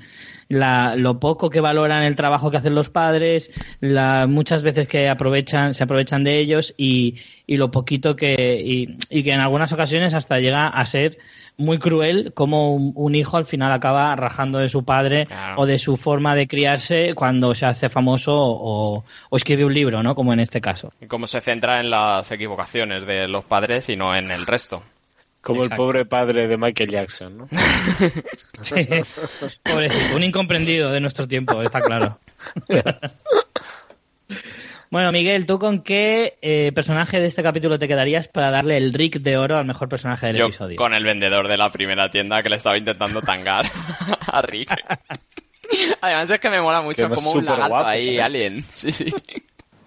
la, 0.49 0.95
lo 0.95 1.19
poco 1.19 1.49
que 1.49 1.61
valoran 1.61 2.03
el 2.03 2.15
trabajo 2.15 2.49
que 2.49 2.57
hacen 2.57 2.75
los 2.75 2.89
padres, 2.89 3.51
la, 3.79 4.25
muchas 4.27 4.63
veces 4.63 4.87
que 4.87 5.07
aprovechan, 5.07 5.75
se 5.75 5.83
aprovechan 5.83 6.23
de 6.23 6.39
ellos 6.39 6.73
y, 6.75 7.17
y 7.45 7.57
lo 7.57 7.69
poquito 7.71 8.15
que, 8.15 8.61
y, 8.65 8.97
y, 9.09 9.23
que 9.23 9.31
en 9.31 9.39
algunas 9.39 9.71
ocasiones 9.71 10.15
hasta 10.15 10.39
llega 10.39 10.67
a 10.67 10.85
ser 10.85 11.19
muy 11.57 11.77
cruel 11.77 12.33
como 12.33 12.73
un, 12.73 13.15
hijo 13.15 13.37
al 13.37 13.45
final 13.45 13.71
acaba 13.71 14.15
rajando 14.15 14.59
de 14.59 14.69
su 14.69 14.83
padre 14.83 15.27
o 15.57 15.65
de 15.65 15.77
su 15.77 15.97
forma 15.97 16.33
de 16.33 16.47
criarse 16.47 17.13
cuando 17.13 17.53
se 17.53 17.65
hace 17.65 17.89
famoso 17.89 18.33
o, 18.33 19.03
o, 19.29 19.37
escribe 19.37 19.65
un 19.65 19.73
libro, 19.73 20.01
¿no? 20.01 20.15
Como 20.15 20.33
en 20.33 20.39
este 20.39 20.61
caso. 20.61 20.91
Y 21.01 21.05
cómo 21.05 21.27
se 21.27 21.41
centra 21.41 21.79
en 21.79 21.89
las 21.89 22.31
equivocaciones 22.31 23.05
de 23.05 23.27
los 23.27 23.43
padres 23.43 23.89
y 23.89 23.97
no 23.97 24.15
en 24.15 24.31
el 24.31 24.47
resto. 24.47 24.81
Como 25.41 25.63
el 25.63 25.69
pobre 25.69 26.05
padre 26.05 26.47
de 26.47 26.57
Michael 26.57 26.89
Jackson, 26.89 27.37
¿no? 27.37 27.47
sí, 28.61 28.75
un 30.13 30.23
incomprendido 30.23 30.91
de 30.91 30.99
nuestro 30.99 31.27
tiempo, 31.27 31.61
está 31.61 31.79
claro. 31.79 32.19
bueno, 34.89 35.11
Miguel, 35.13 35.45
¿tú 35.45 35.57
con 35.57 35.81
qué 35.81 36.37
eh, 36.41 36.73
personaje 36.75 37.21
de 37.21 37.27
este 37.27 37.41
capítulo 37.41 37.79
te 37.79 37.87
quedarías 37.87 38.27
para 38.27 38.51
darle 38.51 38.75
el 38.75 38.93
Rick 38.93 39.19
de 39.21 39.37
oro 39.37 39.55
al 39.55 39.65
mejor 39.65 39.87
personaje 39.87 40.27
del 40.27 40.41
episodio? 40.41 40.75
Con 40.75 40.93
el 40.93 41.05
vendedor 41.05 41.47
de 41.47 41.55
la 41.55 41.69
primera 41.71 42.09
tienda 42.09 42.43
que 42.43 42.49
le 42.49 42.57
estaba 42.57 42.77
intentando 42.77 43.21
tangar 43.21 43.65
a 44.31 44.41
Rick. 44.41 44.69
Además 46.01 46.29
es 46.29 46.39
que 46.39 46.49
me 46.49 46.59
mola 46.59 46.81
mucho 46.81 47.07
como 47.09 47.31
un 47.31 47.45
lagarto 47.45 47.87
ahí, 47.87 48.17
¿eh? 48.17 48.21
alien. 48.21 48.65
Sí, 48.73 48.91
sí. 48.91 49.13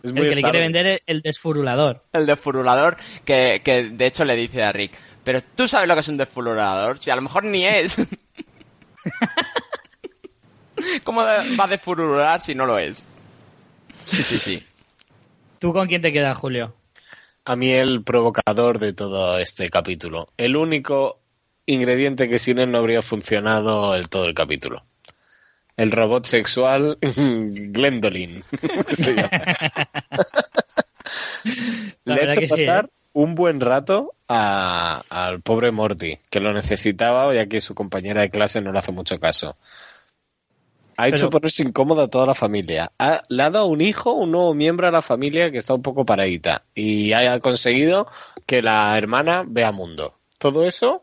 el 0.03 0.15
que 0.15 0.35
le 0.35 0.43
quiere 0.43 0.61
vender 0.61 1.03
el 1.07 1.21
desfurulador. 1.21 2.05
El 2.13 2.25
desfurulador 2.25 2.97
que, 3.25 3.61
que 3.63 3.91
de 3.91 4.07
hecho 4.07 4.25
le 4.25 4.37
dice 4.37 4.63
a 4.63 4.73
Rick, 4.73 4.93
pero 5.25 5.41
tú 5.55 5.69
sabes 5.69 5.89
lo 5.89 5.95
que 5.95 6.01
es 6.01 6.09
un 6.09 6.17
desfulurador, 6.17 6.99
si 6.99 7.11
a 7.11 7.17
lo 7.17 7.23
mejor 7.23 7.45
ni 7.45 7.65
es. 7.65 7.97
¿Cómo 11.05 11.23
va 11.23 11.65
a 11.65 11.69
desfulurar 11.69 12.41
si 12.41 12.55
no 12.55 12.67
lo 12.67 12.79
es? 12.79 13.05
Sí, 14.05 14.23
sí, 14.23 14.39
sí. 14.39 14.67
¿Tú 15.59 15.73
con 15.73 15.87
quién 15.87 16.03
te 16.03 16.13
quedas, 16.13 16.37
Julio? 16.37 16.75
A 17.45 17.57
mí 17.57 17.73
el 17.73 18.03
provocador 18.03 18.79
de 18.79 18.93
todo 18.93 19.39
este 19.39 19.71
capítulo. 19.71 20.29
El 20.37 20.57
único 20.57 21.21
ingrediente 21.67 22.29
que 22.29 22.39
sin 22.39 22.59
él 22.59 22.71
no 22.71 22.79
habría 22.79 23.03
funcionado 23.03 23.95
el 23.95 24.09
todo 24.09 24.27
el 24.27 24.35
capítulo. 24.35 24.85
El 25.77 25.91
robot 25.91 26.27
sexual 26.27 26.99
Glendolin. 27.01 28.43
Le 32.05 32.15
ha 32.15 32.33
hecho 32.33 32.49
pasar 32.49 32.85
¿eh? 32.87 32.89
un 33.13 33.35
buen 33.35 33.61
rato 33.61 34.15
al 34.33 35.41
pobre 35.43 35.71
Morty, 35.71 36.19
que 36.31 36.41
lo 36.41 36.53
necesitaba 36.53 37.35
ya 37.35 37.47
que 37.47 37.61
su 37.61 37.75
compañera 37.75 38.23
de 38.23 38.31
clase 38.31 38.61
no 38.61 38.73
le 38.73 38.79
hace 38.79 38.93
mucho 38.93 39.19
caso. 39.19 39.57
Ha 40.97 41.09
hecho 41.09 41.31
ponerse 41.31 41.63
incómoda 41.63 42.05
a 42.05 42.09
toda 42.09 42.27
la 42.27 42.35
familia. 42.35 42.93
Ha, 42.99 43.23
le 43.29 43.43
ha 43.43 43.51
dado 43.51 43.67
un 43.67 43.81
hijo, 43.81 44.13
un 44.13 44.31
nuevo 44.31 44.55
miembro 44.55 44.87
a 44.87 44.91
la 44.91 45.03
familia 45.03 45.51
que 45.51 45.59
está 45.59 45.75
un 45.75 45.83
poco 45.83 46.05
paradita. 46.05 46.65
Y 46.75 47.13
ha 47.13 47.41
conseguido 47.41 48.09
que 48.47 48.63
la 48.63 48.97
hermana 48.97 49.45
vea 49.47 49.73
mundo. 49.73 50.15
Todo 50.39 50.65
eso 50.67 51.03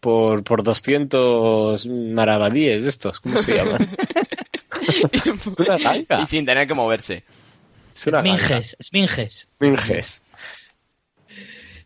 por, 0.00 0.44
por 0.44 0.62
200 0.62 1.86
maravadíes 1.86 2.84
estos, 2.84 3.20
¿cómo 3.20 3.38
se 3.38 3.56
llaman? 3.56 3.88
y 6.22 6.26
sin 6.26 6.46
tener 6.46 6.66
que 6.66 6.74
moverse. 6.74 7.24
Esminges. 8.78 9.48
Esminges. 9.60 10.22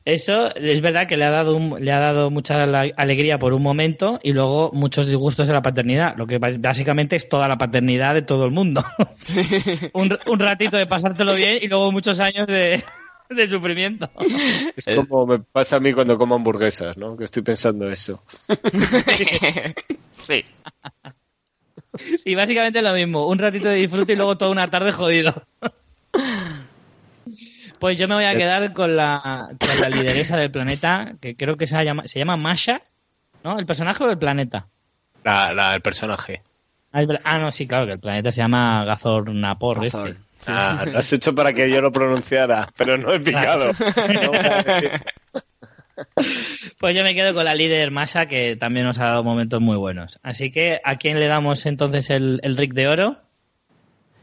Eso 0.04 0.54
es 0.56 0.80
verdad 0.80 1.06
que 1.06 1.16
le 1.16 1.24
ha 1.24 1.30
dado 1.30 1.78
le 1.78 1.92
ha 1.92 2.00
dado 2.00 2.30
mucha 2.30 2.62
alegría 2.62 3.38
por 3.38 3.52
un 3.52 3.62
momento 3.62 4.18
y 4.22 4.32
luego 4.32 4.70
muchos 4.72 5.06
disgustos 5.06 5.48
en 5.48 5.54
la 5.54 5.62
paternidad, 5.62 6.16
lo 6.16 6.26
que 6.26 6.38
básicamente 6.38 7.14
es 7.14 7.28
toda 7.28 7.46
la 7.46 7.56
paternidad 7.56 8.14
de 8.14 8.22
todo 8.22 8.44
el 8.44 8.50
mundo. 8.50 8.84
un, 9.92 10.18
un, 10.26 10.38
ratito 10.40 10.76
de 10.76 10.86
pasártelo 10.86 11.34
bien 11.34 11.58
y 11.62 11.68
luego 11.68 11.92
muchos 11.92 12.18
años 12.18 12.48
de, 12.48 12.82
de 13.30 13.48
sufrimiento. 13.48 14.10
Es 14.76 14.86
como 15.08 15.26
me 15.26 15.38
pasa 15.38 15.76
a 15.76 15.80
mí 15.80 15.92
cuando 15.92 16.18
como 16.18 16.34
hamburguesas, 16.34 16.96
¿no? 16.96 17.16
Que 17.16 17.24
estoy 17.24 17.42
pensando 17.42 17.90
eso. 17.90 18.22
sí. 20.22 20.44
Sí, 22.24 22.34
básicamente 22.34 22.82
lo 22.82 22.92
mismo. 22.94 23.28
Un 23.28 23.38
ratito 23.38 23.68
de 23.68 23.76
disfrute 23.76 24.14
y 24.14 24.16
luego 24.16 24.36
toda 24.36 24.50
una 24.50 24.68
tarde 24.70 24.92
jodido. 24.92 25.46
Pues 27.82 27.98
yo 27.98 28.06
me 28.06 28.14
voy 28.14 28.26
a 28.26 28.36
quedar 28.36 28.72
con 28.74 28.94
la, 28.94 29.48
con 29.58 29.80
la 29.80 29.88
lideresa 29.88 30.36
del 30.36 30.52
planeta, 30.52 31.14
que 31.20 31.34
creo 31.34 31.56
que 31.56 31.66
se 31.66 31.84
llama, 31.84 32.06
se 32.06 32.20
llama 32.20 32.36
Masha, 32.36 32.80
¿no? 33.42 33.58
¿El 33.58 33.66
personaje 33.66 34.04
o 34.04 34.08
el 34.08 34.18
planeta? 34.18 34.68
La, 35.24 35.52
la, 35.52 35.74
el 35.74 35.80
personaje. 35.80 36.42
Ah, 36.92 37.04
ah, 37.24 37.38
no, 37.40 37.50
sí, 37.50 37.66
claro, 37.66 37.86
que 37.86 37.94
el 37.94 37.98
planeta 37.98 38.30
se 38.30 38.40
llama 38.40 38.84
Gazor 38.84 39.34
Napor. 39.34 39.84
Este. 39.84 40.14
Ah, 40.46 40.84
lo 40.86 40.96
has 40.96 41.12
hecho 41.12 41.34
para 41.34 41.52
que 41.52 41.68
yo 41.68 41.80
lo 41.80 41.90
pronunciara, 41.90 42.68
pero 42.76 42.96
no 42.96 43.12
he 43.12 43.18
picado. 43.18 43.72
pues 46.78 46.94
yo 46.94 47.02
me 47.02 47.16
quedo 47.16 47.34
con 47.34 47.44
la 47.44 47.56
líder 47.56 47.90
Masha, 47.90 48.26
que 48.26 48.54
también 48.54 48.86
nos 48.86 49.00
ha 49.00 49.06
dado 49.06 49.24
momentos 49.24 49.60
muy 49.60 49.76
buenos. 49.76 50.20
Así 50.22 50.52
que, 50.52 50.80
¿a 50.84 50.98
quién 50.98 51.18
le 51.18 51.26
damos 51.26 51.66
entonces 51.66 52.10
el, 52.10 52.38
el 52.44 52.56
Rick 52.56 52.74
de 52.74 52.86
Oro? 52.86 53.16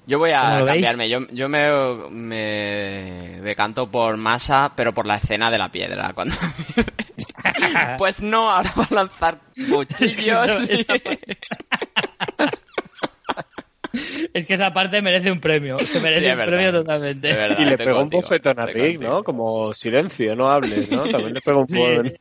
Yo 0.10 0.18
voy 0.18 0.32
¿Cómo 0.32 0.44
a 0.44 0.66
cambiarme. 0.66 1.08
Yo, 1.08 1.20
yo 1.32 1.48
me, 1.50 1.70
me 2.10 3.42
decanto 3.42 3.92
por 3.92 4.18
Masa, 4.18 4.72
pero 4.76 4.92
por 4.92 5.06
la 5.06 5.18
escena 5.18 5.52
de 5.52 5.60
la 5.60 5.72
piedra. 5.72 6.12
Cuando... 6.16 6.36
pues 8.00 8.20
no, 8.22 8.50
ahora 8.50 8.72
va 8.78 8.86
a 8.90 8.94
lanzar 8.96 9.38
cuchillos. 9.70 10.48
Eso- 10.68 10.74
esa 10.74 10.94
Es 14.34 14.46
que 14.46 14.54
esa 14.54 14.72
parte 14.74 15.02
merece 15.02 15.32
un 15.32 15.40
premio. 15.40 15.80
Se 15.80 16.00
merece 16.00 16.20
Sí, 16.22 16.26
es 16.28 16.32
un 16.34 16.38
verdad. 16.38 16.54
premio 16.58 16.72
totalmente. 16.82 17.30
Es 17.32 17.38
verdad. 17.38 17.58
Y 17.60 17.66
le 17.66 17.78
pegó 17.78 18.02
un 18.02 18.10
bofetón 18.10 18.60
a 18.60 18.66
Rick. 18.68 19.00
¿no? 19.02 19.24
Como 19.24 19.74
silencio, 19.74 20.36
no 20.36 20.48
hables, 20.50 20.90
¿no? 20.92 21.04
También 21.10 21.34
le 21.34 21.42
pegó 21.42 21.62
un 21.62 21.68
Sí. 21.70 22.16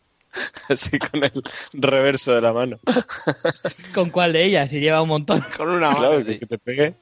así 0.68 0.99
con 0.99 1.24
el 1.24 1.32
reverso 1.74 2.34
de 2.34 2.41
la 2.41 2.53
mano. 2.53 2.78
¿Con 3.95 4.09
cuál 4.11 4.32
de 4.32 4.45
ellas? 4.45 4.70
Si 4.70 4.80
lleva 4.80 5.03
un 5.03 5.09
montón. 5.09 5.45
Con 5.57 5.68
una 5.68 5.89
mano, 5.91 5.99
Claro, 5.99 6.18
sí. 6.24 6.32
que, 6.32 6.39
que 6.41 6.47
te 6.47 6.59
pegue. 6.59 6.95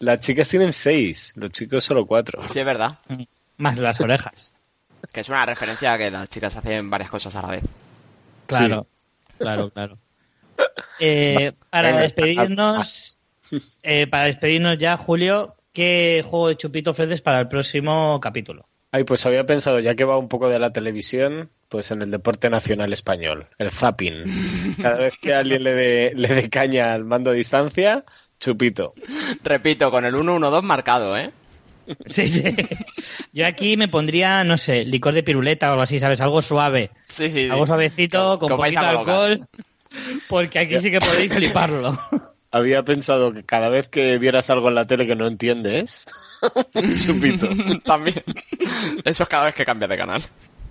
Las 0.00 0.20
chicas 0.20 0.48
tienen 0.48 0.72
seis, 0.72 1.32
los 1.36 1.50
chicos 1.50 1.84
solo 1.84 2.06
cuatro. 2.06 2.46
Sí, 2.48 2.60
es 2.60 2.66
verdad. 2.66 2.98
Más 3.56 3.76
las 3.76 4.00
orejas. 4.00 4.52
Que 5.12 5.20
es 5.20 5.28
una 5.28 5.46
referencia 5.46 5.92
a 5.92 5.98
que 5.98 6.10
las 6.10 6.28
chicas 6.28 6.56
hacen 6.56 6.90
varias 6.90 7.08
cosas 7.08 7.34
a 7.36 7.42
la 7.42 7.48
vez. 7.48 7.62
Claro, 8.46 8.86
claro, 9.38 9.70
claro. 9.74 9.98
Eh, 10.98 11.52
para 11.70 12.00
despedirnos, 12.00 13.16
eh, 13.82 14.06
para 14.08 14.24
despedirnos 14.24 14.76
ya, 14.76 14.96
Julio, 14.96 15.54
¿qué 15.72 16.24
juego 16.26 16.48
de 16.48 16.56
chupito 16.56 16.90
ofreces 16.90 17.22
para 17.22 17.38
el 17.40 17.48
próximo 17.48 18.18
capítulo? 18.20 18.66
Ay, 18.90 19.04
pues 19.04 19.24
había 19.26 19.44
pensado, 19.44 19.80
ya 19.80 19.94
que 19.94 20.04
va 20.04 20.16
un 20.16 20.28
poco 20.28 20.48
de 20.48 20.58
la 20.58 20.72
televisión, 20.72 21.50
pues 21.68 21.90
en 21.90 22.00
el 22.00 22.10
deporte 22.10 22.48
nacional 22.48 22.92
español, 22.92 23.46
el 23.58 23.70
zapping. 23.70 24.76
Cada 24.80 24.96
vez 24.96 25.14
que 25.20 25.34
alguien 25.34 25.62
le 25.62 25.74
dé 25.74 26.12
le 26.14 26.28
dé 26.28 26.48
caña 26.48 26.94
al 26.94 27.04
mando 27.04 27.30
a 27.30 27.34
distancia, 27.34 28.04
chupito. 28.38 28.94
Repito, 29.42 29.90
con 29.90 30.04
el 30.04 30.14
1-1-2 30.14 30.62
marcado, 30.62 31.16
¿eh? 31.16 31.32
Sí, 32.06 32.28
sí. 32.28 32.54
Yo 33.32 33.46
aquí 33.46 33.76
me 33.76 33.88
pondría, 33.88 34.44
no 34.44 34.56
sé, 34.58 34.84
licor 34.84 35.14
de 35.14 35.22
piruleta 35.22 35.68
o 35.68 35.70
algo 35.70 35.82
así, 35.82 35.98
¿sabes? 35.98 36.20
Algo 36.20 36.42
suave. 36.42 36.90
Sí, 37.08 37.30
sí. 37.30 37.48
Algo 37.48 37.66
suavecito, 37.66 38.38
con 38.38 38.50
poquito 38.50 38.80
colocar. 38.80 38.96
alcohol. 38.96 39.48
Porque 40.28 40.58
aquí 40.58 40.78
sí 40.80 40.90
que 40.90 41.00
podéis 41.00 41.32
fliparlo. 41.32 41.98
Había 42.50 42.82
pensado 42.82 43.32
que 43.32 43.44
cada 43.44 43.68
vez 43.68 43.88
que 43.88 44.18
vieras 44.18 44.48
algo 44.50 44.68
en 44.68 44.74
la 44.74 44.86
tele 44.86 45.06
que 45.06 45.16
no 45.16 45.26
entiendes, 45.26 46.06
chupito. 47.06 47.48
También. 47.84 48.22
Eso 49.04 49.22
es 49.22 49.28
cada 49.28 49.46
vez 49.46 49.54
que 49.54 49.64
cambia 49.64 49.88
de 49.88 49.96
canal. 49.96 50.22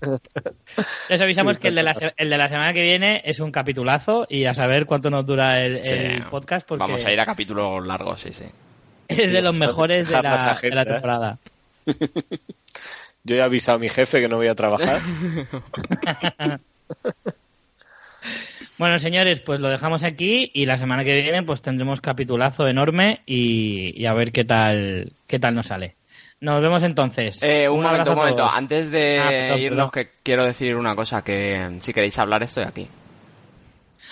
Les 1.10 1.22
avisamos 1.22 1.58
que 1.58 1.70
el 1.70 1.76
de, 1.76 1.84
la, 1.84 1.94
se- 1.94 2.14
el 2.18 2.30
de 2.30 2.38
la 2.38 2.48
semana 2.48 2.74
que 2.74 2.84
viene 2.84 3.22
es 3.26 3.40
un 3.40 3.52
capitulazo 3.52 4.26
y 4.30 4.46
a 4.46 4.54
saber 4.54 4.86
cuánto 4.86 5.10
nos 5.10 5.26
dura 5.26 5.64
el, 5.64 5.84
Sí. 5.84 5.94
el 5.96 6.24
podcast 6.24 6.68
porque 6.68 6.82
Vamos 6.82 7.04
a 7.06 7.12
ir 7.12 7.20
a 7.20 7.26
capítulos 7.26 7.86
largos, 7.86 8.22
sí, 8.22 8.32
sí. 8.34 8.46
es 9.08 9.32
de 9.32 9.42
los 9.42 9.54
mejores 9.56 10.10
de 10.10 10.14
la, 10.22 10.52
agenda, 10.52 10.70
de 10.70 10.76
la 10.76 10.82
¿eh? 10.82 10.86
temporada. 10.94 11.38
Yo 13.24 13.36
he 13.36 13.42
avisado 13.42 13.78
a 13.78 13.80
mi 13.80 13.90
jefe 13.90 14.22
que 14.22 14.30
no 14.30 14.38
voy 14.38 14.48
a 14.48 14.56
trabajar. 14.56 15.02
Bueno, 18.78 19.00
señores, 19.00 19.40
pues 19.40 19.60
lo 19.60 19.70
dejamos 19.70 20.04
aquí 20.04 20.52
y 20.54 20.66
la 20.66 20.78
semana 20.78 21.04
que 21.04 21.20
viene 21.22 21.44
pues 21.44 21.62
tendremos 21.62 22.00
capitulazo 22.00 22.68
enorme 22.68 23.22
y, 23.26 24.00
y 24.00 24.06
a 24.06 24.14
ver 24.14 24.32
qué 24.32 24.46
tal 24.46 25.12
qué 25.28 25.40
tal 25.40 25.56
nos 25.56 25.68
sale. 25.68 25.96
Nos 26.40 26.62
vemos 26.62 26.84
entonces. 26.84 27.42
Eh, 27.42 27.68
un, 27.68 27.82
momento, 27.82 28.12
un 28.12 28.18
momento. 28.18 28.48
Antes 28.48 28.92
de 28.92 29.20
Ah, 29.20 29.28
perdón, 29.30 29.60
irnos, 29.60 29.90
perdón. 29.92 30.06
que 30.06 30.12
quiero 30.24 30.46
decir 30.46 30.76
una 30.76 30.96
cosa, 30.96 31.24
que 31.24 31.56
eh, 31.56 31.82
si 31.82 31.94
queréis 31.94 32.18
hablar 32.20 32.44
estoy 32.44 32.64
aquí. 32.66 32.88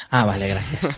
Ah, 0.09 0.25
vale, 0.25 0.47
gracias. 0.47 0.81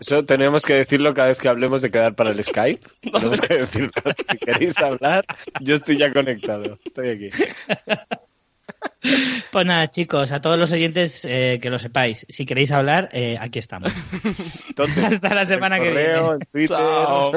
Eso 0.00 0.24
tenemos 0.24 0.64
que 0.64 0.74
decirlo 0.74 1.14
cada 1.14 1.28
vez 1.28 1.38
que 1.40 1.48
hablemos 1.48 1.80
de 1.80 1.90
quedar 1.90 2.14
para 2.14 2.30
el 2.30 2.42
Skype. 2.44 2.86
Tenemos 3.12 3.40
que 3.40 3.58
decirlo. 3.58 3.90
Si 4.30 4.36
queréis 4.38 4.78
hablar, 4.78 5.24
yo 5.60 5.76
estoy 5.76 5.96
ya 5.96 6.12
conectado. 6.12 6.78
Estoy 6.84 7.08
aquí. 7.10 7.30
Pues 9.52 9.66
nada, 9.66 9.88
chicos, 9.90 10.32
a 10.32 10.40
todos 10.40 10.58
los 10.58 10.72
oyentes 10.72 11.24
eh, 11.24 11.58
que 11.62 11.70
lo 11.70 11.78
sepáis, 11.78 12.26
si 12.28 12.44
queréis 12.46 12.72
hablar, 12.72 13.08
eh, 13.12 13.36
aquí 13.40 13.58
estamos. 13.58 13.92
Entonces, 14.68 15.04
Hasta 15.04 15.34
la 15.34 15.46
semana 15.46 15.76
en 15.76 15.82
que 15.82 15.88
correo, 15.90 16.20
viene. 16.22 16.32
en 16.34 16.50
Twitter. 16.50 16.76
Chao. 16.76 17.32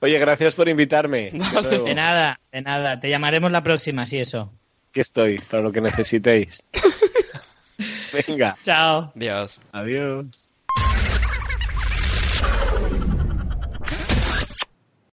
Oye, 0.00 0.18
gracias 0.18 0.54
por 0.54 0.68
invitarme. 0.68 1.30
De 1.84 1.94
nada, 1.94 2.38
de 2.52 2.62
nada. 2.62 3.00
Te 3.00 3.08
llamaremos 3.08 3.50
la 3.50 3.62
próxima, 3.62 4.06
si 4.06 4.18
eso. 4.18 4.52
Aquí 4.90 5.00
estoy, 5.00 5.38
para 5.38 5.62
lo 5.62 5.72
que 5.72 5.80
necesitéis. 5.80 6.62
Venga, 8.28 8.56
Chao. 8.62 9.10
Dios. 9.14 9.58
adiós. 9.72 10.50